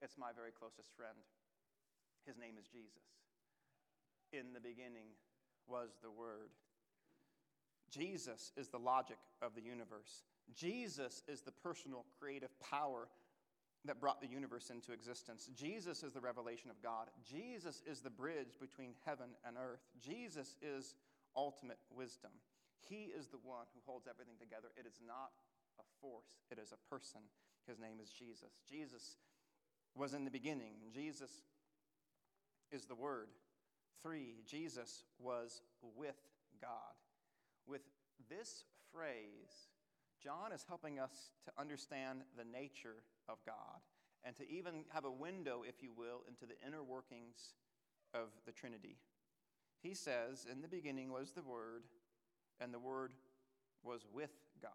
It's 0.03 0.18
my 0.18 0.33
very 0.35 0.50
closest 0.50 0.90
friend. 0.96 1.14
His 2.27 2.38
name 2.38 2.57
is 2.59 2.66
Jesus. 2.66 3.05
In 4.33 4.50
the 4.53 4.61
beginning 4.61 5.14
was 5.68 5.94
the 6.03 6.11
Word. 6.11 6.50
Jesus 7.90 8.50
is 8.57 8.68
the 8.68 8.79
logic 8.79 9.18
of 9.42 9.55
the 9.55 9.62
universe. 9.62 10.24
Jesus 10.57 11.22
is 11.29 11.42
the 11.42 11.53
personal 11.53 12.05
creative 12.18 12.50
power 12.59 13.07
that 13.85 14.01
brought 14.01 14.20
the 14.20 14.27
universe 14.27 14.70
into 14.70 14.92
existence. 14.92 15.49
Jesus 15.55 16.03
is 16.03 16.12
the 16.12 16.20
revelation 16.20 16.70
of 16.70 16.83
God. 16.83 17.09
Jesus 17.23 17.83
is 17.87 18.01
the 18.01 18.11
bridge 18.11 18.57
between 18.61 18.94
heaven 19.05 19.31
and 19.47 19.57
earth. 19.57 19.81
Jesus 20.01 20.57
is 20.62 20.94
ultimate 21.37 21.79
wisdom. 21.94 22.31
He 22.88 23.12
is 23.16 23.29
the 23.29 23.42
one 23.42 23.66
who 23.75 23.81
holds 23.85 24.07
everything 24.09 24.37
together. 24.40 24.68
It 24.77 24.87
is 24.87 25.01
not 25.07 25.33
a 25.79 25.85
force, 26.01 26.40
it 26.51 26.59
is 26.59 26.73
a 26.73 26.94
person. 26.94 27.20
His 27.66 27.79
name 27.79 27.99
is 28.03 28.11
Jesus. 28.11 28.53
Jesus 28.68 29.16
was 29.94 30.12
in 30.12 30.25
the 30.25 30.31
beginning. 30.31 30.75
Jesus 30.92 31.31
is 32.70 32.85
the 32.85 32.94
Word. 32.94 33.29
Three, 34.03 34.35
Jesus 34.47 35.05
was 35.18 35.62
with 35.97 36.20
God. 36.61 36.70
With 37.66 37.83
this 38.29 38.64
phrase, 38.92 39.73
John 40.25 40.53
is 40.53 40.65
helping 40.67 40.99
us 40.99 41.31
to 41.45 41.53
understand 41.61 42.21
the 42.37 42.45
nature 42.45 43.05
of 43.29 43.37
God 43.45 43.85
and 44.25 44.35
to 44.37 44.51
even 44.51 44.85
have 44.89 45.05
a 45.05 45.11
window, 45.11 45.63
if 45.69 45.83
you 45.83 45.93
will, 45.95 46.23
into 46.27 46.47
the 46.47 46.55
inner 46.67 46.83
workings 46.83 47.53
of 48.15 48.29
the 48.47 48.53
Trinity. 48.53 48.97
He 49.83 49.93
says, 49.93 50.47
In 50.51 50.63
the 50.63 50.69
beginning 50.69 51.13
was 51.13 51.33
the 51.33 51.43
Word, 51.43 51.83
and 52.59 52.73
the 52.73 52.79
Word 52.79 53.13
was 53.83 54.07
with 54.15 54.33
God. 54.63 54.71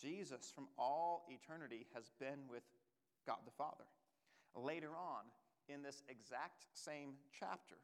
Jesus, 0.00 0.50
from 0.54 0.68
all 0.78 1.26
eternity, 1.28 1.86
has 1.94 2.10
been 2.18 2.48
with 2.48 2.62
God 3.26 3.38
the 3.44 3.50
Father. 3.50 3.84
Later 4.56 4.90
on, 4.96 5.24
in 5.68 5.82
this 5.82 6.02
exact 6.08 6.64
same 6.72 7.14
chapter, 7.38 7.76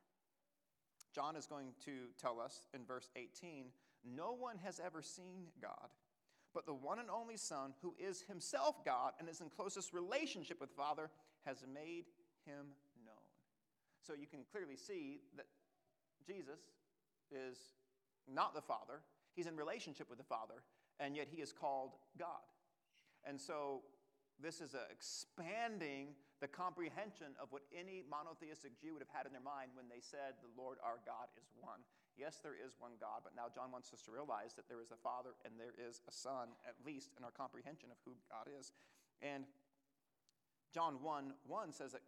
John 1.15 1.37
is 1.37 1.47
going 1.47 1.73
to 1.85 2.09
tell 2.19 2.41
us 2.41 2.67
in 2.73 2.87
verse 2.87 3.11
18 3.17 3.67
no 4.03 4.33
one 4.33 4.57
has 4.65 4.81
ever 4.81 5.03
seen 5.03 5.49
God. 5.61 5.91
But 6.53 6.67
the 6.67 6.75
one 6.75 6.99
and 6.99 7.11
only 7.11 7.37
Son, 7.37 7.75
who 7.81 7.95
is 7.99 8.23
himself 8.23 8.85
God 8.85 9.13
and 9.19 9.29
is 9.29 9.41
in 9.41 9.51
closest 9.51 9.93
relationship 9.93 10.61
with 10.61 10.71
Father, 10.71 11.11
has 11.47 11.65
made 11.73 12.07
him 12.45 12.67
known. 13.05 13.31
So 14.03 14.15
you 14.15 14.27
can 14.27 14.41
clearly 14.51 14.77
see 14.77 15.21
that 15.37 15.47
Jesus 16.27 16.61
is 17.31 17.57
not 18.33 18.55
the 18.55 18.61
Father. 18.61 19.03
He's 19.35 19.47
in 19.47 19.57
relationship 19.57 20.09
with 20.09 20.19
the 20.19 20.25
Father, 20.25 20.63
and 20.99 21.17
yet 21.17 21.29
he 21.31 21.41
is 21.41 21.53
called 21.53 21.93
God. 22.19 22.43
And 23.25 23.41
so 23.41 23.83
this 24.43 24.61
is 24.61 24.75
expanding 24.91 26.17
the 26.41 26.49
comprehension 26.49 27.37
of 27.41 27.53
what 27.53 27.63
any 27.69 28.03
monotheistic 28.09 28.81
Jew 28.81 28.97
would 28.97 29.05
have 29.05 29.13
had 29.13 29.27
in 29.27 29.33
their 29.33 29.45
mind 29.45 29.71
when 29.77 29.87
they 29.93 30.01
said, 30.01 30.41
The 30.41 30.51
Lord 30.57 30.79
our 30.81 30.99
God 31.05 31.29
is 31.37 31.45
one. 31.61 31.85
Yes, 32.21 32.37
there 32.45 32.53
is 32.53 32.77
one 32.77 33.01
God, 33.01 33.25
but 33.25 33.33
now 33.33 33.49
John 33.49 33.73
wants 33.73 33.97
us 33.97 34.05
to 34.05 34.13
realize 34.13 34.53
that 34.61 34.69
there 34.69 34.85
is 34.85 34.93
a 34.93 35.01
Father 35.01 35.33
and 35.49 35.57
there 35.57 35.73
is 35.73 36.05
a 36.05 36.13
Son, 36.13 36.53
at 36.69 36.77
least 36.85 37.17
in 37.17 37.25
our 37.25 37.33
comprehension 37.33 37.89
of 37.89 37.97
who 38.05 38.13
God 38.29 38.45
is. 38.45 38.77
And 39.25 39.49
John 40.69 41.01
1 41.01 41.33
1 41.49 41.73
says 41.73 41.97
that 41.97 42.05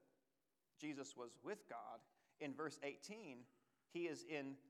Jesus 0.77 1.16
was 1.16 1.33
with 1.40 1.64
God. 1.64 2.05
In 2.44 2.53
verse 2.53 2.77
18, 2.85 3.40
he 3.88 4.05
is 4.05 4.29
in 4.29 4.61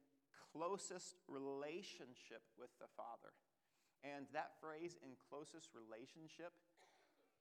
closest 0.55 1.19
relationship 1.27 2.47
with 2.55 2.71
the 2.79 2.87
Father. 2.95 3.35
And 4.07 4.31
that 4.31 4.55
phrase, 4.63 4.95
in 5.03 5.19
closest 5.27 5.75
relationship, 5.75 6.55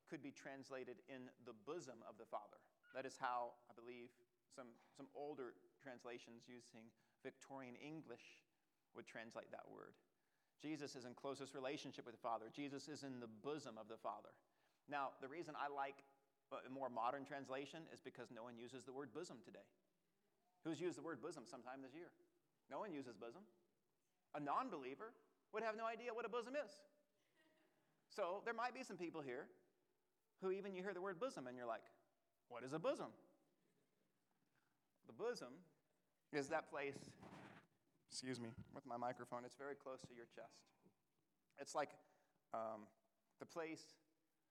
could 0.10 0.26
be 0.26 0.34
translated 0.34 1.06
in 1.06 1.30
the 1.46 1.54
bosom 1.70 2.02
of 2.10 2.18
the 2.18 2.26
Father. 2.26 2.58
That 2.98 3.06
is 3.06 3.22
how, 3.22 3.62
I 3.70 3.78
believe, 3.78 4.10
some, 4.50 4.74
some 4.90 5.06
older 5.14 5.54
translations 5.86 6.50
using 6.50 6.90
Victorian 7.24 7.76
English 7.78 8.24
would 8.96 9.08
translate 9.08 9.52
that 9.52 9.66
word. 9.70 9.94
Jesus 10.62 10.96
is 10.96 11.06
in 11.06 11.14
closest 11.18 11.56
relationship 11.56 12.06
with 12.06 12.14
the 12.14 12.22
Father. 12.22 12.46
Jesus 12.54 12.88
is 12.88 13.02
in 13.04 13.20
the 13.20 13.32
bosom 13.42 13.78
of 13.82 13.88
the 13.88 13.98
Father. 13.98 14.30
Now, 14.90 15.18
the 15.22 15.28
reason 15.28 15.56
I 15.58 15.74
like 15.74 16.04
a 16.52 16.70
more 16.70 16.90
modern 16.90 17.24
translation 17.24 17.88
is 17.94 18.02
because 18.04 18.28
no 18.30 18.44
one 18.44 18.58
uses 18.60 18.84
the 18.84 18.92
word 18.92 19.10
bosom 19.14 19.38
today. 19.44 19.66
Who's 20.64 20.82
used 20.82 20.98
the 20.98 21.02
word 21.02 21.22
bosom 21.22 21.44
sometime 21.50 21.82
this 21.82 21.96
year? 21.96 22.12
No 22.70 22.80
one 22.80 22.92
uses 22.92 23.16
bosom. 23.16 23.42
A 24.36 24.40
non 24.40 24.70
believer 24.70 25.16
would 25.54 25.64
have 25.64 25.76
no 25.76 25.88
idea 25.88 26.14
what 26.14 26.26
a 26.26 26.30
bosom 26.30 26.54
is. 26.54 26.72
So 28.12 28.44
there 28.44 28.54
might 28.54 28.76
be 28.76 28.84
some 28.84 28.98
people 28.98 29.22
here 29.22 29.48
who 30.44 30.52
even 30.52 30.76
you 30.76 30.84
hear 30.84 30.94
the 30.94 31.02
word 31.02 31.20
bosom 31.20 31.48
and 31.48 31.56
you're 31.56 31.68
like, 31.68 31.88
what 32.50 32.64
is 32.64 32.74
a 32.74 32.80
bosom? 32.80 33.16
The 35.08 35.14
bosom 35.14 35.56
is 36.32 36.48
that 36.48 36.72
place, 36.72 37.12
excuse 38.10 38.40
me, 38.40 38.50
with 38.74 38.88
my 38.88 38.96
microphone, 38.96 39.44
it's 39.44 39.60
very 39.60 39.76
close 39.76 40.00
to 40.08 40.14
your 40.16 40.28
chest. 40.32 40.72
It's 41.60 41.76
like 41.76 41.92
um, 42.54 42.88
the 43.40 43.46
place 43.46 44.00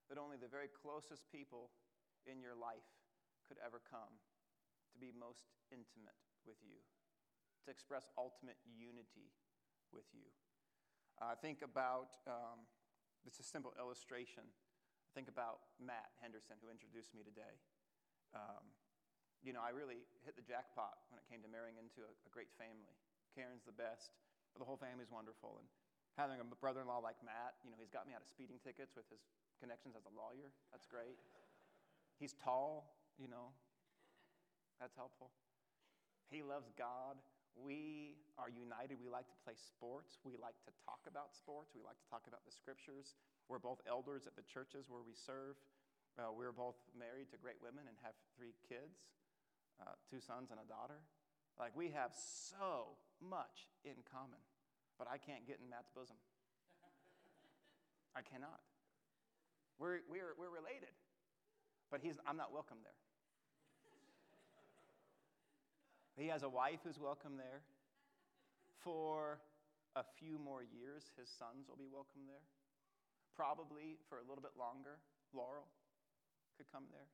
that 0.08 0.18
only 0.18 0.36
the 0.36 0.50
very 0.50 0.68
closest 0.68 1.24
people 1.32 1.72
in 2.28 2.44
your 2.44 2.54
life 2.54 2.84
could 3.48 3.56
ever 3.64 3.80
come 3.80 4.20
to 4.92 4.96
be 5.00 5.08
most 5.14 5.48
intimate 5.72 6.18
with 6.44 6.60
you, 6.60 6.82
to 7.64 7.68
express 7.70 8.10
ultimate 8.18 8.58
unity 8.68 9.32
with 9.94 10.06
you. 10.12 10.28
Uh, 11.20 11.36
think 11.38 11.64
about, 11.64 12.20
um, 12.26 12.64
it's 13.24 13.40
a 13.40 13.46
simple 13.46 13.72
illustration. 13.78 14.44
I 14.44 15.10
Think 15.14 15.28
about 15.28 15.64
Matt 15.80 16.12
Henderson, 16.22 16.56
who 16.62 16.70
introduced 16.70 17.14
me 17.14 17.22
today. 17.26 17.58
Um, 18.34 18.70
you 19.40 19.56
know, 19.56 19.64
I 19.64 19.72
really 19.72 20.04
hit 20.28 20.36
the 20.36 20.44
jackpot 20.44 21.00
when 21.08 21.16
it 21.16 21.26
came 21.28 21.40
to 21.40 21.50
marrying 21.50 21.80
into 21.80 22.04
a, 22.04 22.12
a 22.12 22.30
great 22.30 22.52
family. 22.60 22.92
Karen's 23.32 23.64
the 23.64 23.74
best, 23.74 24.12
but 24.52 24.60
the 24.60 24.68
whole 24.68 24.76
family's 24.76 25.08
wonderful. 25.08 25.56
And 25.60 25.66
having 26.20 26.42
a 26.42 26.46
brother 26.60 26.84
in 26.84 26.88
law 26.90 27.00
like 27.00 27.16
Matt, 27.24 27.56
you 27.64 27.72
know, 27.72 27.80
he's 27.80 27.92
got 27.92 28.04
me 28.04 28.12
out 28.12 28.20
of 28.20 28.28
speeding 28.28 28.60
tickets 28.60 28.92
with 28.92 29.08
his 29.08 29.24
connections 29.56 29.96
as 29.96 30.04
a 30.04 30.12
lawyer. 30.12 30.52
That's 30.68 30.84
great. 30.84 31.16
He's 32.20 32.36
tall, 32.36 33.00
you 33.16 33.32
know, 33.32 33.56
that's 34.76 34.96
helpful. 34.96 35.32
He 36.28 36.44
loves 36.44 36.68
God. 36.76 37.16
We 37.56 38.16
are 38.36 38.48
united. 38.48 39.00
We 39.00 39.08
like 39.08 39.28
to 39.28 39.38
play 39.44 39.56
sports. 39.56 40.20
We 40.22 40.36
like 40.36 40.56
to 40.68 40.72
talk 40.84 41.04
about 41.08 41.32
sports. 41.32 41.72
We 41.72 41.80
like 41.80 41.98
to 42.00 42.08
talk 42.08 42.28
about 42.28 42.44
the 42.44 42.54
scriptures. 42.54 43.16
We're 43.48 43.60
both 43.60 43.80
elders 43.88 44.28
at 44.28 44.36
the 44.36 44.46
churches 44.46 44.86
where 44.88 45.02
we 45.02 45.16
serve. 45.16 45.56
Uh, 46.16 46.32
we're 46.32 46.54
both 46.54 46.78
married 46.92 47.32
to 47.32 47.36
great 47.40 47.58
women 47.60 47.88
and 47.88 47.96
have 48.04 48.14
three 48.36 48.54
kids 48.68 49.10
uh, 49.80 49.96
two 50.08 50.20
sons 50.20 50.50
and 50.50 50.60
a 50.60 50.68
daughter. 50.68 51.00
Like, 51.58 51.76
we 51.76 51.90
have 51.90 52.12
so 52.14 52.96
much 53.20 53.68
in 53.84 54.00
common, 54.08 54.40
but 54.98 55.08
I 55.10 55.18
can't 55.18 55.46
get 55.46 55.58
in 55.62 55.68
Matt's 55.68 55.90
bosom. 55.92 56.16
I 58.16 58.22
cannot. 58.22 58.60
We're, 59.78 60.04
we're, 60.08 60.36
we're 60.36 60.52
related, 60.52 60.92
but 61.90 62.00
he's, 62.02 62.16
I'm 62.26 62.36
not 62.36 62.52
welcome 62.52 62.78
there. 62.82 62.96
He 66.20 66.28
has 66.28 66.42
a 66.42 66.48
wife 66.48 66.80
who's 66.84 67.00
welcome 67.00 67.36
there. 67.40 67.64
For 68.84 69.40
a 69.96 70.04
few 70.20 70.38
more 70.38 70.60
years, 70.64 71.12
his 71.16 71.28
sons 71.28 71.68
will 71.68 71.80
be 71.80 71.88
welcome 71.88 72.28
there. 72.28 72.44
Probably 73.36 73.96
for 74.08 74.20
a 74.20 74.24
little 74.28 74.44
bit 74.44 74.52
longer, 74.56 75.00
Laurel 75.32 75.68
could 76.56 76.68
come 76.72 76.84
there. 76.92 77.08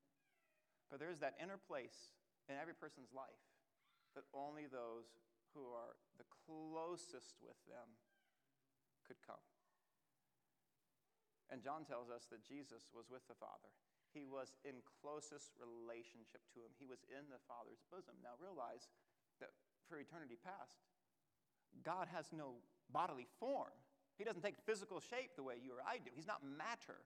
But 0.91 0.99
there's 0.99 1.19
that 1.19 1.35
inner 1.43 1.59
place 1.59 2.15
in 2.49 2.57
every 2.57 2.75
person's 2.75 3.11
life 3.11 3.43
that 4.15 4.25
only 4.33 4.65
those 4.71 5.13
who 5.53 5.69
are 5.73 5.97
the 6.17 6.29
closest 6.49 7.37
with 7.45 7.59
them 7.69 7.89
could 9.05 9.21
come. 9.25 9.43
And 11.53 11.63
John 11.63 11.87
tells 11.87 12.11
us 12.11 12.27
that 12.35 12.43
Jesus 12.43 12.91
was 12.91 13.07
with 13.07 13.23
the 13.31 13.39
Father. 13.39 13.71
He 14.11 14.27
was 14.27 14.57
in 14.67 14.83
closest 15.05 15.55
relationship 15.61 16.43
to 16.57 16.65
him. 16.65 16.73
He 16.81 16.89
was 16.89 17.05
in 17.07 17.29
the 17.31 17.39
Father's 17.47 17.85
bosom. 17.93 18.19
Now 18.25 18.35
realize 18.41 18.89
that 19.39 19.53
for 19.87 20.01
eternity 20.01 20.41
past, 20.41 20.81
God 21.85 22.09
has 22.11 22.33
no 22.33 22.59
bodily 22.91 23.29
form. 23.39 23.77
He 24.17 24.25
doesn't 24.25 24.43
take 24.43 24.57
physical 24.65 24.99
shape 24.99 25.37
the 25.37 25.45
way 25.45 25.61
you 25.61 25.77
or 25.77 25.85
I 25.85 26.01
do. 26.01 26.11
He's 26.17 26.27
not 26.27 26.41
matter. 26.43 27.05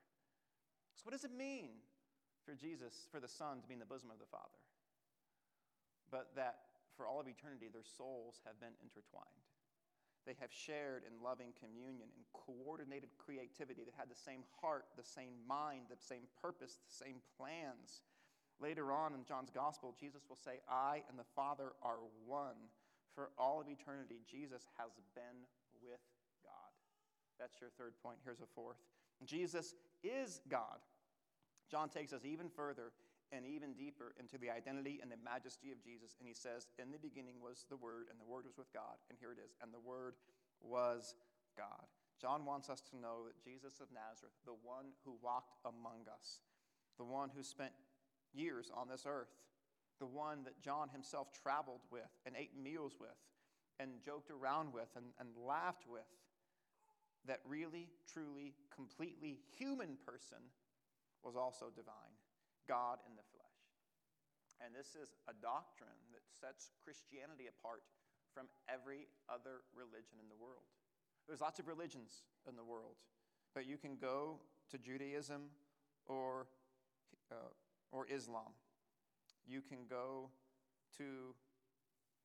So, 0.94 1.02
what 1.02 1.12
does 1.12 1.26
it 1.26 1.34
mean 1.34 1.82
for 2.46 2.54
Jesus, 2.54 3.10
for 3.10 3.18
the 3.18 3.28
Son 3.28 3.60
to 3.60 3.66
be 3.66 3.74
in 3.74 3.82
the 3.82 3.90
bosom 3.90 4.10
of 4.10 4.22
the 4.22 4.30
Father? 4.30 4.60
But 6.10 6.34
that 6.36 6.70
for 6.96 7.06
all 7.06 7.20
of 7.20 7.28
eternity 7.28 7.70
their 7.72 7.86
souls 7.86 8.42
have 8.44 8.58
been 8.60 8.74
intertwined. 8.82 9.46
They 10.26 10.36
have 10.40 10.52
shared 10.52 11.08
in 11.08 11.24
loving 11.24 11.56
communion 11.56 12.12
and 12.12 12.24
coordinated 12.36 13.08
creativity. 13.16 13.82
They 13.88 13.96
had 13.96 14.12
the 14.12 14.18
same 14.18 14.44
heart, 14.60 14.84
the 14.96 15.06
same 15.06 15.32
mind, 15.48 15.88
the 15.88 15.96
same 15.96 16.28
purpose, 16.42 16.76
the 16.76 16.92
same 16.92 17.24
plans. 17.40 18.04
Later 18.60 18.92
on 18.92 19.14
in 19.14 19.24
John's 19.24 19.48
gospel, 19.48 19.96
Jesus 19.98 20.28
will 20.28 20.36
say, 20.36 20.60
I 20.68 21.02
and 21.08 21.18
the 21.18 21.28
Father 21.34 21.72
are 21.82 22.04
one. 22.26 22.68
For 23.14 23.30
all 23.38 23.60
of 23.60 23.68
eternity, 23.68 24.20
Jesus 24.28 24.68
has 24.76 24.92
been 25.16 25.48
with 25.82 26.04
God. 26.44 26.70
That's 27.40 27.60
your 27.60 27.70
third 27.78 27.94
point. 28.02 28.18
Here's 28.22 28.40
a 28.40 28.50
fourth 28.54 28.76
Jesus 29.24 29.74
is 30.04 30.40
God. 30.48 30.84
John 31.70 31.88
takes 31.88 32.12
us 32.12 32.24
even 32.24 32.48
further 32.48 32.92
and 33.32 33.46
even 33.46 33.74
deeper 33.74 34.14
into 34.18 34.38
the 34.38 34.50
identity 34.50 34.98
and 35.02 35.10
the 35.10 35.20
majesty 35.22 35.70
of 35.70 35.82
Jesus. 35.82 36.16
And 36.18 36.26
he 36.26 36.34
says, 36.34 36.66
In 36.78 36.90
the 36.90 36.98
beginning 36.98 37.38
was 37.38 37.64
the 37.70 37.78
Word, 37.78 38.10
and 38.10 38.18
the 38.18 38.26
Word 38.26 38.44
was 38.46 38.58
with 38.58 38.72
God. 38.72 38.98
And 39.08 39.18
here 39.18 39.32
it 39.32 39.38
is, 39.38 39.54
and 39.62 39.72
the 39.72 39.82
Word 39.82 40.14
was 40.60 41.14
God. 41.56 41.86
John 42.20 42.44
wants 42.44 42.68
us 42.68 42.82
to 42.90 43.00
know 43.00 43.24
that 43.24 43.40
Jesus 43.40 43.80
of 43.80 43.88
Nazareth, 43.94 44.36
the 44.44 44.58
one 44.62 44.92
who 45.04 45.16
walked 45.22 45.56
among 45.64 46.04
us, 46.12 46.40
the 46.98 47.04
one 47.04 47.30
who 47.34 47.42
spent 47.42 47.72
years 48.34 48.70
on 48.74 48.88
this 48.88 49.04
earth, 49.06 49.32
the 49.98 50.06
one 50.06 50.44
that 50.44 50.60
John 50.60 50.88
himself 50.90 51.28
traveled 51.32 51.80
with 51.90 52.10
and 52.26 52.34
ate 52.36 52.52
meals 52.60 52.96
with 53.00 53.16
and 53.78 54.02
joked 54.04 54.30
around 54.30 54.72
with 54.72 54.88
and, 54.96 55.06
and 55.18 55.28
laughed 55.36 55.88
with, 55.88 56.08
that 57.26 57.40
really, 57.48 57.88
truly, 58.12 58.54
completely 58.74 59.38
human 59.56 59.96
person 60.04 60.38
was 61.22 61.36
also 61.36 61.66
divine. 61.74 62.16
God 62.70 63.02
in 63.02 63.18
the 63.18 63.26
flesh. 63.34 63.58
And 64.62 64.70
this 64.70 64.94
is 64.94 65.18
a 65.26 65.34
doctrine 65.42 65.98
that 66.14 66.22
sets 66.30 66.70
Christianity 66.86 67.50
apart 67.50 67.82
from 68.30 68.46
every 68.70 69.10
other 69.26 69.66
religion 69.74 70.22
in 70.22 70.30
the 70.30 70.38
world. 70.38 70.70
There's 71.26 71.42
lots 71.42 71.58
of 71.58 71.66
religions 71.66 72.22
in 72.46 72.54
the 72.54 72.62
world, 72.62 72.94
but 73.54 73.66
you 73.66 73.74
can 73.74 73.98
go 73.98 74.38
to 74.70 74.78
Judaism 74.78 75.50
or, 76.06 76.46
uh, 77.32 77.50
or 77.90 78.06
Islam. 78.06 78.54
You 79.42 79.62
can 79.66 79.90
go 79.90 80.30
to 80.98 81.34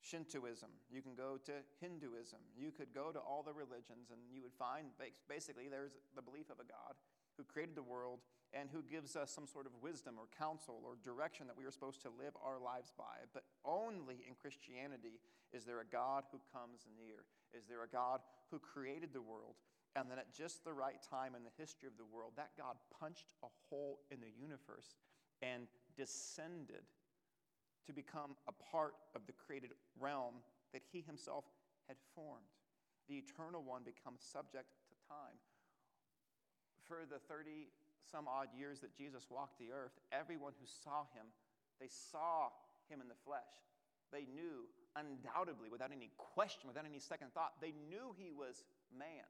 Shintoism. 0.05 0.69
You 0.93 1.01
can 1.01 1.15
go 1.15 1.41
to 1.49 1.53
Hinduism. 1.81 2.37
You 2.53 2.69
could 2.69 2.93
go 2.93 3.09
to 3.09 3.17
all 3.17 3.41
the 3.41 3.53
religions, 3.53 4.13
and 4.13 4.21
you 4.29 4.43
would 4.43 4.53
find 4.53 4.93
basically 5.27 5.65
there's 5.69 5.97
the 6.13 6.21
belief 6.21 6.53
of 6.53 6.61
a 6.61 6.67
God 6.67 6.93
who 7.37 7.43
created 7.43 7.75
the 7.75 7.83
world 7.83 8.19
and 8.53 8.69
who 8.71 8.81
gives 8.81 9.15
us 9.15 9.31
some 9.31 9.47
sort 9.47 9.65
of 9.65 9.73
wisdom 9.81 10.15
or 10.17 10.27
counsel 10.37 10.81
or 10.85 10.95
direction 11.03 11.47
that 11.47 11.57
we 11.57 11.65
are 11.65 11.71
supposed 11.71 12.01
to 12.01 12.09
live 12.09 12.33
our 12.43 12.59
lives 12.59 12.91
by. 12.97 13.25
But 13.33 13.43
only 13.65 14.23
in 14.27 14.35
Christianity 14.39 15.19
is 15.51 15.65
there 15.65 15.81
a 15.81 15.85
God 15.85 16.23
who 16.31 16.39
comes 16.53 16.87
near. 16.95 17.25
Is 17.53 17.65
there 17.67 17.83
a 17.83 17.87
God 17.87 18.21
who 18.51 18.59
created 18.59 19.11
the 19.11 19.21
world 19.21 19.55
And 19.95 20.11
then 20.11 20.19
at 20.19 20.35
just 20.35 20.63
the 20.63 20.73
right 20.73 20.99
time 21.09 21.35
in 21.35 21.43
the 21.43 21.55
history 21.57 21.87
of 21.87 21.95
the 21.95 22.03
world, 22.03 22.33
that 22.35 22.51
God 22.57 22.75
punched 22.99 23.31
a 23.43 23.47
hole 23.69 23.99
in 24.11 24.19
the 24.19 24.31
universe 24.35 24.99
and 25.41 25.67
descended 25.95 26.83
to 27.87 27.93
become 27.93 28.35
a 28.47 28.51
part 28.51 28.95
of 29.15 29.25
the 29.25 29.31
created 29.31 29.71
realm 29.97 30.43
that 30.73 30.81
he 30.91 30.99
himself 30.99 31.45
had 31.87 31.95
formed. 32.13 32.51
The 33.07 33.15
eternal 33.15 33.63
one 33.63 33.83
becomes 33.87 34.19
subject 34.19 34.67
to 34.91 34.95
time. 35.07 35.39
For 36.87 37.01
the 37.09 37.19
30 37.27 37.69
some 38.05 38.29
odd 38.29 38.53
years 38.53 38.79
that 38.85 38.93
Jesus 38.93 39.25
walked 39.29 39.57
the 39.57 39.73
earth, 39.73 39.97
everyone 40.13 40.53
who 40.61 40.67
saw 40.69 41.09
him, 41.17 41.25
they 41.81 41.89
saw 41.89 42.53
him 42.87 43.01
in 43.01 43.09
the 43.09 43.17
flesh. 43.25 43.49
They 44.13 44.29
knew 44.29 44.69
undoubtedly, 44.93 45.67
without 45.67 45.91
any 45.91 46.13
question, 46.15 46.69
without 46.69 46.85
any 46.85 47.01
second 47.01 47.33
thought, 47.33 47.57
they 47.59 47.73
knew 47.89 48.13
he 48.15 48.31
was 48.31 48.63
man 48.93 49.27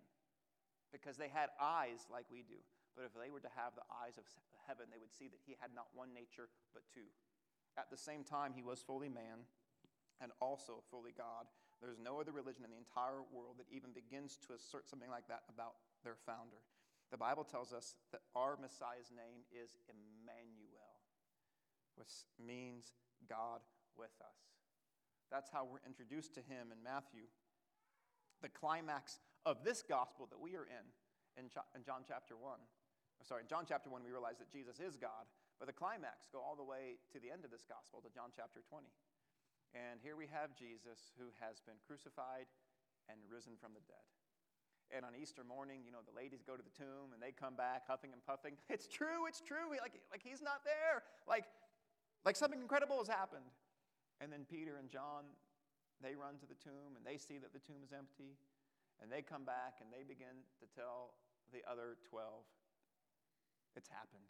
because 0.92 1.18
they 1.18 1.32
had 1.32 1.50
eyes 1.58 2.06
like 2.12 2.28
we 2.30 2.44
do. 2.44 2.60
But 2.94 3.08
if 3.08 3.16
they 3.16 3.32
were 3.32 3.44
to 3.44 3.56
have 3.56 3.76
the 3.76 3.88
eyes 3.92 4.16
of 4.20 4.24
heaven, 4.68 4.88
they 4.92 5.00
would 5.00 5.12
see 5.12 5.28
that 5.28 5.42
he 5.44 5.58
had 5.60 5.72
not 5.76 5.92
one 5.96 6.14
nature, 6.14 6.48
but 6.72 6.84
two. 6.92 7.08
At 7.76 7.92
the 7.92 8.00
same 8.00 8.24
time, 8.24 8.56
he 8.56 8.64
was 8.64 8.80
fully 8.80 9.12
man 9.12 9.44
and 10.24 10.32
also 10.40 10.80
fully 10.92 11.12
God. 11.12 11.48
There's 11.84 12.00
no 12.00 12.24
other 12.24 12.32
religion 12.32 12.64
in 12.64 12.72
the 12.72 12.80
entire 12.80 13.20
world 13.36 13.60
that 13.60 13.68
even 13.68 13.92
begins 13.92 14.40
to 14.48 14.56
assert 14.56 14.88
something 14.88 15.12
like 15.12 15.28
that 15.28 15.44
about 15.52 15.76
their 16.08 16.16
founder. 16.24 16.64
The 17.16 17.24
Bible 17.24 17.48
tells 17.48 17.72
us 17.72 17.96
that 18.12 18.28
our 18.36 18.60
Messiah's 18.60 19.08
name 19.08 19.48
is 19.48 19.80
Emmanuel, 19.88 21.00
which 21.96 22.12
means 22.36 22.92
God 23.32 23.64
with 23.96 24.12
us. 24.20 24.60
That's 25.32 25.48
how 25.48 25.64
we're 25.64 25.80
introduced 25.88 26.36
to 26.36 26.44
him 26.44 26.76
in 26.76 26.84
Matthew. 26.84 27.32
The 28.44 28.52
climax 28.52 29.24
of 29.48 29.64
this 29.64 29.80
gospel 29.80 30.28
that 30.28 30.44
we 30.44 30.60
are 30.60 30.68
in, 30.68 30.84
in, 31.40 31.48
John 31.88 32.04
chapter 32.04 32.36
1. 32.36 32.52
I'm 32.52 33.24
Sorry, 33.24 33.48
in 33.48 33.48
John 33.48 33.64
chapter 33.64 33.88
1, 33.88 34.04
we 34.04 34.12
realize 34.12 34.36
that 34.44 34.52
Jesus 34.52 34.84
is 34.84 35.00
God, 35.00 35.24
but 35.56 35.72
the 35.72 35.80
climax 35.80 36.28
go 36.36 36.44
all 36.44 36.60
the 36.60 36.68
way 36.68 37.00
to 37.16 37.24
the 37.24 37.32
end 37.32 37.48
of 37.48 37.52
this 37.56 37.64
gospel, 37.64 38.04
to 38.04 38.12
John 38.12 38.36
chapter 38.36 38.60
20. 38.68 38.92
And 39.72 40.04
here 40.04 40.20
we 40.20 40.28
have 40.36 40.52
Jesus 40.52 41.16
who 41.16 41.32
has 41.40 41.64
been 41.64 41.80
crucified 41.88 42.52
and 43.08 43.24
risen 43.32 43.56
from 43.56 43.72
the 43.72 43.88
dead. 43.88 44.04
And 44.94 45.02
on 45.02 45.18
Easter 45.18 45.42
morning, 45.42 45.82
you 45.82 45.92
know, 45.92 46.06
the 46.06 46.14
ladies 46.14 46.46
go 46.46 46.54
to 46.54 46.62
the 46.62 46.76
tomb 46.78 47.14
and 47.14 47.20
they 47.22 47.34
come 47.34 47.58
back 47.58 47.90
huffing 47.90 48.14
and 48.14 48.22
puffing. 48.22 48.54
It's 48.70 48.86
true, 48.86 49.26
it's 49.26 49.42
true. 49.42 49.74
Like, 49.74 49.98
like 50.14 50.22
he's 50.22 50.42
not 50.42 50.62
there. 50.62 51.02
Like, 51.26 51.46
like 52.24 52.38
something 52.38 52.62
incredible 52.62 53.02
has 53.02 53.10
happened. 53.10 53.50
And 54.22 54.32
then 54.32 54.46
Peter 54.46 54.78
and 54.78 54.88
John, 54.90 55.26
they 56.00 56.14
run 56.14 56.38
to 56.38 56.48
the 56.48 56.58
tomb 56.62 56.96
and 56.96 57.04
they 57.04 57.18
see 57.18 57.42
that 57.42 57.52
the 57.52 57.64
tomb 57.64 57.82
is 57.82 57.92
empty. 57.92 58.38
And 59.02 59.12
they 59.12 59.26
come 59.26 59.44
back 59.44 59.84
and 59.84 59.92
they 59.92 60.08
begin 60.08 60.46
to 60.62 60.66
tell 60.72 61.18
the 61.52 61.66
other 61.68 62.00
12, 62.08 62.46
it's 63.76 63.92
happened. 63.92 64.26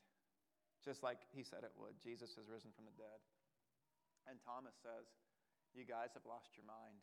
Just 0.82 1.02
like 1.02 1.26
he 1.34 1.42
said 1.42 1.66
it 1.66 1.74
would. 1.78 1.98
Jesus 2.02 2.34
has 2.38 2.46
risen 2.50 2.70
from 2.74 2.86
the 2.86 2.96
dead. 2.98 3.22
And 4.30 4.42
Thomas 4.42 4.78
says, 4.82 5.06
You 5.74 5.86
guys 5.86 6.14
have 6.14 6.26
lost 6.26 6.54
your 6.58 6.66
mind. 6.66 6.98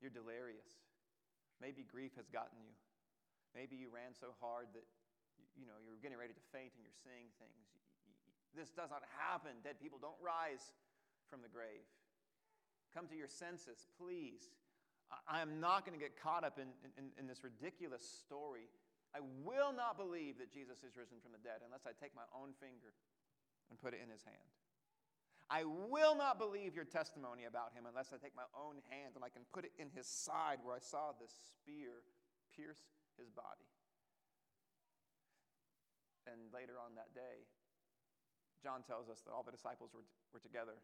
You're 0.00 0.12
delirious. 0.12 0.82
Maybe 1.62 1.86
grief 1.86 2.18
has 2.18 2.26
gotten 2.26 2.58
you. 2.58 2.74
Maybe 3.54 3.78
you 3.78 3.86
ran 3.86 4.18
so 4.18 4.34
hard 4.42 4.66
that 4.74 4.82
you 5.54 5.62
know 5.62 5.78
you're 5.78 6.02
getting 6.02 6.18
ready 6.18 6.34
to 6.34 6.44
faint 6.50 6.74
and 6.74 6.82
you're 6.82 7.00
seeing 7.06 7.30
things. 7.38 7.70
This 8.52 8.74
does 8.74 8.90
not 8.90 9.06
happen. 9.14 9.62
Dead 9.62 9.78
people 9.78 10.02
don't 10.02 10.18
rise 10.18 10.74
from 11.30 11.40
the 11.40 11.48
grave. 11.48 11.86
Come 12.92 13.08
to 13.08 13.16
your 13.16 13.30
senses, 13.30 13.88
please. 13.96 14.52
I 15.28 15.40
am 15.40 15.60
not 15.60 15.84
going 15.84 15.96
to 15.96 16.02
get 16.02 16.16
caught 16.20 16.44
up 16.44 16.58
in, 16.58 16.68
in, 16.96 17.12
in, 17.20 17.24
this 17.28 17.44
ridiculous 17.44 18.00
story. 18.00 18.68
I 19.12 19.20
will 19.44 19.72
not 19.72 20.00
believe 20.00 20.40
that 20.40 20.48
Jesus 20.48 20.80
is 20.80 20.96
risen 20.96 21.20
from 21.20 21.36
the 21.36 21.42
dead 21.44 21.60
unless 21.64 21.84
I 21.84 21.92
take 21.92 22.16
my 22.16 22.24
own 22.32 22.56
finger 22.56 22.96
and 23.68 23.76
put 23.76 23.92
it 23.92 24.00
in 24.00 24.08
his 24.08 24.24
hand. 24.24 24.52
I 25.52 25.68
will 25.68 26.16
not 26.16 26.40
believe 26.40 26.72
your 26.72 26.88
testimony 26.88 27.44
about 27.44 27.76
him 27.76 27.84
unless 27.84 28.08
I 28.08 28.16
take 28.16 28.32
my 28.32 28.48
own 28.56 28.80
hand 28.88 29.20
and 29.20 29.20
I 29.20 29.28
can 29.28 29.44
put 29.52 29.68
it 29.68 29.76
in 29.76 29.92
his 29.92 30.08
side 30.08 30.64
where 30.64 30.72
I 30.72 30.80
saw 30.80 31.12
the 31.12 31.28
spear 31.28 32.00
pierce 32.56 32.80
his 33.20 33.28
body. 33.28 33.68
And 36.24 36.48
later 36.56 36.80
on 36.80 36.96
that 36.96 37.12
day, 37.12 37.44
John 38.64 38.80
tells 38.80 39.12
us 39.12 39.20
that 39.28 39.36
all 39.36 39.44
the 39.44 39.52
disciples 39.52 39.92
were, 39.92 40.08
were 40.32 40.40
together 40.40 40.80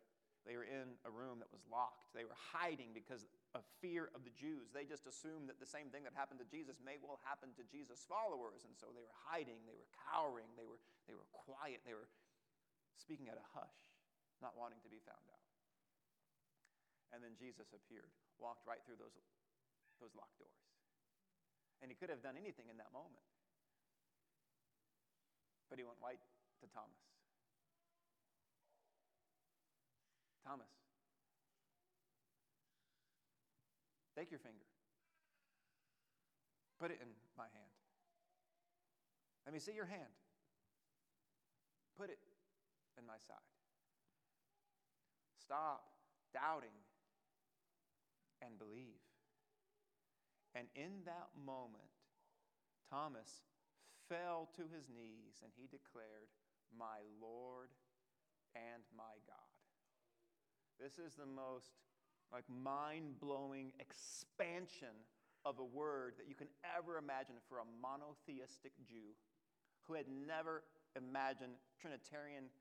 they 0.49 0.57
were 0.57 0.65
in 0.65 0.97
a 1.05 1.13
room 1.13 1.45
that 1.45 1.53
was 1.53 1.61
locked. 1.69 2.09
They 2.17 2.25
were 2.25 2.37
hiding 2.37 2.97
because 2.97 3.29
of 3.53 3.69
fear 3.85 4.09
of 4.17 4.25
the 4.25 4.33
Jews. 4.33 4.73
They 4.73 4.89
just 4.89 5.05
assumed 5.05 5.53
that 5.53 5.61
the 5.61 5.69
same 5.69 5.93
thing 5.93 6.09
that 6.09 6.17
happened 6.17 6.41
to 6.41 6.49
Jesus 6.49 6.81
may 6.81 6.97
well 6.97 7.21
happen 7.21 7.53
to 7.61 7.65
Jesus' 7.69 8.09
followers. 8.09 8.65
And 8.65 8.73
so 8.73 8.89
they 8.97 9.05
were 9.05 9.19
hiding, 9.29 9.61
they 9.67 9.77
were 9.77 9.93
cowering, 10.09 10.49
they 10.57 10.65
were, 10.65 10.81
they 11.05 11.13
were 11.13 11.29
quiet, 11.37 11.85
they 11.85 11.93
were 11.93 12.09
speaking 12.97 13.29
at 13.29 13.37
a 13.37 13.47
hush, 13.53 13.88
not 14.43 14.55
wanting 14.55 14.79
to 14.85 14.91
be 14.91 15.03
found 15.03 15.23
out. 15.31 15.45
And 17.13 17.25
then 17.25 17.35
Jesus 17.41 17.73
appeared, 17.73 18.13
walked 18.37 18.69
right 18.69 18.81
through 18.85 19.01
those, 19.01 19.17
those 19.99 20.13
locked 20.15 20.37
doors. 20.37 20.63
And 21.81 21.89
he 21.89 21.97
could 21.97 22.11
have 22.11 22.21
done 22.21 22.37
anything 22.37 22.69
in 22.69 22.77
that 22.79 22.93
moment. 22.93 23.25
But 25.71 25.79
he 25.79 25.85
went 25.85 26.01
right 26.03 26.21
to 26.61 26.67
Thomas. 26.69 27.03
Thomas, 30.45 30.73
take 34.17 34.33
your 34.33 34.41
finger, 34.41 34.65
put 36.81 36.91
it 36.91 36.99
in 37.05 37.09
my 37.37 37.45
hand. 37.53 37.73
Let 39.45 39.53
me 39.53 39.61
see 39.61 39.73
your 39.73 39.85
hand. 39.85 40.09
Put 41.99 42.09
it 42.09 42.19
in 42.97 43.05
my 43.05 43.21
side. 43.27 43.58
Stop 45.49 45.81
doubting 46.35 46.77
and 48.45 48.59
believe. 48.59 49.01
And 50.55 50.69
in 50.77 51.09
that 51.09 51.33
moment, 51.41 51.89
Thomas 52.91 53.49
fell 54.11 54.51
to 54.57 54.69
his 54.69 54.93
knees 54.93 55.41
and 55.41 55.53
he 55.57 55.65
declared, 55.65 56.29
My 56.77 57.01
Lord 57.17 57.73
and 58.53 58.85
my 58.93 59.17
God. 59.25 59.49
This 60.77 61.01
is 61.01 61.17
the 61.17 61.25
most 61.25 61.73
like 62.31 62.45
mind-blowing 62.53 63.73
expansion 63.81 64.93
of 65.47 65.59
a 65.61 65.65
word 65.65 66.13
that 66.19 66.29
you 66.29 66.35
can 66.35 66.53
ever 66.77 66.99
imagine 66.99 67.37
for 67.49 67.65
a 67.65 67.69
monotheistic 67.81 68.73
Jew 68.85 69.17
who 69.89 69.95
had 69.95 70.05
never 70.13 70.65
imagined 70.95 71.57
Trinitarian 71.81 72.53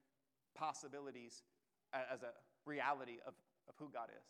possibilities 0.56 1.44
as 1.92 2.24
a 2.24 2.32
reality 2.68 3.24
of, 3.26 3.34
of 3.72 3.76
who 3.80 3.88
God 3.88 4.12
is. 4.12 4.28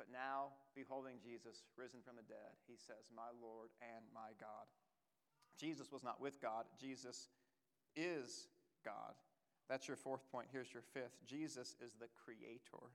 But 0.00 0.08
now, 0.08 0.56
beholding 0.74 1.20
Jesus 1.20 1.66
risen 1.76 2.00
from 2.00 2.16
the 2.16 2.24
dead, 2.24 2.56
he 2.66 2.78
says, 2.78 3.10
My 3.14 3.34
Lord 3.42 3.68
and 3.82 4.06
my 4.14 4.32
God. 4.40 4.64
Jesus 5.58 5.90
was 5.90 6.04
not 6.04 6.20
with 6.20 6.40
God, 6.40 6.64
Jesus 6.80 7.28
is 7.96 8.48
God. 8.84 9.14
That's 9.68 9.86
your 9.86 9.96
fourth 9.96 10.24
point. 10.32 10.46
Here's 10.50 10.72
your 10.72 10.82
fifth 10.94 11.18
Jesus 11.26 11.76
is 11.84 11.94
the 12.00 12.08
creator. 12.24 12.88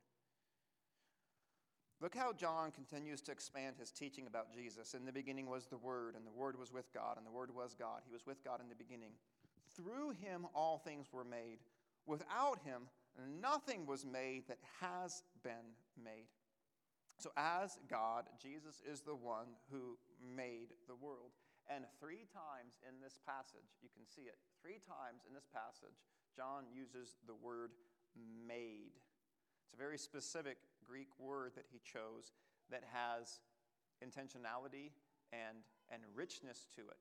Look 2.02 2.16
how 2.16 2.34
John 2.34 2.72
continues 2.72 3.22
to 3.22 3.32
expand 3.32 3.76
his 3.80 3.92
teaching 3.92 4.28
about 4.28 4.54
Jesus. 4.54 4.94
In 4.94 5.06
the 5.06 5.12
beginning 5.12 5.48
was 5.48 5.68
the 5.68 5.78
Word, 5.78 6.16
and 6.16 6.26
the 6.26 6.32
Word 6.32 6.60
was 6.60 6.74
with 6.74 6.92
God, 6.94 7.18
and 7.18 7.26
the 7.26 7.32
Word 7.32 7.54
was 7.54 7.76
God. 7.78 8.02
He 8.06 8.12
was 8.12 8.26
with 8.26 8.44
God 8.44 8.60
in 8.62 8.68
the 8.68 8.76
beginning. 8.76 9.12
Through 9.76 10.12
him 10.12 10.46
all 10.54 10.80
things 10.80 11.08
were 11.14 11.24
made. 11.24 11.60
Without 12.06 12.60
him, 12.66 12.84
nothing 13.42 13.86
was 13.86 14.06
made 14.06 14.48
that 14.48 14.60
has 14.82 15.24
been 15.44 15.76
made. 16.02 16.30
So, 17.18 17.32
as 17.38 17.78
God, 17.90 18.26
Jesus 18.42 18.82
is 18.90 19.02
the 19.02 19.16
one 19.16 19.56
who 19.72 19.98
made 20.20 20.74
the 20.88 20.96
world. 20.96 21.32
And 21.70 21.86
three 22.00 22.28
times 22.34 22.76
in 22.84 23.00
this 23.00 23.20
passage, 23.26 23.80
you 23.82 23.88
can 23.96 24.04
see 24.04 24.28
it, 24.28 24.36
three 24.62 24.84
times 24.84 25.24
in 25.28 25.34
this 25.34 25.48
passage, 25.48 25.96
John 26.36 26.66
uses 26.74 27.16
the 27.28 27.36
word 27.36 27.72
made. 28.18 29.00
It's 29.64 29.74
a 29.74 29.78
very 29.78 29.98
specific 29.98 30.58
Greek 30.84 31.08
word 31.20 31.54
that 31.56 31.66
he 31.72 31.80
chose 31.80 32.34
that 32.70 32.84
has 32.92 33.40
intentionality 34.04 34.92
and, 35.32 35.64
and 35.90 36.02
richness 36.14 36.68
to 36.76 36.82
it. 36.82 37.00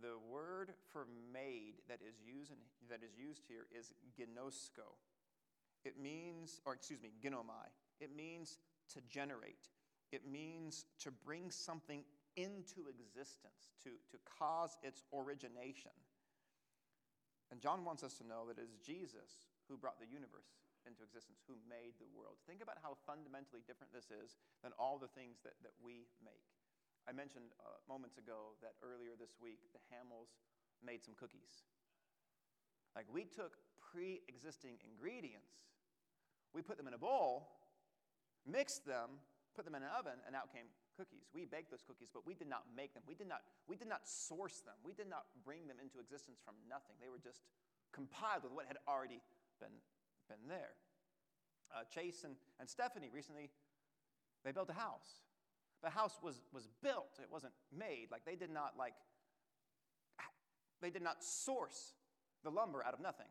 The 0.00 0.16
word 0.30 0.72
for 0.92 1.06
made 1.32 1.84
that 1.88 2.00
is 2.00 2.16
used, 2.24 2.50
in, 2.50 2.58
that 2.88 3.04
is 3.04 3.16
used 3.18 3.42
here 3.46 3.66
is 3.70 3.92
ginosko. 4.18 4.96
It 5.84 6.00
means, 6.00 6.60
or 6.66 6.74
excuse 6.74 7.02
me, 7.02 7.10
ginomai. 7.22 7.68
It 8.00 8.14
means 8.14 8.58
to 8.94 9.00
generate. 9.08 9.68
It 10.12 10.26
means 10.30 10.84
to 11.00 11.10
bring 11.10 11.50
something 11.50 12.04
into 12.36 12.90
existence, 12.90 13.74
to, 13.84 13.90
to 14.10 14.18
cause 14.38 14.76
its 14.82 15.02
origination. 15.14 15.94
And 17.50 17.58
John 17.58 17.84
wants 17.84 18.02
us 18.06 18.14
to 18.22 18.26
know 18.26 18.46
that 18.46 18.58
it 18.58 18.70
is 18.70 18.78
Jesus 18.78 19.50
who 19.66 19.78
brought 19.78 19.98
the 19.98 20.06
universe 20.06 20.50
into 20.86 21.02
existence, 21.02 21.42
who 21.44 21.58
made 21.66 21.98
the 21.98 22.08
world. 22.14 22.38
Think 22.46 22.62
about 22.62 22.78
how 22.80 22.96
fundamentally 23.04 23.60
different 23.66 23.92
this 23.92 24.08
is 24.08 24.38
than 24.62 24.72
all 24.78 24.96
the 24.96 25.10
things 25.12 25.42
that, 25.42 25.58
that 25.66 25.74
we 25.82 26.08
make. 26.22 26.46
I 27.08 27.12
mentioned 27.12 27.52
uh, 27.58 27.82
moments 27.90 28.16
ago 28.16 28.54
that 28.62 28.78
earlier 28.80 29.18
this 29.18 29.34
week 29.42 29.60
the 29.74 29.82
Hamels 29.90 30.30
made 30.80 31.02
some 31.02 31.18
cookies. 31.18 31.66
Like 32.94 33.06
we 33.10 33.26
took 33.26 33.58
pre 33.92 34.22
existing 34.28 34.78
ingredients, 34.86 35.50
we 36.54 36.62
put 36.62 36.76
them 36.76 36.86
in 36.86 36.94
a 36.94 36.98
bowl, 36.98 37.48
mixed 38.46 38.86
them, 38.86 39.18
put 39.54 39.64
them 39.64 39.74
in 39.74 39.82
an 39.82 39.90
oven, 39.98 40.18
and 40.26 40.34
out 40.34 40.52
came 40.52 40.66
cookies. 40.96 41.26
We 41.34 41.44
baked 41.44 41.70
those 41.70 41.82
cookies, 41.86 42.08
but 42.12 42.26
we 42.26 42.34
did 42.34 42.48
not 42.48 42.64
make 42.74 42.94
them. 42.94 43.02
We 43.06 43.14
did 43.14 43.28
not, 43.28 43.42
we 43.66 43.76
did 43.76 43.88
not 43.88 44.06
source 44.06 44.60
them. 44.60 44.74
We 44.84 44.92
did 44.92 45.08
not 45.08 45.26
bring 45.44 45.66
them 45.66 45.78
into 45.82 45.98
existence 45.98 46.38
from 46.44 46.54
nothing. 46.68 46.96
They 47.00 47.08
were 47.08 47.22
just 47.22 47.42
compiled 47.92 48.44
with 48.44 48.52
what 48.52 48.66
had 48.66 48.78
already 48.86 49.22
been, 49.60 49.74
been 50.28 50.44
there. 50.48 50.74
Uh, 51.70 51.86
Chase 51.86 52.24
and, 52.24 52.34
and 52.58 52.68
Stephanie 52.68 53.10
recently, 53.12 53.50
they 54.44 54.52
built 54.52 54.70
a 54.70 54.78
house. 54.78 55.22
The 55.82 55.90
house 55.90 56.18
was, 56.22 56.42
was 56.52 56.68
built. 56.82 57.18
It 57.22 57.28
wasn't 57.30 57.54
made. 57.76 58.08
Like 58.10 58.24
they 58.26 58.36
did 58.36 58.50
not 58.50 58.74
like, 58.76 58.94
they 60.82 60.90
did 60.90 61.02
not 61.02 61.22
source 61.22 61.94
the 62.44 62.50
lumber 62.50 62.84
out 62.84 62.94
of 62.94 63.00
nothing. 63.00 63.26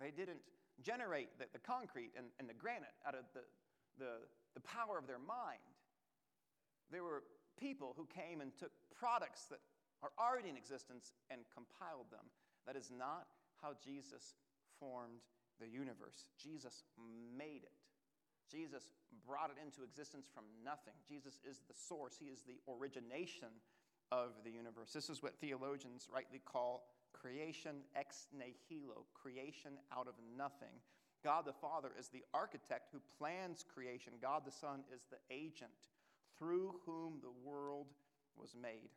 They 0.00 0.10
didn't 0.10 0.40
generate 0.82 1.38
the, 1.38 1.46
the 1.52 1.58
concrete 1.58 2.12
and, 2.16 2.26
and 2.38 2.48
the 2.48 2.54
granite 2.54 2.94
out 3.06 3.14
of 3.14 3.24
the, 3.32 3.44
the, 3.98 4.24
the 4.54 4.60
power 4.60 4.98
of 4.98 5.06
their 5.06 5.20
mind. 5.20 5.64
There 6.90 7.02
were 7.02 7.24
people 7.58 7.94
who 7.96 8.06
came 8.06 8.40
and 8.40 8.52
took 8.56 8.72
products 8.92 9.46
that 9.50 9.60
are 10.02 10.12
already 10.20 10.48
in 10.48 10.56
existence 10.56 11.12
and 11.30 11.40
compiled 11.52 12.12
them. 12.12 12.28
That 12.66 12.76
is 12.76 12.92
not 12.92 13.26
how 13.62 13.72
Jesus 13.82 14.36
formed 14.78 15.24
the 15.60 15.68
universe. 15.68 16.28
Jesus 16.36 16.84
made 17.36 17.64
it. 17.64 17.72
Jesus 18.50 18.92
brought 19.26 19.50
it 19.50 19.56
into 19.58 19.82
existence 19.82 20.28
from 20.32 20.44
nothing. 20.62 20.94
Jesus 21.08 21.40
is 21.42 21.62
the 21.66 21.74
source, 21.74 22.14
He 22.20 22.26
is 22.26 22.44
the 22.44 22.60
origination 22.70 23.50
of 24.12 24.38
the 24.44 24.50
universe. 24.50 24.92
This 24.92 25.10
is 25.10 25.22
what 25.22 25.40
theologians 25.40 26.06
rightly 26.12 26.40
call 26.44 26.86
creation 27.26 27.76
ex 27.96 28.28
nihilo, 28.32 29.04
creation 29.14 29.72
out 29.92 30.06
of 30.06 30.14
nothing. 30.36 30.74
God 31.24 31.44
the 31.44 31.52
Father 31.52 31.90
is 31.98 32.08
the 32.08 32.22
architect 32.32 32.90
who 32.92 33.00
plans 33.18 33.64
creation. 33.74 34.12
God 34.22 34.42
the 34.44 34.52
Son 34.52 34.84
is 34.94 35.06
the 35.10 35.34
agent 35.34 35.90
through 36.38 36.76
whom 36.84 37.18
the 37.20 37.34
world 37.48 37.86
was 38.36 38.54
made. 38.60 38.90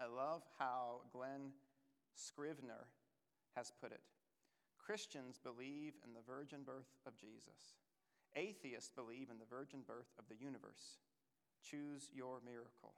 I 0.00 0.06
love 0.06 0.42
how 0.58 1.02
Glen 1.12 1.52
Scrivener 2.14 2.86
has 3.56 3.72
put 3.80 3.92
it. 3.92 4.00
Christians 4.78 5.38
believe 5.42 5.94
in 6.04 6.14
the 6.14 6.24
virgin 6.26 6.60
birth 6.64 6.92
of 7.06 7.16
Jesus. 7.18 7.76
Atheists 8.36 8.90
believe 8.94 9.28
in 9.30 9.38
the 9.38 9.48
virgin 9.48 9.80
birth 9.86 10.12
of 10.18 10.24
the 10.28 10.36
universe. 10.42 10.98
Choose 11.62 12.08
your 12.14 12.40
miracle. 12.44 12.94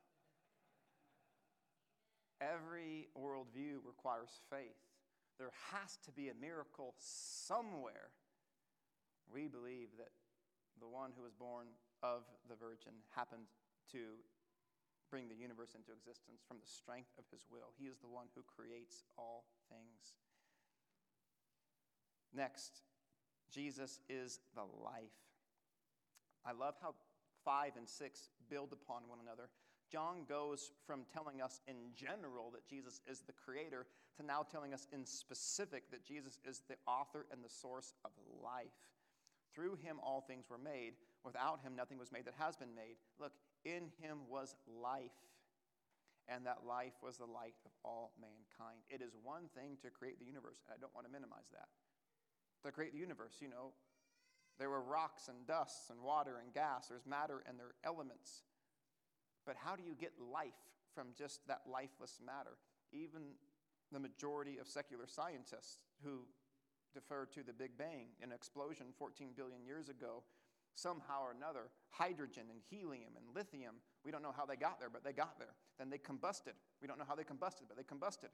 Every 2.40 3.09
worldview 3.16 3.81
requires 3.87 4.40
faith. 4.51 4.77
There 5.38 5.53
has 5.72 5.99
to 6.05 6.12
be 6.12 6.29
a 6.29 6.35
miracle 6.35 6.94
somewhere. 6.99 8.12
We 9.33 9.49
believe 9.49 9.88
that 9.99 10.12
the 10.81 10.88
one 10.88 11.12
who 11.16 11.22
was 11.22 11.33
born 11.33 11.66
of 12.03 12.25
the 12.49 12.57
Virgin 12.57 12.92
happened 13.14 13.49
to 13.92 14.20
bring 15.11 15.29
the 15.29 15.35
universe 15.35 15.75
into 15.75 15.92
existence 15.92 16.42
from 16.46 16.59
the 16.61 16.66
strength 16.68 17.14
of 17.18 17.25
his 17.31 17.46
will. 17.51 17.72
He 17.79 17.87
is 17.87 17.99
the 17.99 18.11
one 18.11 18.27
who 18.35 18.42
creates 18.42 19.05
all 19.16 19.44
things. 19.70 20.16
Next, 22.35 22.83
Jesus 23.53 24.01
is 24.09 24.40
the 24.55 24.66
life. 24.85 25.16
I 26.44 26.53
love 26.53 26.75
how 26.83 26.94
5 27.44 27.77
and 27.77 27.88
6 27.88 28.29
build 28.51 28.72
upon 28.72 29.09
one 29.09 29.18
another. 29.22 29.49
John 29.90 30.25
goes 30.29 30.72
from 30.87 31.05
telling 31.12 31.40
us 31.40 31.61
in 31.68 31.77
general 31.94 32.51
that 32.53 32.66
Jesus 32.66 33.01
is 33.07 33.20
the 33.20 33.33
creator 33.33 33.87
to 34.16 34.27
now 34.27 34.42
telling 34.42 34.75
us 34.75 34.87
in 34.92 35.05
specific 35.05 35.90
that 35.90 36.05
Jesus 36.05 36.38
is 36.44 36.62
the 36.68 36.77
author 36.87 37.27
and 37.31 37.42
the 37.44 37.49
source 37.49 37.94
of 38.05 38.11
life. 38.42 38.66
Through 39.55 39.77
him, 39.77 39.99
all 40.03 40.20
things 40.20 40.46
were 40.51 40.59
made. 40.59 40.94
Without 41.25 41.61
him, 41.62 41.77
nothing 41.77 41.99
was 41.99 42.12
made 42.12 42.27
that 42.27 42.35
has 42.38 42.57
been 42.57 42.75
made. 42.75 42.96
Look, 43.18 43.33
in 43.64 43.90
him 44.03 44.29
was 44.29 44.55
life, 44.66 45.16
and 46.29 46.46
that 46.46 46.66
life 46.66 46.94
was 47.03 47.16
the 47.16 47.27
light 47.27 47.55
of 47.64 47.70
all 47.85 48.12
mankind. 48.20 48.83
It 48.90 49.03
is 49.03 49.16
one 49.22 49.49
thing 49.55 49.79
to 49.83 49.90
create 49.90 50.18
the 50.18 50.27
universe, 50.27 50.59
and 50.66 50.75
I 50.75 50.79
don't 50.81 50.94
want 50.94 51.07
to 51.07 51.12
minimize 51.12 51.49
that. 51.53 51.68
To 52.64 52.72
create 52.72 52.92
the 52.92 52.99
universe, 52.99 53.38
you 53.40 53.49
know, 53.49 53.72
there 54.59 54.70
were 54.70 54.81
rocks 54.81 55.29
and 55.29 55.46
dusts 55.46 55.90
and 55.90 56.01
water 56.03 56.38
and 56.42 56.53
gas, 56.53 56.88
there's 56.88 57.07
matter 57.07 57.42
and 57.46 57.59
there 57.59 57.66
are 57.66 57.81
elements. 57.85 58.42
But 59.47 59.57
how 59.57 59.77
do 59.77 59.83
you 59.83 59.95
get 59.95 60.13
life 60.21 60.59
from 60.95 61.09
just 61.17 61.47
that 61.47 61.63
lifeless 61.71 62.19
matter? 62.25 62.59
Even 62.93 63.23
the 63.93 64.01
majority 64.01 64.59
of 64.59 64.67
secular 64.67 65.07
scientists 65.07 65.79
who 66.03 66.27
defer 66.93 67.27
to 67.27 67.45
the 67.45 67.53
Big 67.53 67.77
Bang, 67.79 68.09
an 68.23 68.33
explosion 68.33 68.87
14 68.99 69.31
billion 69.37 69.65
years 69.65 69.89
ago. 69.89 70.25
Somehow 70.75 71.25
or 71.25 71.33
another, 71.33 71.73
hydrogen 71.89 72.53
and 72.53 72.61
helium 72.69 73.17
and 73.17 73.25
lithium, 73.35 73.81
we 74.05 74.13
don't 74.13 74.21
know 74.21 74.35
how 74.37 74.45
they 74.45 74.57
got 74.57 74.79
there, 74.79 74.93
but 74.93 75.05
they 75.05 75.13
got 75.13 75.39
there. 75.39 75.57
Then 75.79 75.89
they 75.89 75.97
combusted. 75.97 76.53
We 76.83 76.89
don't 76.89 76.99
know 76.99 77.09
how 77.09 77.17
they 77.17 77.25
combusted, 77.25 77.65
but 77.69 77.81
they 77.81 77.85
combusted. 77.85 78.29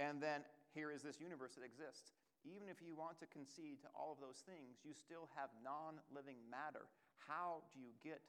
And 0.00 0.20
then 0.22 0.42
here 0.74 0.90
is 0.90 1.02
this 1.02 1.20
universe 1.20 1.54
that 1.54 1.62
exists. 1.62 2.18
Even 2.42 2.68
if 2.70 2.82
you 2.82 2.94
want 2.94 3.18
to 3.18 3.26
concede 3.26 3.82
to 3.82 3.88
all 3.94 4.10
of 4.10 4.18
those 4.18 4.42
things, 4.42 4.82
you 4.82 4.94
still 4.94 5.30
have 5.34 5.50
non 5.62 6.02
living 6.14 6.38
matter. 6.50 6.86
How 7.26 7.62
do 7.74 7.78
you 7.78 7.94
get 8.02 8.22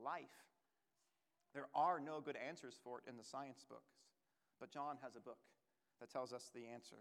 life? 0.00 0.44
There 1.54 1.68
are 1.74 2.00
no 2.00 2.20
good 2.20 2.36
answers 2.36 2.78
for 2.82 2.98
it 2.98 3.10
in 3.10 3.16
the 3.16 3.24
science 3.24 3.64
books, 3.68 3.92
but 4.60 4.70
John 4.70 4.96
has 5.02 5.16
a 5.16 5.20
book 5.20 5.38
that 6.00 6.10
tells 6.10 6.32
us 6.32 6.50
the 6.54 6.66
answer. 6.72 6.96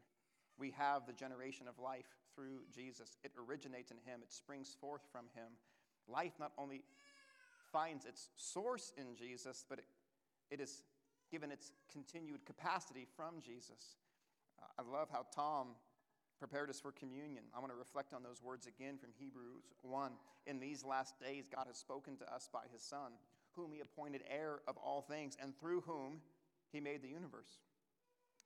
We 0.58 0.72
have 0.72 1.06
the 1.06 1.14
generation 1.14 1.68
of 1.68 1.80
life 1.80 2.08
through 2.36 2.62
Jesus. 2.74 3.18
It 3.24 3.32
originates 3.38 3.92
in 3.92 3.98
Him, 3.98 4.22
it 4.22 4.34
springs 4.34 4.76
forth 4.80 5.02
from 5.12 5.26
Him. 5.36 5.54
Life 6.08 6.34
not 6.40 6.52
only 6.58 6.84
finds 7.72 8.06
its 8.06 8.30
source 8.36 8.92
in 8.98 9.16
Jesus, 9.16 9.64
but 9.70 9.80
it, 9.80 9.86
it 10.50 10.60
is 10.60 10.84
given 11.32 11.52
its 11.52 11.72
continued 11.92 12.46
capacity 12.46 13.06
from 13.16 13.36
Jesus. 13.40 13.98
I 14.78 14.82
love 14.82 15.10
how 15.12 15.26
Tom 15.34 15.76
prepared 16.40 16.70
us 16.70 16.80
for 16.80 16.92
communion. 16.92 17.44
I 17.56 17.60
want 17.60 17.72
to 17.72 17.78
reflect 17.78 18.14
on 18.14 18.24
those 18.24 18.42
words 18.42 18.66
again 18.66 18.98
from 18.98 19.10
Hebrews 19.18 19.74
1. 19.82 20.12
In 20.48 20.60
these 20.60 20.84
last 20.84 21.20
days, 21.20 21.48
God 21.54 21.66
has 21.68 21.78
spoken 21.78 22.16
to 22.18 22.34
us 22.34 22.50
by 22.52 22.64
His 22.74 22.82
Son, 22.82 23.12
whom 23.60 23.72
He 23.74 23.82
appointed 23.82 24.22
heir 24.30 24.60
of 24.68 24.78
all 24.78 25.02
things, 25.02 25.38
and 25.42 25.58
through 25.60 25.82
whom 25.82 26.22
He 26.72 26.80
made 26.80 27.02
the 27.02 27.10
universe. 27.10 27.60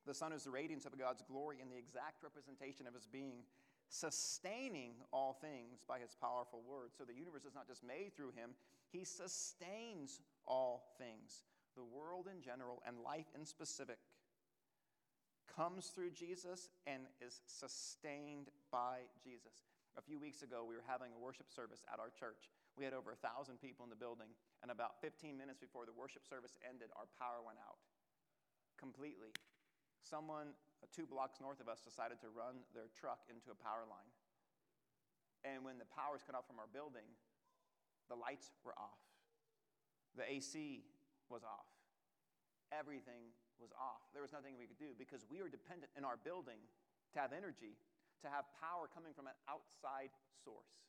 The 0.06 0.14
Son 0.14 0.34
is 0.34 0.44
the 0.44 0.52
radiance 0.52 0.86
of 0.86 0.98
God's 0.98 1.22
glory 1.22 1.58
and 1.62 1.72
the 1.72 1.78
exact 1.78 2.24
representation 2.24 2.88
of 2.88 2.94
his 2.94 3.06
being, 3.06 3.44
sustaining 3.88 4.96
all 5.14 5.34
things 5.40 5.84
by 5.88 6.00
his 6.00 6.16
powerful 6.20 6.62
word. 6.68 6.90
So 6.98 7.06
the 7.06 7.14
universe 7.14 7.46
is 7.46 7.56
not 7.56 7.68
just 7.68 7.84
made 7.84 8.16
through 8.16 8.32
him, 8.36 8.52
he 8.92 9.06
sustains 9.06 10.20
all 10.46 10.94
things. 10.98 11.44
The 11.76 11.84
world 11.84 12.28
in 12.28 12.42
general 12.42 12.82
and 12.86 12.98
life 13.00 13.32
in 13.34 13.46
specific 13.46 13.98
comes 15.56 15.88
through 15.88 16.12
Jesus 16.12 16.70
and 16.86 17.04
is 17.22 17.42
sustained 17.48 18.50
by 18.72 19.00
Jesus. 19.24 19.70
A 19.98 20.02
few 20.02 20.20
weeks 20.20 20.42
ago, 20.42 20.66
we 20.68 20.76
were 20.76 20.84
having 20.86 21.12
a 21.16 21.20
worship 21.24 21.50
service 21.50 21.84
at 21.92 22.00
our 22.00 22.10
church. 22.10 22.50
We 22.74 22.86
had 22.86 22.94
over 22.94 23.14
a 23.14 23.20
thousand 23.22 23.62
people 23.62 23.86
in 23.86 23.94
the 23.94 24.00
building, 24.00 24.34
and 24.66 24.74
about 24.74 24.98
15 25.02 25.38
minutes 25.38 25.62
before 25.62 25.86
the 25.86 25.94
worship 25.94 26.26
service 26.26 26.58
ended, 26.66 26.90
our 26.98 27.06
power 27.22 27.46
went 27.46 27.62
out 27.62 27.78
completely 28.82 29.32
someone 30.04 30.52
uh, 30.84 30.88
two 30.92 31.08
blocks 31.08 31.40
north 31.40 31.64
of 31.64 31.72
us 31.72 31.80
decided 31.80 32.20
to 32.20 32.30
run 32.30 32.68
their 32.76 32.92
truck 32.92 33.24
into 33.32 33.50
a 33.50 33.58
power 33.58 33.88
line. 33.88 34.12
And 35.48 35.64
when 35.64 35.80
the 35.80 35.88
power 35.88 36.16
was 36.16 36.24
cut 36.24 36.36
off 36.36 36.48
from 36.48 36.60
our 36.60 36.70
building, 36.70 37.08
the 38.12 38.20
lights 38.20 38.52
were 38.64 38.76
off. 38.76 39.00
The 40.16 40.28
AC 40.28 40.84
was 41.32 41.44
off. 41.44 41.68
Everything 42.72 43.32
was 43.60 43.72
off. 43.76 44.04
There 44.12 44.22
was 44.24 44.36
nothing 44.36 44.60
we 44.60 44.68
could 44.68 44.80
do 44.80 44.92
because 44.96 45.24
we 45.28 45.40
were 45.40 45.50
dependent 45.52 45.92
in 45.96 46.04
our 46.04 46.20
building 46.20 46.60
to 47.16 47.18
have 47.20 47.32
energy, 47.32 47.80
to 48.24 48.28
have 48.28 48.48
power 48.60 48.92
coming 48.92 49.16
from 49.16 49.28
an 49.28 49.38
outside 49.48 50.12
source. 50.44 50.84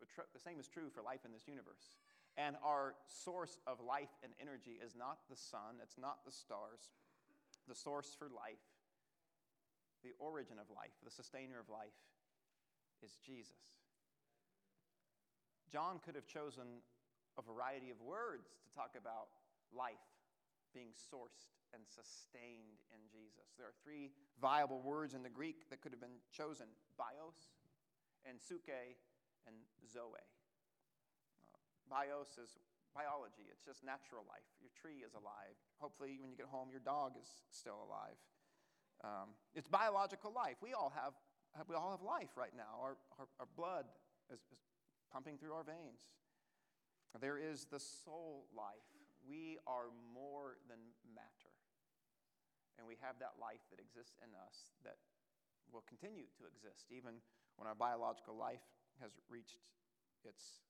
The 0.00 0.40
same 0.40 0.60
is 0.60 0.68
true 0.68 0.90
for 0.90 1.02
life 1.02 1.24
in 1.24 1.32
this 1.32 1.48
universe. 1.48 1.96
And 2.36 2.56
our 2.64 2.94
source 3.06 3.58
of 3.66 3.78
life 3.80 4.10
and 4.22 4.32
energy 4.42 4.78
is 4.82 4.94
not 4.98 5.18
the 5.30 5.36
sun, 5.36 5.78
it's 5.82 5.98
not 5.98 6.24
the 6.26 6.32
stars, 6.32 6.90
the 7.68 7.74
source 7.74 8.10
for 8.18 8.26
life, 8.26 8.62
the 10.02 10.12
origin 10.18 10.58
of 10.58 10.66
life, 10.74 10.92
the 11.04 11.14
sustainer 11.14 11.60
of 11.60 11.70
life 11.70 11.94
is 13.02 13.18
Jesus. 13.24 13.78
John 15.70 16.00
could 16.04 16.14
have 16.14 16.26
chosen 16.26 16.82
a 17.38 17.42
variety 17.42 17.90
of 17.90 18.00
words 18.02 18.50
to 18.62 18.68
talk 18.74 18.94
about 18.98 19.30
life 19.70 20.02
being 20.74 20.90
sourced 20.90 21.54
and 21.74 21.82
sustained 21.86 22.82
in 22.90 23.02
Jesus. 23.10 23.54
There 23.58 23.66
are 23.66 23.78
three 23.82 24.10
viable 24.42 24.82
words 24.82 25.14
in 25.14 25.22
the 25.22 25.30
Greek 25.30 25.70
that 25.70 25.80
could 25.82 25.90
have 25.90 26.02
been 26.02 26.22
chosen 26.30 26.66
bios, 26.98 27.54
and 28.26 28.38
psuche, 28.38 28.96
and 29.46 29.56
zoe. 29.86 30.20
Uh, 30.20 31.58
bios 31.88 32.38
is 32.38 32.56
biology, 32.94 33.50
it's 33.50 33.64
just 33.64 33.82
natural 33.82 34.22
life. 34.28 34.46
Your 34.62 34.70
tree 34.72 35.02
is 35.02 35.14
alive. 35.18 35.58
Hopefully, 35.82 36.16
when 36.22 36.30
you 36.30 36.38
get 36.38 36.46
home, 36.46 36.70
your 36.70 36.82
dog 36.84 37.18
is 37.18 37.26
still 37.50 37.82
alive. 37.82 38.16
Um, 39.02 39.34
it's 39.54 39.66
biological 39.66 40.32
life. 40.32 40.56
We 40.62 40.72
all 40.72 40.94
have, 40.94 41.12
we 41.68 41.74
all 41.74 41.90
have 41.90 42.00
life 42.00 42.38
right 42.38 42.54
now. 42.54 42.78
Our, 42.80 42.96
our, 43.18 43.26
our 43.42 43.50
blood 43.58 43.90
is, 44.32 44.40
is 44.52 44.62
pumping 45.12 45.36
through 45.36 45.52
our 45.52 45.66
veins. 45.66 46.06
There 47.20 47.38
is 47.38 47.66
the 47.70 47.78
soul 47.78 48.46
life. 48.50 48.86
We 49.22 49.58
are 49.66 49.94
more 50.14 50.58
than 50.66 50.78
matter. 51.14 51.54
And 52.78 52.86
we 52.86 52.98
have 53.02 53.22
that 53.22 53.38
life 53.38 53.62
that 53.70 53.78
exists 53.78 54.18
in 54.18 54.34
us 54.34 54.74
that 54.82 54.98
will 55.70 55.86
continue 55.86 56.26
to 56.38 56.42
exist 56.50 56.90
even 56.90 57.22
when 57.54 57.70
our 57.70 57.78
biological 57.78 58.34
life 58.34 58.66
has 59.00 59.12
reached 59.28 59.64
its 60.24 60.62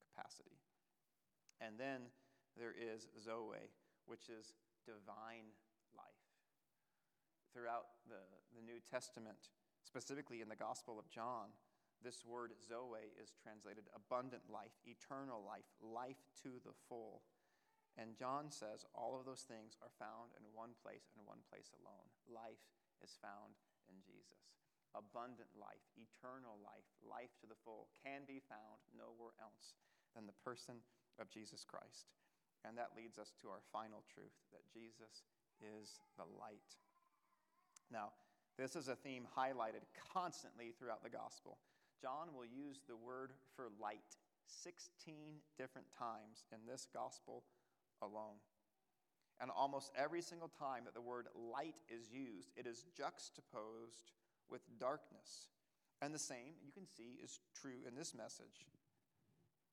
capacity. 0.00 0.58
And 1.60 1.78
then 1.78 2.10
there 2.58 2.74
is 2.74 3.08
Zoe, 3.22 3.70
which 4.06 4.28
is 4.28 4.52
divine 4.84 5.54
life. 5.94 6.26
Throughout 7.54 8.02
the, 8.08 8.22
the 8.56 8.64
New 8.64 8.80
Testament, 8.90 9.52
specifically 9.84 10.40
in 10.40 10.48
the 10.48 10.58
Gospel 10.58 10.98
of 10.98 11.08
John, 11.08 11.54
this 12.02 12.26
word 12.26 12.50
Zoe 12.58 13.14
is 13.14 13.30
translated 13.38 13.86
abundant 13.94 14.42
life, 14.50 14.74
eternal 14.82 15.46
life, 15.46 15.68
life 15.78 16.18
to 16.42 16.58
the 16.66 16.74
full. 16.88 17.22
And 17.94 18.18
John 18.18 18.50
says 18.50 18.82
all 18.90 19.14
of 19.14 19.22
those 19.22 19.46
things 19.46 19.78
are 19.78 19.92
found 20.02 20.34
in 20.34 20.42
one 20.50 20.74
place 20.82 21.12
and 21.14 21.22
one 21.22 21.44
place 21.46 21.70
alone. 21.78 22.08
Life 22.26 22.64
is 23.04 23.14
found 23.22 23.54
in 23.86 24.02
Jesus. 24.02 24.61
Abundant 24.92 25.48
life, 25.56 25.82
eternal 25.96 26.60
life, 26.60 26.84
life 27.00 27.32
to 27.40 27.48
the 27.48 27.56
full 27.64 27.88
can 28.04 28.28
be 28.28 28.44
found 28.44 28.84
nowhere 28.92 29.32
else 29.40 29.80
than 30.12 30.28
the 30.28 30.36
person 30.44 30.84
of 31.16 31.32
Jesus 31.32 31.64
Christ. 31.64 32.12
And 32.64 32.76
that 32.76 32.94
leads 32.96 33.18
us 33.18 33.32
to 33.40 33.48
our 33.48 33.64
final 33.72 34.04
truth 34.12 34.36
that 34.52 34.68
Jesus 34.68 35.24
is 35.58 35.98
the 36.20 36.28
light. 36.38 36.76
Now, 37.90 38.12
this 38.58 38.76
is 38.76 38.88
a 38.88 38.96
theme 38.96 39.24
highlighted 39.32 39.88
constantly 40.12 40.72
throughout 40.76 41.02
the 41.02 41.10
gospel. 41.10 41.58
John 42.00 42.34
will 42.36 42.46
use 42.46 42.80
the 42.86 42.96
word 42.96 43.32
for 43.56 43.68
light 43.80 44.16
16 44.46 45.40
different 45.56 45.86
times 45.96 46.44
in 46.52 46.58
this 46.66 46.86
gospel 46.92 47.44
alone. 48.02 48.42
And 49.40 49.50
almost 49.50 49.90
every 49.96 50.20
single 50.22 50.50
time 50.50 50.84
that 50.84 50.94
the 50.94 51.00
word 51.00 51.26
light 51.34 51.76
is 51.88 52.12
used, 52.12 52.50
it 52.56 52.66
is 52.66 52.84
juxtaposed 52.96 54.12
with 54.52 54.60
darkness. 54.78 55.48
And 56.04 56.12
the 56.12 56.20
same, 56.20 56.60
you 56.60 56.76
can 56.76 56.84
see, 56.84 57.16
is 57.24 57.40
true 57.56 57.80
in 57.88 57.96
this 57.96 58.12
message. 58.12 58.68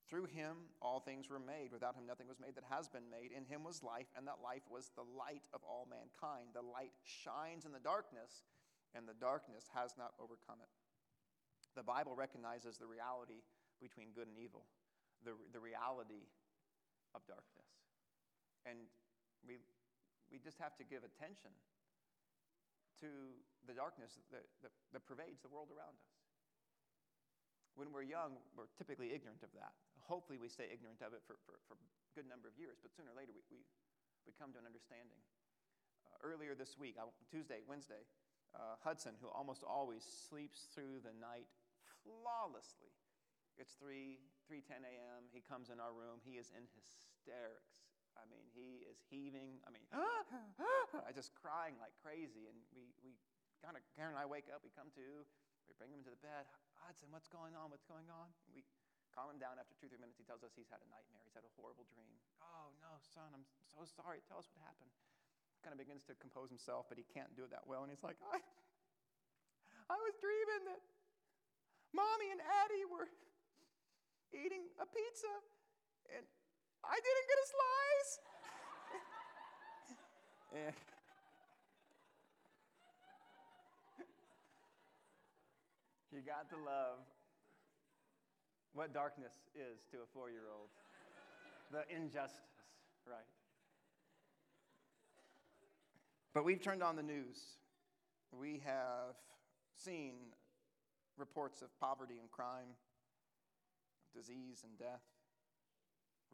Through 0.08 0.32
him, 0.32 0.72
all 0.82 1.04
things 1.04 1.30
were 1.30 1.38
made. 1.44 1.70
Without 1.70 1.94
him, 1.94 2.08
nothing 2.08 2.26
was 2.26 2.40
made 2.40 2.56
that 2.56 2.66
has 2.72 2.88
been 2.88 3.12
made. 3.12 3.36
In 3.36 3.46
him 3.46 3.62
was 3.62 3.84
life, 3.84 4.10
and 4.18 4.26
that 4.26 4.42
life 4.42 4.66
was 4.72 4.90
the 4.96 5.06
light 5.06 5.46
of 5.54 5.62
all 5.68 5.86
mankind. 5.86 6.56
The 6.56 6.66
light 6.66 6.96
shines 7.04 7.68
in 7.68 7.76
the 7.76 7.84
darkness, 7.84 8.48
and 8.96 9.06
the 9.06 9.18
darkness 9.20 9.70
has 9.76 9.94
not 10.00 10.18
overcome 10.18 10.66
it. 10.66 10.74
The 11.78 11.86
Bible 11.86 12.18
recognizes 12.18 12.82
the 12.82 12.90
reality 12.90 13.46
between 13.78 14.16
good 14.18 14.26
and 14.26 14.38
evil, 14.38 14.66
the, 15.22 15.38
the 15.54 15.62
reality 15.62 16.26
of 17.14 17.22
darkness. 17.30 17.70
And 18.66 18.90
we, 19.46 19.62
we 20.34 20.42
just 20.42 20.58
have 20.58 20.74
to 20.82 20.86
give 20.86 21.06
attention 21.06 21.54
to 23.02 23.10
the 23.68 23.76
darkness 23.76 24.20
that, 24.32 24.46
that, 24.64 24.74
that 24.96 25.04
pervades 25.08 25.40
the 25.42 25.52
world 25.52 25.72
around 25.72 25.96
us. 26.00 26.14
When 27.76 27.96
we're 27.96 28.08
young, 28.08 28.36
we're 28.58 28.72
typically 28.76 29.16
ignorant 29.16 29.40
of 29.46 29.52
that. 29.56 29.72
Hopefully, 30.04 30.42
we 30.42 30.50
stay 30.50 30.68
ignorant 30.68 31.00
of 31.06 31.14
it 31.14 31.22
for, 31.24 31.38
for, 31.46 31.62
for 31.70 31.78
a 31.78 32.12
good 32.18 32.26
number 32.26 32.50
of 32.50 32.58
years, 32.58 32.82
but 32.82 32.92
sooner 32.92 33.14
or 33.14 33.18
later, 33.18 33.32
we, 33.32 33.46
we, 33.54 33.62
we 34.26 34.34
come 34.36 34.52
to 34.52 34.60
an 34.60 34.66
understanding. 34.66 35.22
Uh, 36.10 36.18
earlier 36.26 36.58
this 36.58 36.76
week, 36.76 36.98
Tuesday, 37.30 37.62
Wednesday, 37.70 38.04
uh, 38.58 38.76
Hudson, 38.82 39.14
who 39.22 39.30
almost 39.30 39.62
always 39.62 40.02
sleeps 40.02 40.68
through 40.74 41.06
the 41.06 41.14
night 41.22 41.46
flawlessly. 42.02 42.92
It's 43.60 43.76
3, 43.78 44.18
3.10 44.48 44.88
a.m. 44.88 45.28
He 45.30 45.44
comes 45.44 45.70
in 45.70 45.78
our 45.84 45.94
room. 45.94 46.24
He 46.24 46.40
is 46.40 46.50
in 46.56 46.66
hysterics. 46.74 47.89
I 48.20 48.28
mean, 48.28 48.44
he 48.52 48.84
is 48.86 49.00
heaving. 49.08 49.64
I 49.64 49.72
mean, 49.72 49.88
ah, 49.96 50.04
ah, 50.04 50.60
ah, 50.60 51.08
I 51.08 51.16
just 51.16 51.32
crying 51.34 51.80
like 51.80 51.96
crazy. 52.04 52.52
And 52.52 52.60
we, 52.76 52.92
we 53.00 53.16
kind 53.64 53.80
of, 53.80 53.82
Karen 53.96 54.16
and 54.16 54.22
I 54.22 54.28
wake 54.28 54.52
up. 54.52 54.62
We 54.62 54.72
come 54.76 54.92
to. 55.00 55.24
We 55.68 55.74
bring 55.78 55.96
him 55.96 56.04
into 56.04 56.12
the 56.12 56.20
bed. 56.20 56.50
Hudson, 56.84 57.14
what's 57.14 57.30
going 57.30 57.54
on? 57.54 57.70
What's 57.70 57.86
going 57.86 58.10
on? 58.10 58.32
We 58.52 58.66
calm 59.14 59.30
him 59.30 59.40
down. 59.40 59.62
After 59.62 59.78
two, 59.78 59.88
three 59.88 60.02
minutes, 60.02 60.18
he 60.18 60.26
tells 60.26 60.42
us 60.42 60.52
he's 60.58 60.72
had 60.72 60.82
a 60.82 60.90
nightmare. 60.90 61.22
He's 61.24 61.38
had 61.38 61.46
a 61.46 61.54
horrible 61.56 61.86
dream. 61.94 62.18
Oh, 62.42 62.74
no, 62.82 62.98
son, 63.02 63.30
I'm 63.32 63.46
so 63.70 63.86
sorry. 63.86 64.26
Tell 64.26 64.42
us 64.42 64.50
what 64.52 64.66
happened. 64.66 64.90
Kind 65.62 65.76
of 65.76 65.80
begins 65.80 66.08
to 66.08 66.16
compose 66.18 66.50
himself, 66.50 66.88
but 66.88 66.96
he 66.98 67.06
can't 67.06 67.36
do 67.36 67.44
it 67.44 67.52
that 67.52 67.68
well. 67.68 67.84
And 67.84 67.92
he's 67.92 68.02
like, 68.02 68.18
I, 68.24 68.40
I 69.92 69.98
was 70.00 70.16
dreaming 70.18 70.72
that 70.72 70.82
Mommy 71.92 72.32
and 72.32 72.42
Addie 72.42 72.88
were 72.88 73.10
eating 74.32 74.70
a 74.78 74.86
pizza, 74.86 75.34
and 76.14 76.26
I 76.84 76.96
didn't 76.96 77.28
get 77.28 77.38
a 77.38 77.48
slice. 77.48 78.12
Eh. 80.50 80.72
you 86.12 86.22
got 86.26 86.50
to 86.50 86.56
love 86.66 86.98
what 88.74 88.92
darkness 88.94 89.34
is 89.54 89.86
to 89.92 89.98
a 89.98 90.08
four 90.12 90.32
year 90.32 90.50
old 90.52 90.70
the 91.72 91.84
injustice, 91.96 92.40
right? 93.06 93.30
But 96.34 96.46
we've 96.46 96.62
turned 96.62 96.84
on 96.84 96.96
the 96.96 97.04
news. 97.04 97.38
We 98.32 98.62
have 98.66 99.16
seen 99.76 100.14
reports 101.18 101.62
of 101.62 101.68
poverty 101.80 102.16
and 102.20 102.30
crime, 102.32 102.76
disease 104.16 104.64
and 104.64 104.78
death, 104.78 105.04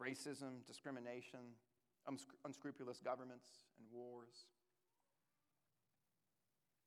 racism, 0.00 0.64
discrimination, 0.66 1.40
unscrupulous 2.44 3.00
governments, 3.00 3.66
and 3.78 3.86
wars. 3.92 4.46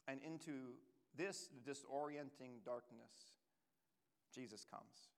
And 0.07 0.22
into 0.24 0.78
this 1.16 1.49
disorienting 1.68 2.64
darkness, 2.66 3.36
Jesus 4.34 4.66
comes. 4.70 5.12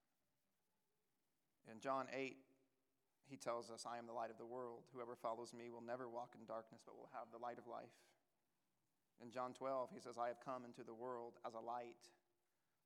In 1.72 1.80
John 1.80 2.08
8, 2.12 2.38
he 3.30 3.38
tells 3.38 3.70
us, 3.70 3.86
I 3.88 3.98
am 3.98 4.08
the 4.08 4.14
light 4.14 4.32
of 4.32 4.38
the 4.38 4.46
world. 4.46 4.84
Whoever 4.94 5.16
follows 5.16 5.54
me 5.54 5.70
will 5.70 5.84
never 5.86 6.10
walk 6.10 6.36
in 6.38 6.46
darkness, 6.46 6.82
but 6.86 6.98
will 6.98 7.10
have 7.14 7.32
the 7.32 7.38
light 7.38 7.58
of 7.58 7.68
life. 7.68 7.96
In 9.24 9.32
John 9.32 9.54
12, 9.54 9.90
he 9.94 10.02
says, 10.02 10.18
I 10.18 10.28
have 10.28 10.44
come 10.44 10.66
into 10.66 10.84
the 10.84 10.94
world 10.94 11.40
as 11.46 11.54
a 11.54 11.60
light 11.60 12.10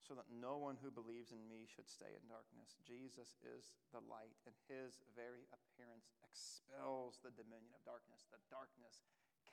so 0.06 0.14
that 0.14 0.30
no 0.30 0.62
one 0.62 0.78
who 0.78 0.94
believes 0.94 1.34
in 1.34 1.42
me 1.50 1.66
should 1.66 1.90
stay 1.90 2.14
in 2.14 2.22
darkness. 2.30 2.78
Jesus 2.86 3.34
is 3.42 3.74
the 3.90 4.06
light, 4.06 4.38
and 4.46 4.54
his 4.70 5.02
very 5.18 5.50
appearance 5.50 6.14
expels 6.22 7.18
the 7.26 7.34
dominion 7.34 7.74
of 7.74 7.82
darkness. 7.82 8.30
The 8.30 8.38
darkness 8.54 9.02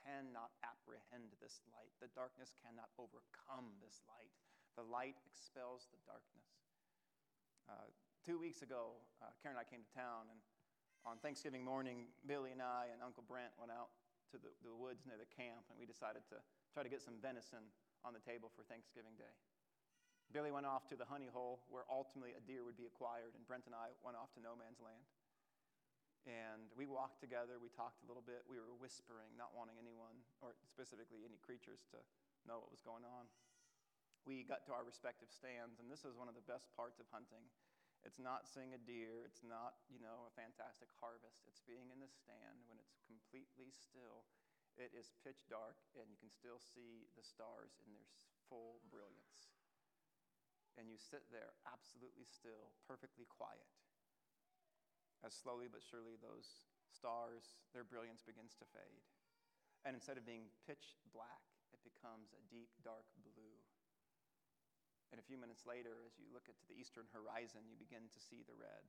cannot 0.05 0.53
apprehend 0.61 1.33
this 1.41 1.65
light, 1.73 1.89
the 2.05 2.13
darkness 2.13 2.53
cannot 2.61 2.93
overcome 3.01 3.73
this 3.81 4.05
light. 4.05 4.33
The 4.77 4.85
light 4.85 5.17
expels 5.25 5.89
the 5.89 6.01
darkness. 6.05 6.49
Uh, 7.69 7.89
two 8.25 8.37
weeks 8.37 8.61
ago, 8.61 9.01
uh, 9.25 9.33
Karen 9.41 9.57
and 9.57 9.65
I 9.65 9.69
came 9.69 9.81
to 9.81 9.93
town, 9.97 10.29
and 10.29 10.41
on 11.09 11.17
Thanksgiving 11.25 11.65
morning, 11.65 12.13
Billy 12.29 12.53
and 12.53 12.61
I 12.61 12.93
and 12.93 13.01
Uncle 13.01 13.25
Brent 13.25 13.57
went 13.57 13.73
out 13.73 13.93
to 14.33 14.41
the, 14.41 14.53
the 14.65 14.75
woods 14.77 15.05
near 15.09 15.17
the 15.17 15.29
camp, 15.29 15.65
and 15.73 15.81
we 15.81 15.89
decided 15.89 16.25
to 16.29 16.41
try 16.73 16.85
to 16.85 16.93
get 16.93 17.01
some 17.01 17.17
venison 17.21 17.63
on 18.05 18.13
the 18.17 18.23
table 18.23 18.53
for 18.53 18.65
Thanksgiving 18.65 19.17
Day. 19.17 19.33
Billy 20.33 20.49
went 20.49 20.65
off 20.65 20.89
to 20.89 20.97
the 20.97 21.05
honey 21.05 21.29
hole 21.29 21.61
where 21.69 21.85
ultimately 21.93 22.33
a 22.33 22.43
deer 22.49 22.65
would 22.65 22.81
be 22.81 22.89
acquired, 22.89 23.37
and 23.37 23.45
Brent 23.45 23.69
and 23.69 23.77
I 23.77 23.93
went 24.01 24.17
off 24.17 24.33
to 24.35 24.41
no 24.41 24.57
man's 24.57 24.81
land. 24.81 25.05
And 26.25 26.73
we 26.73 26.89
walked 26.89 27.21
together, 27.21 27.61
we 27.61 27.69
talked 27.69 28.01
a 28.01 28.09
little 28.09 28.25
bit, 28.25 28.47
we 28.49 28.57
were 28.57 28.73
whispering, 28.79 29.35
not 29.37 29.53
wanting 29.53 29.77
anyone, 29.77 30.25
or 30.41 30.57
specifically 30.65 31.27
any 31.27 31.37
creatures, 31.43 31.85
to 31.93 32.01
know 32.47 32.63
what 32.63 32.73
was 32.73 32.81
going 32.81 33.05
on. 33.05 33.29
We 34.23 34.47
got 34.47 34.63
to 34.71 34.73
our 34.73 34.87
respective 34.87 35.35
stands, 35.35 35.83
and 35.83 35.91
this 35.91 36.07
is 36.07 36.15
one 36.15 36.31
of 36.31 36.39
the 36.39 36.47
best 36.47 36.71
parts 36.79 37.03
of 37.03 37.11
hunting. 37.11 37.43
It's 38.07 38.23
not 38.23 38.47
seeing 38.47 38.71
a 38.73 38.81
deer, 38.81 39.27
it's 39.27 39.43
not, 39.43 39.83
you 39.91 39.99
know, 39.99 40.31
a 40.31 40.33
fantastic 40.39 40.91
harvest. 41.03 41.43
It's 41.51 41.63
being 41.67 41.91
in 41.91 41.99
the 41.99 42.11
stand 42.11 42.63
when 42.71 42.79
it's 42.79 43.03
completely 43.03 43.75
still. 43.75 44.23
It 44.79 44.95
is 44.95 45.11
pitch 45.27 45.45
dark, 45.51 45.77
and 45.99 46.07
you 46.07 46.19
can 46.23 46.31
still 46.31 46.63
see 46.63 47.11
the 47.19 47.27
stars 47.27 47.83
in 47.83 47.91
their 47.93 48.07
full 48.47 48.79
brilliance 48.89 49.51
and 50.81 50.89
you 50.89 50.97
sit 50.97 51.29
there 51.31 51.53
absolutely 51.69 52.25
still, 52.25 52.73
perfectly 52.89 53.29
quiet. 53.29 53.69
As 55.23 55.37
slowly 55.37 55.69
but 55.71 55.85
surely 55.85 56.19
those 56.19 56.49
stars, 56.91 57.61
their 57.73 57.87
brilliance 57.87 58.25
begins 58.25 58.57
to 58.59 58.67
fade. 58.73 59.05
And 59.87 59.95
instead 59.95 60.19
of 60.19 60.27
being 60.27 60.51
pitch 60.67 60.99
black, 61.13 61.45
it 61.75 61.83
becomes 61.83 62.35
a 62.35 62.43
deep, 62.51 62.71
dark 62.83 63.07
blue. 63.23 63.57
And 65.13 65.21
a 65.21 65.27
few 65.29 65.37
minutes 65.37 65.69
later, 65.69 66.03
as 66.09 66.17
you 66.17 66.27
look 66.33 66.49
at 66.49 66.57
the 66.67 66.79
eastern 66.79 67.05
horizon, 67.13 67.69
you 67.69 67.77
begin 67.77 68.09
to 68.09 68.21
see 68.21 68.43
the 68.47 68.57
red. 68.57 68.87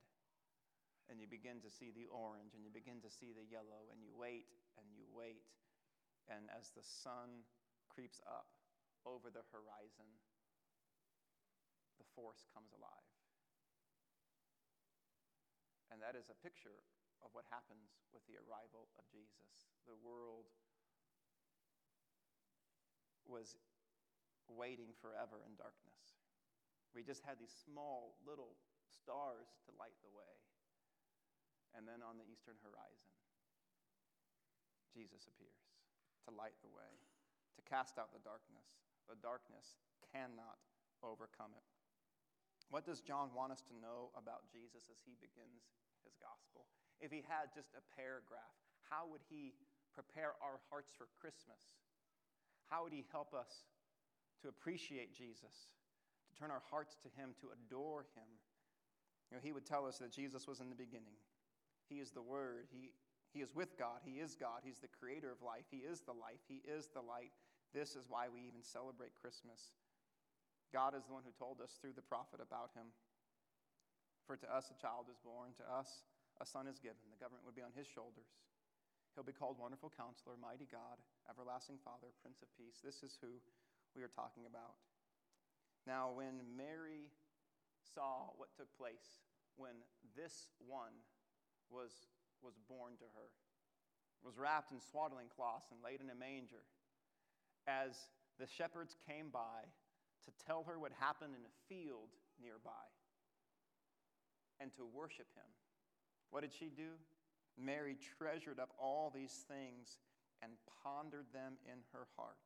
and 1.08 1.20
you 1.20 1.28
begin 1.28 1.60
to 1.60 1.68
see 1.68 1.92
the 1.92 2.08
orange, 2.08 2.56
and 2.56 2.64
you 2.64 2.72
begin 2.72 3.00
to 3.04 3.12
see 3.12 3.36
the 3.36 3.44
yellow, 3.44 3.92
and 3.92 4.00
you 4.00 4.12
wait 4.16 4.48
and 4.80 4.88
you 4.96 5.04
wait. 5.12 5.44
And 6.28 6.48
as 6.48 6.72
the 6.72 6.84
sun 6.84 7.44
creeps 7.92 8.24
up 8.24 8.56
over 9.04 9.28
the 9.28 9.44
horizon, 9.52 10.08
the 11.98 12.08
force 12.14 12.46
comes 12.50 12.72
alive. 12.74 13.08
And 15.92 16.02
that 16.02 16.18
is 16.18 16.30
a 16.30 16.38
picture 16.42 16.82
of 17.22 17.30
what 17.32 17.46
happens 17.48 17.94
with 18.10 18.26
the 18.26 18.36
arrival 18.42 18.90
of 18.98 19.06
Jesus. 19.08 19.70
The 19.86 19.96
world 20.02 20.50
was 23.24 23.56
waiting 24.50 24.92
forever 25.00 25.40
in 25.46 25.56
darkness. 25.56 26.20
We 26.92 27.02
just 27.02 27.24
had 27.24 27.40
these 27.40 27.52
small 27.52 28.20
little 28.22 28.54
stars 28.86 29.56
to 29.66 29.70
light 29.80 29.96
the 30.04 30.12
way. 30.12 30.34
And 31.74 31.88
then 31.88 32.06
on 32.06 32.20
the 32.20 32.28
eastern 32.30 32.54
horizon, 32.62 33.10
Jesus 34.94 35.26
appears 35.26 35.74
to 36.26 36.30
light 36.30 36.54
the 36.62 36.70
way, 36.70 36.86
to 37.58 37.60
cast 37.66 37.98
out 37.98 38.14
the 38.14 38.22
darkness. 38.22 38.78
The 39.10 39.18
darkness 39.18 39.82
cannot 40.14 40.62
overcome 41.02 41.50
it. 41.58 41.66
What 42.70 42.84
does 42.84 43.00
John 43.00 43.30
want 43.36 43.52
us 43.52 43.62
to 43.70 43.74
know 43.78 44.10
about 44.16 44.48
Jesus 44.50 44.88
as 44.90 44.98
he 45.04 45.14
begins 45.20 45.70
his 46.02 46.16
gospel? 46.18 46.66
If 47.00 47.12
he 47.12 47.22
had 47.26 47.52
just 47.54 47.74
a 47.76 47.84
paragraph, 47.94 48.54
how 48.88 49.06
would 49.10 49.22
he 49.28 49.54
prepare 49.94 50.34
our 50.42 50.58
hearts 50.70 50.90
for 50.90 51.06
Christmas? 51.20 51.78
How 52.66 52.82
would 52.82 52.92
he 52.92 53.04
help 53.12 53.34
us 53.34 53.68
to 54.42 54.48
appreciate 54.48 55.14
Jesus, 55.14 55.70
to 56.26 56.32
turn 56.34 56.50
our 56.50 56.64
hearts 56.70 56.96
to 57.04 57.08
him, 57.14 57.36
to 57.40 57.52
adore 57.54 58.08
him? 58.16 58.28
You 59.30 59.36
know, 59.36 59.42
he 59.42 59.52
would 59.52 59.66
tell 59.66 59.86
us 59.86 59.98
that 59.98 60.12
Jesus 60.12 60.48
was 60.48 60.60
in 60.60 60.68
the 60.68 60.78
beginning. 60.78 61.16
He 61.88 62.00
is 62.00 62.10
the 62.10 62.22
Word. 62.22 62.66
He, 62.72 62.90
he 63.32 63.40
is 63.40 63.54
with 63.54 63.78
God. 63.78 64.00
He 64.04 64.20
is 64.20 64.34
God. 64.34 64.64
He's 64.64 64.78
the 64.78 64.88
creator 64.88 65.30
of 65.30 65.42
life. 65.42 65.64
He 65.70 65.84
is 65.84 66.00
the 66.00 66.12
life. 66.12 66.40
He 66.48 66.62
is 66.64 66.88
the 66.94 67.02
light. 67.02 67.32
This 67.72 67.96
is 67.96 68.06
why 68.08 68.26
we 68.32 68.40
even 68.46 68.62
celebrate 68.62 69.10
Christmas. 69.20 69.74
God 70.72 70.96
is 70.96 71.04
the 71.06 71.14
one 71.14 71.26
who 71.26 71.34
told 71.36 71.60
us 71.60 71.76
through 71.78 71.96
the 71.98 72.04
prophet 72.04 72.40
about 72.40 72.72
him. 72.72 72.92
For 74.26 74.40
to 74.40 74.48
us 74.48 74.72
a 74.72 74.78
child 74.80 75.12
is 75.12 75.20
born, 75.20 75.52
to 75.60 75.66
us 75.68 76.08
a 76.40 76.46
son 76.46 76.66
is 76.66 76.80
given. 76.80 77.04
The 77.12 77.20
government 77.20 77.44
would 77.44 77.54
be 77.54 77.66
on 77.66 77.76
his 77.76 77.86
shoulders. 77.86 78.30
He'll 79.14 79.26
be 79.26 79.36
called 79.36 79.60
Wonderful 79.60 79.92
Counselor, 79.94 80.34
Mighty 80.34 80.66
God, 80.66 80.98
Everlasting 81.30 81.78
Father, 81.84 82.10
Prince 82.18 82.42
of 82.42 82.50
Peace. 82.58 82.82
This 82.82 83.06
is 83.06 83.14
who 83.22 83.30
we 83.94 84.02
are 84.02 84.10
talking 84.10 84.48
about. 84.50 84.74
Now, 85.86 86.10
when 86.10 86.42
Mary 86.56 87.12
saw 87.94 88.34
what 88.34 88.50
took 88.58 88.72
place 88.74 89.22
when 89.54 89.78
this 90.18 90.50
one 90.58 90.98
was, 91.70 92.10
was 92.42 92.58
born 92.66 92.98
to 92.98 93.08
her, 93.14 93.30
was 94.26 94.34
wrapped 94.34 94.72
in 94.72 94.80
swaddling 94.80 95.30
cloths 95.30 95.70
and 95.70 95.78
laid 95.78 96.00
in 96.00 96.10
a 96.10 96.18
manger, 96.18 96.66
as 97.68 98.10
the 98.40 98.48
shepherds 98.48 98.96
came 99.06 99.30
by 99.30 99.68
to 100.26 100.32
tell 100.44 100.64
her 100.64 100.78
what 100.78 100.92
happened 100.98 101.34
in 101.34 101.44
a 101.44 101.54
field 101.68 102.10
nearby 102.40 102.84
and 104.60 104.72
to 104.74 104.84
worship 104.84 105.28
him, 105.34 105.48
what 106.30 106.42
did 106.42 106.52
she 106.52 106.66
do? 106.66 106.98
Mary 107.58 107.96
treasured 108.18 108.58
up 108.58 108.70
all 108.78 109.12
these 109.14 109.44
things 109.46 109.98
and 110.42 110.52
pondered 110.82 111.26
them 111.32 111.54
in 111.64 111.78
her 111.92 112.06
heart. 112.16 112.42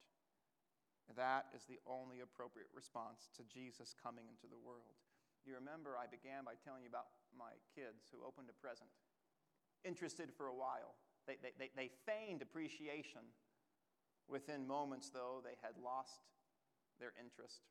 That 1.16 1.49
is 1.57 1.64
the 1.64 1.81
only 1.89 2.20
appropriate 2.20 2.68
response 2.76 3.33
to 3.37 3.43
Jesus 3.49 3.97
coming 3.97 4.29
into 4.29 4.45
the 4.45 4.61
world. 4.61 5.01
You 5.49 5.57
remember 5.57 5.97
I 5.97 6.05
began 6.05 6.45
by 6.45 6.61
telling 6.61 6.85
you 6.85 6.93
about 6.93 7.09
my 7.33 7.57
kids 7.72 8.12
who 8.12 8.20
opened 8.20 8.53
a 8.53 8.57
present. 8.61 8.93
Interested 9.89 10.29
for 10.37 10.53
a 10.53 10.57
while. 10.57 11.01
They, 11.24 11.41
they, 11.41 11.57
they, 11.57 11.70
they 11.72 11.91
feigned 12.05 12.43
appreciation. 12.43 13.24
Within 14.29 14.68
moments, 14.68 15.09
though, 15.09 15.41
they 15.41 15.57
had 15.64 15.81
lost 15.81 16.20
their 17.01 17.12
interest. 17.18 17.62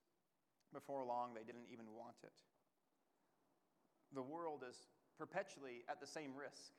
Before 0.74 1.06
long, 1.06 1.34
they 1.34 1.44
didn't 1.44 1.68
even 1.72 1.86
want 1.96 2.18
it. 2.24 2.34
The 4.14 4.22
world 4.22 4.64
is 4.68 4.76
perpetually 5.18 5.84
at 5.90 6.00
the 6.00 6.08
same 6.08 6.36
risk 6.36 6.72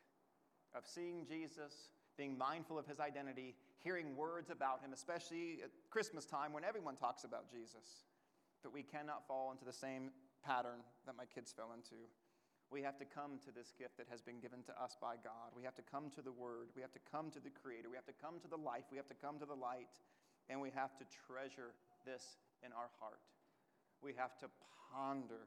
of 0.74 0.86
seeing 0.86 1.24
Jesus, 1.26 1.90
being 2.16 2.36
mindful 2.36 2.78
of 2.78 2.86
his 2.86 3.00
identity, 3.00 3.54
hearing 3.80 4.16
words 4.16 4.50
about 4.50 4.80
him, 4.82 4.92
especially 4.92 5.60
at 5.64 5.70
Christmas 5.90 6.24
time 6.24 6.52
when 6.52 6.64
everyone 6.64 6.96
talks 6.96 7.24
about 7.24 7.50
Jesus. 7.50 8.04
But 8.62 8.72
we 8.72 8.82
cannot 8.82 9.26
fall 9.26 9.52
into 9.52 9.64
the 9.64 9.72
same 9.72 10.10
pattern 10.44 10.80
that 11.06 11.16
my 11.16 11.24
kids 11.24 11.52
fell 11.52 11.72
into. 11.72 11.96
We 12.70 12.82
have 12.82 12.98
to 12.98 13.06
come 13.06 13.40
to 13.46 13.50
this 13.50 13.72
gift 13.78 13.96
that 13.96 14.08
has 14.10 14.20
been 14.20 14.40
given 14.40 14.60
to 14.68 14.74
us 14.76 14.96
by 15.00 15.16
God. 15.24 15.56
We 15.56 15.64
have 15.64 15.74
to 15.76 15.86
come 15.88 16.10
to 16.12 16.20
the 16.20 16.32
Word. 16.32 16.68
We 16.76 16.82
have 16.82 16.92
to 16.92 17.00
come 17.10 17.30
to 17.32 17.40
the 17.40 17.48
Creator. 17.48 17.88
We 17.88 17.96
have 17.96 18.04
to 18.12 18.20
come 18.20 18.36
to 18.44 18.48
the 18.48 18.60
life. 18.60 18.84
We 18.90 18.98
have 18.98 19.08
to 19.08 19.16
come 19.16 19.38
to 19.38 19.46
the 19.48 19.56
light. 19.56 19.96
And 20.50 20.60
we 20.60 20.70
have 20.76 20.92
to 21.00 21.04
treasure 21.24 21.72
this 22.08 22.40
in 22.64 22.72
our 22.72 22.88
heart. 22.96 23.20
We 24.00 24.16
have 24.16 24.32
to 24.40 24.48
ponder 24.88 25.44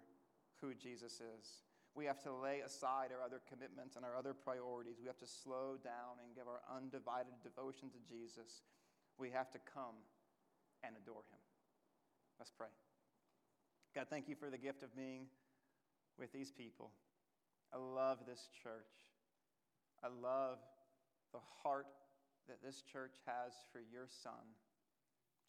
who 0.62 0.78
Jesus 0.78 1.18
is. 1.18 1.66
We 1.98 2.06
have 2.06 2.22
to 2.24 2.32
lay 2.32 2.62
aside 2.62 3.10
our 3.12 3.26
other 3.26 3.42
commitments 3.50 3.98
and 3.98 4.06
our 4.06 4.16
other 4.16 4.34
priorities. 4.34 5.02
We 5.02 5.08
have 5.08 5.20
to 5.20 5.28
slow 5.28 5.76
down 5.82 6.22
and 6.22 6.38
give 6.38 6.46
our 6.48 6.62
undivided 6.70 7.34
devotion 7.44 7.90
to 7.90 8.00
Jesus. 8.08 8.62
We 9.18 9.30
have 9.32 9.50
to 9.52 9.60
come 9.60 9.98
and 10.86 10.96
adore 10.96 11.26
him. 11.34 11.42
Let's 12.40 12.54
pray. 12.54 12.72
God, 13.94 14.08
thank 14.10 14.30
you 14.30 14.36
for 14.36 14.50
the 14.50 14.58
gift 14.58 14.84
of 14.84 14.96
being 14.96 15.26
with 16.18 16.32
these 16.32 16.52
people. 16.52 16.92
I 17.74 17.78
love 17.78 18.20
this 18.26 18.48
church. 18.64 18.94
I 20.04 20.08
love 20.08 20.60
the 21.34 21.44
heart 21.64 21.88
that 22.48 22.64
this 22.64 22.82
church 22.82 23.16
has 23.26 23.54
for 23.72 23.80
your 23.80 24.08
Son, 24.08 24.56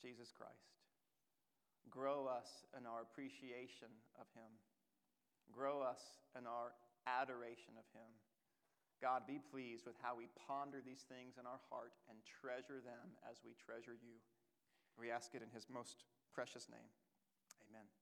Jesus 0.00 0.32
Christ. 0.36 0.81
Grow 1.90 2.26
us 2.26 2.66
in 2.76 2.86
our 2.86 3.02
appreciation 3.02 3.90
of 4.20 4.26
him. 4.34 4.50
Grow 5.52 5.82
us 5.82 6.00
in 6.38 6.46
our 6.46 6.72
adoration 7.06 7.74
of 7.76 7.84
Him. 7.92 8.08
God, 9.00 9.26
be 9.26 9.42
pleased 9.42 9.84
with 9.84 9.98
how 10.00 10.14
we 10.14 10.30
ponder 10.46 10.78
these 10.78 11.04
things 11.10 11.34
in 11.36 11.46
our 11.46 11.60
heart 11.68 11.92
and 12.08 12.18
treasure 12.22 12.78
them 12.78 13.18
as 13.26 13.42
we 13.44 13.52
treasure 13.58 13.98
you. 13.98 14.22
We 14.94 15.10
ask 15.10 15.34
it 15.34 15.42
in 15.42 15.50
His 15.50 15.66
most 15.68 16.04
precious 16.32 16.68
name. 16.70 16.88
Amen. 17.68 18.01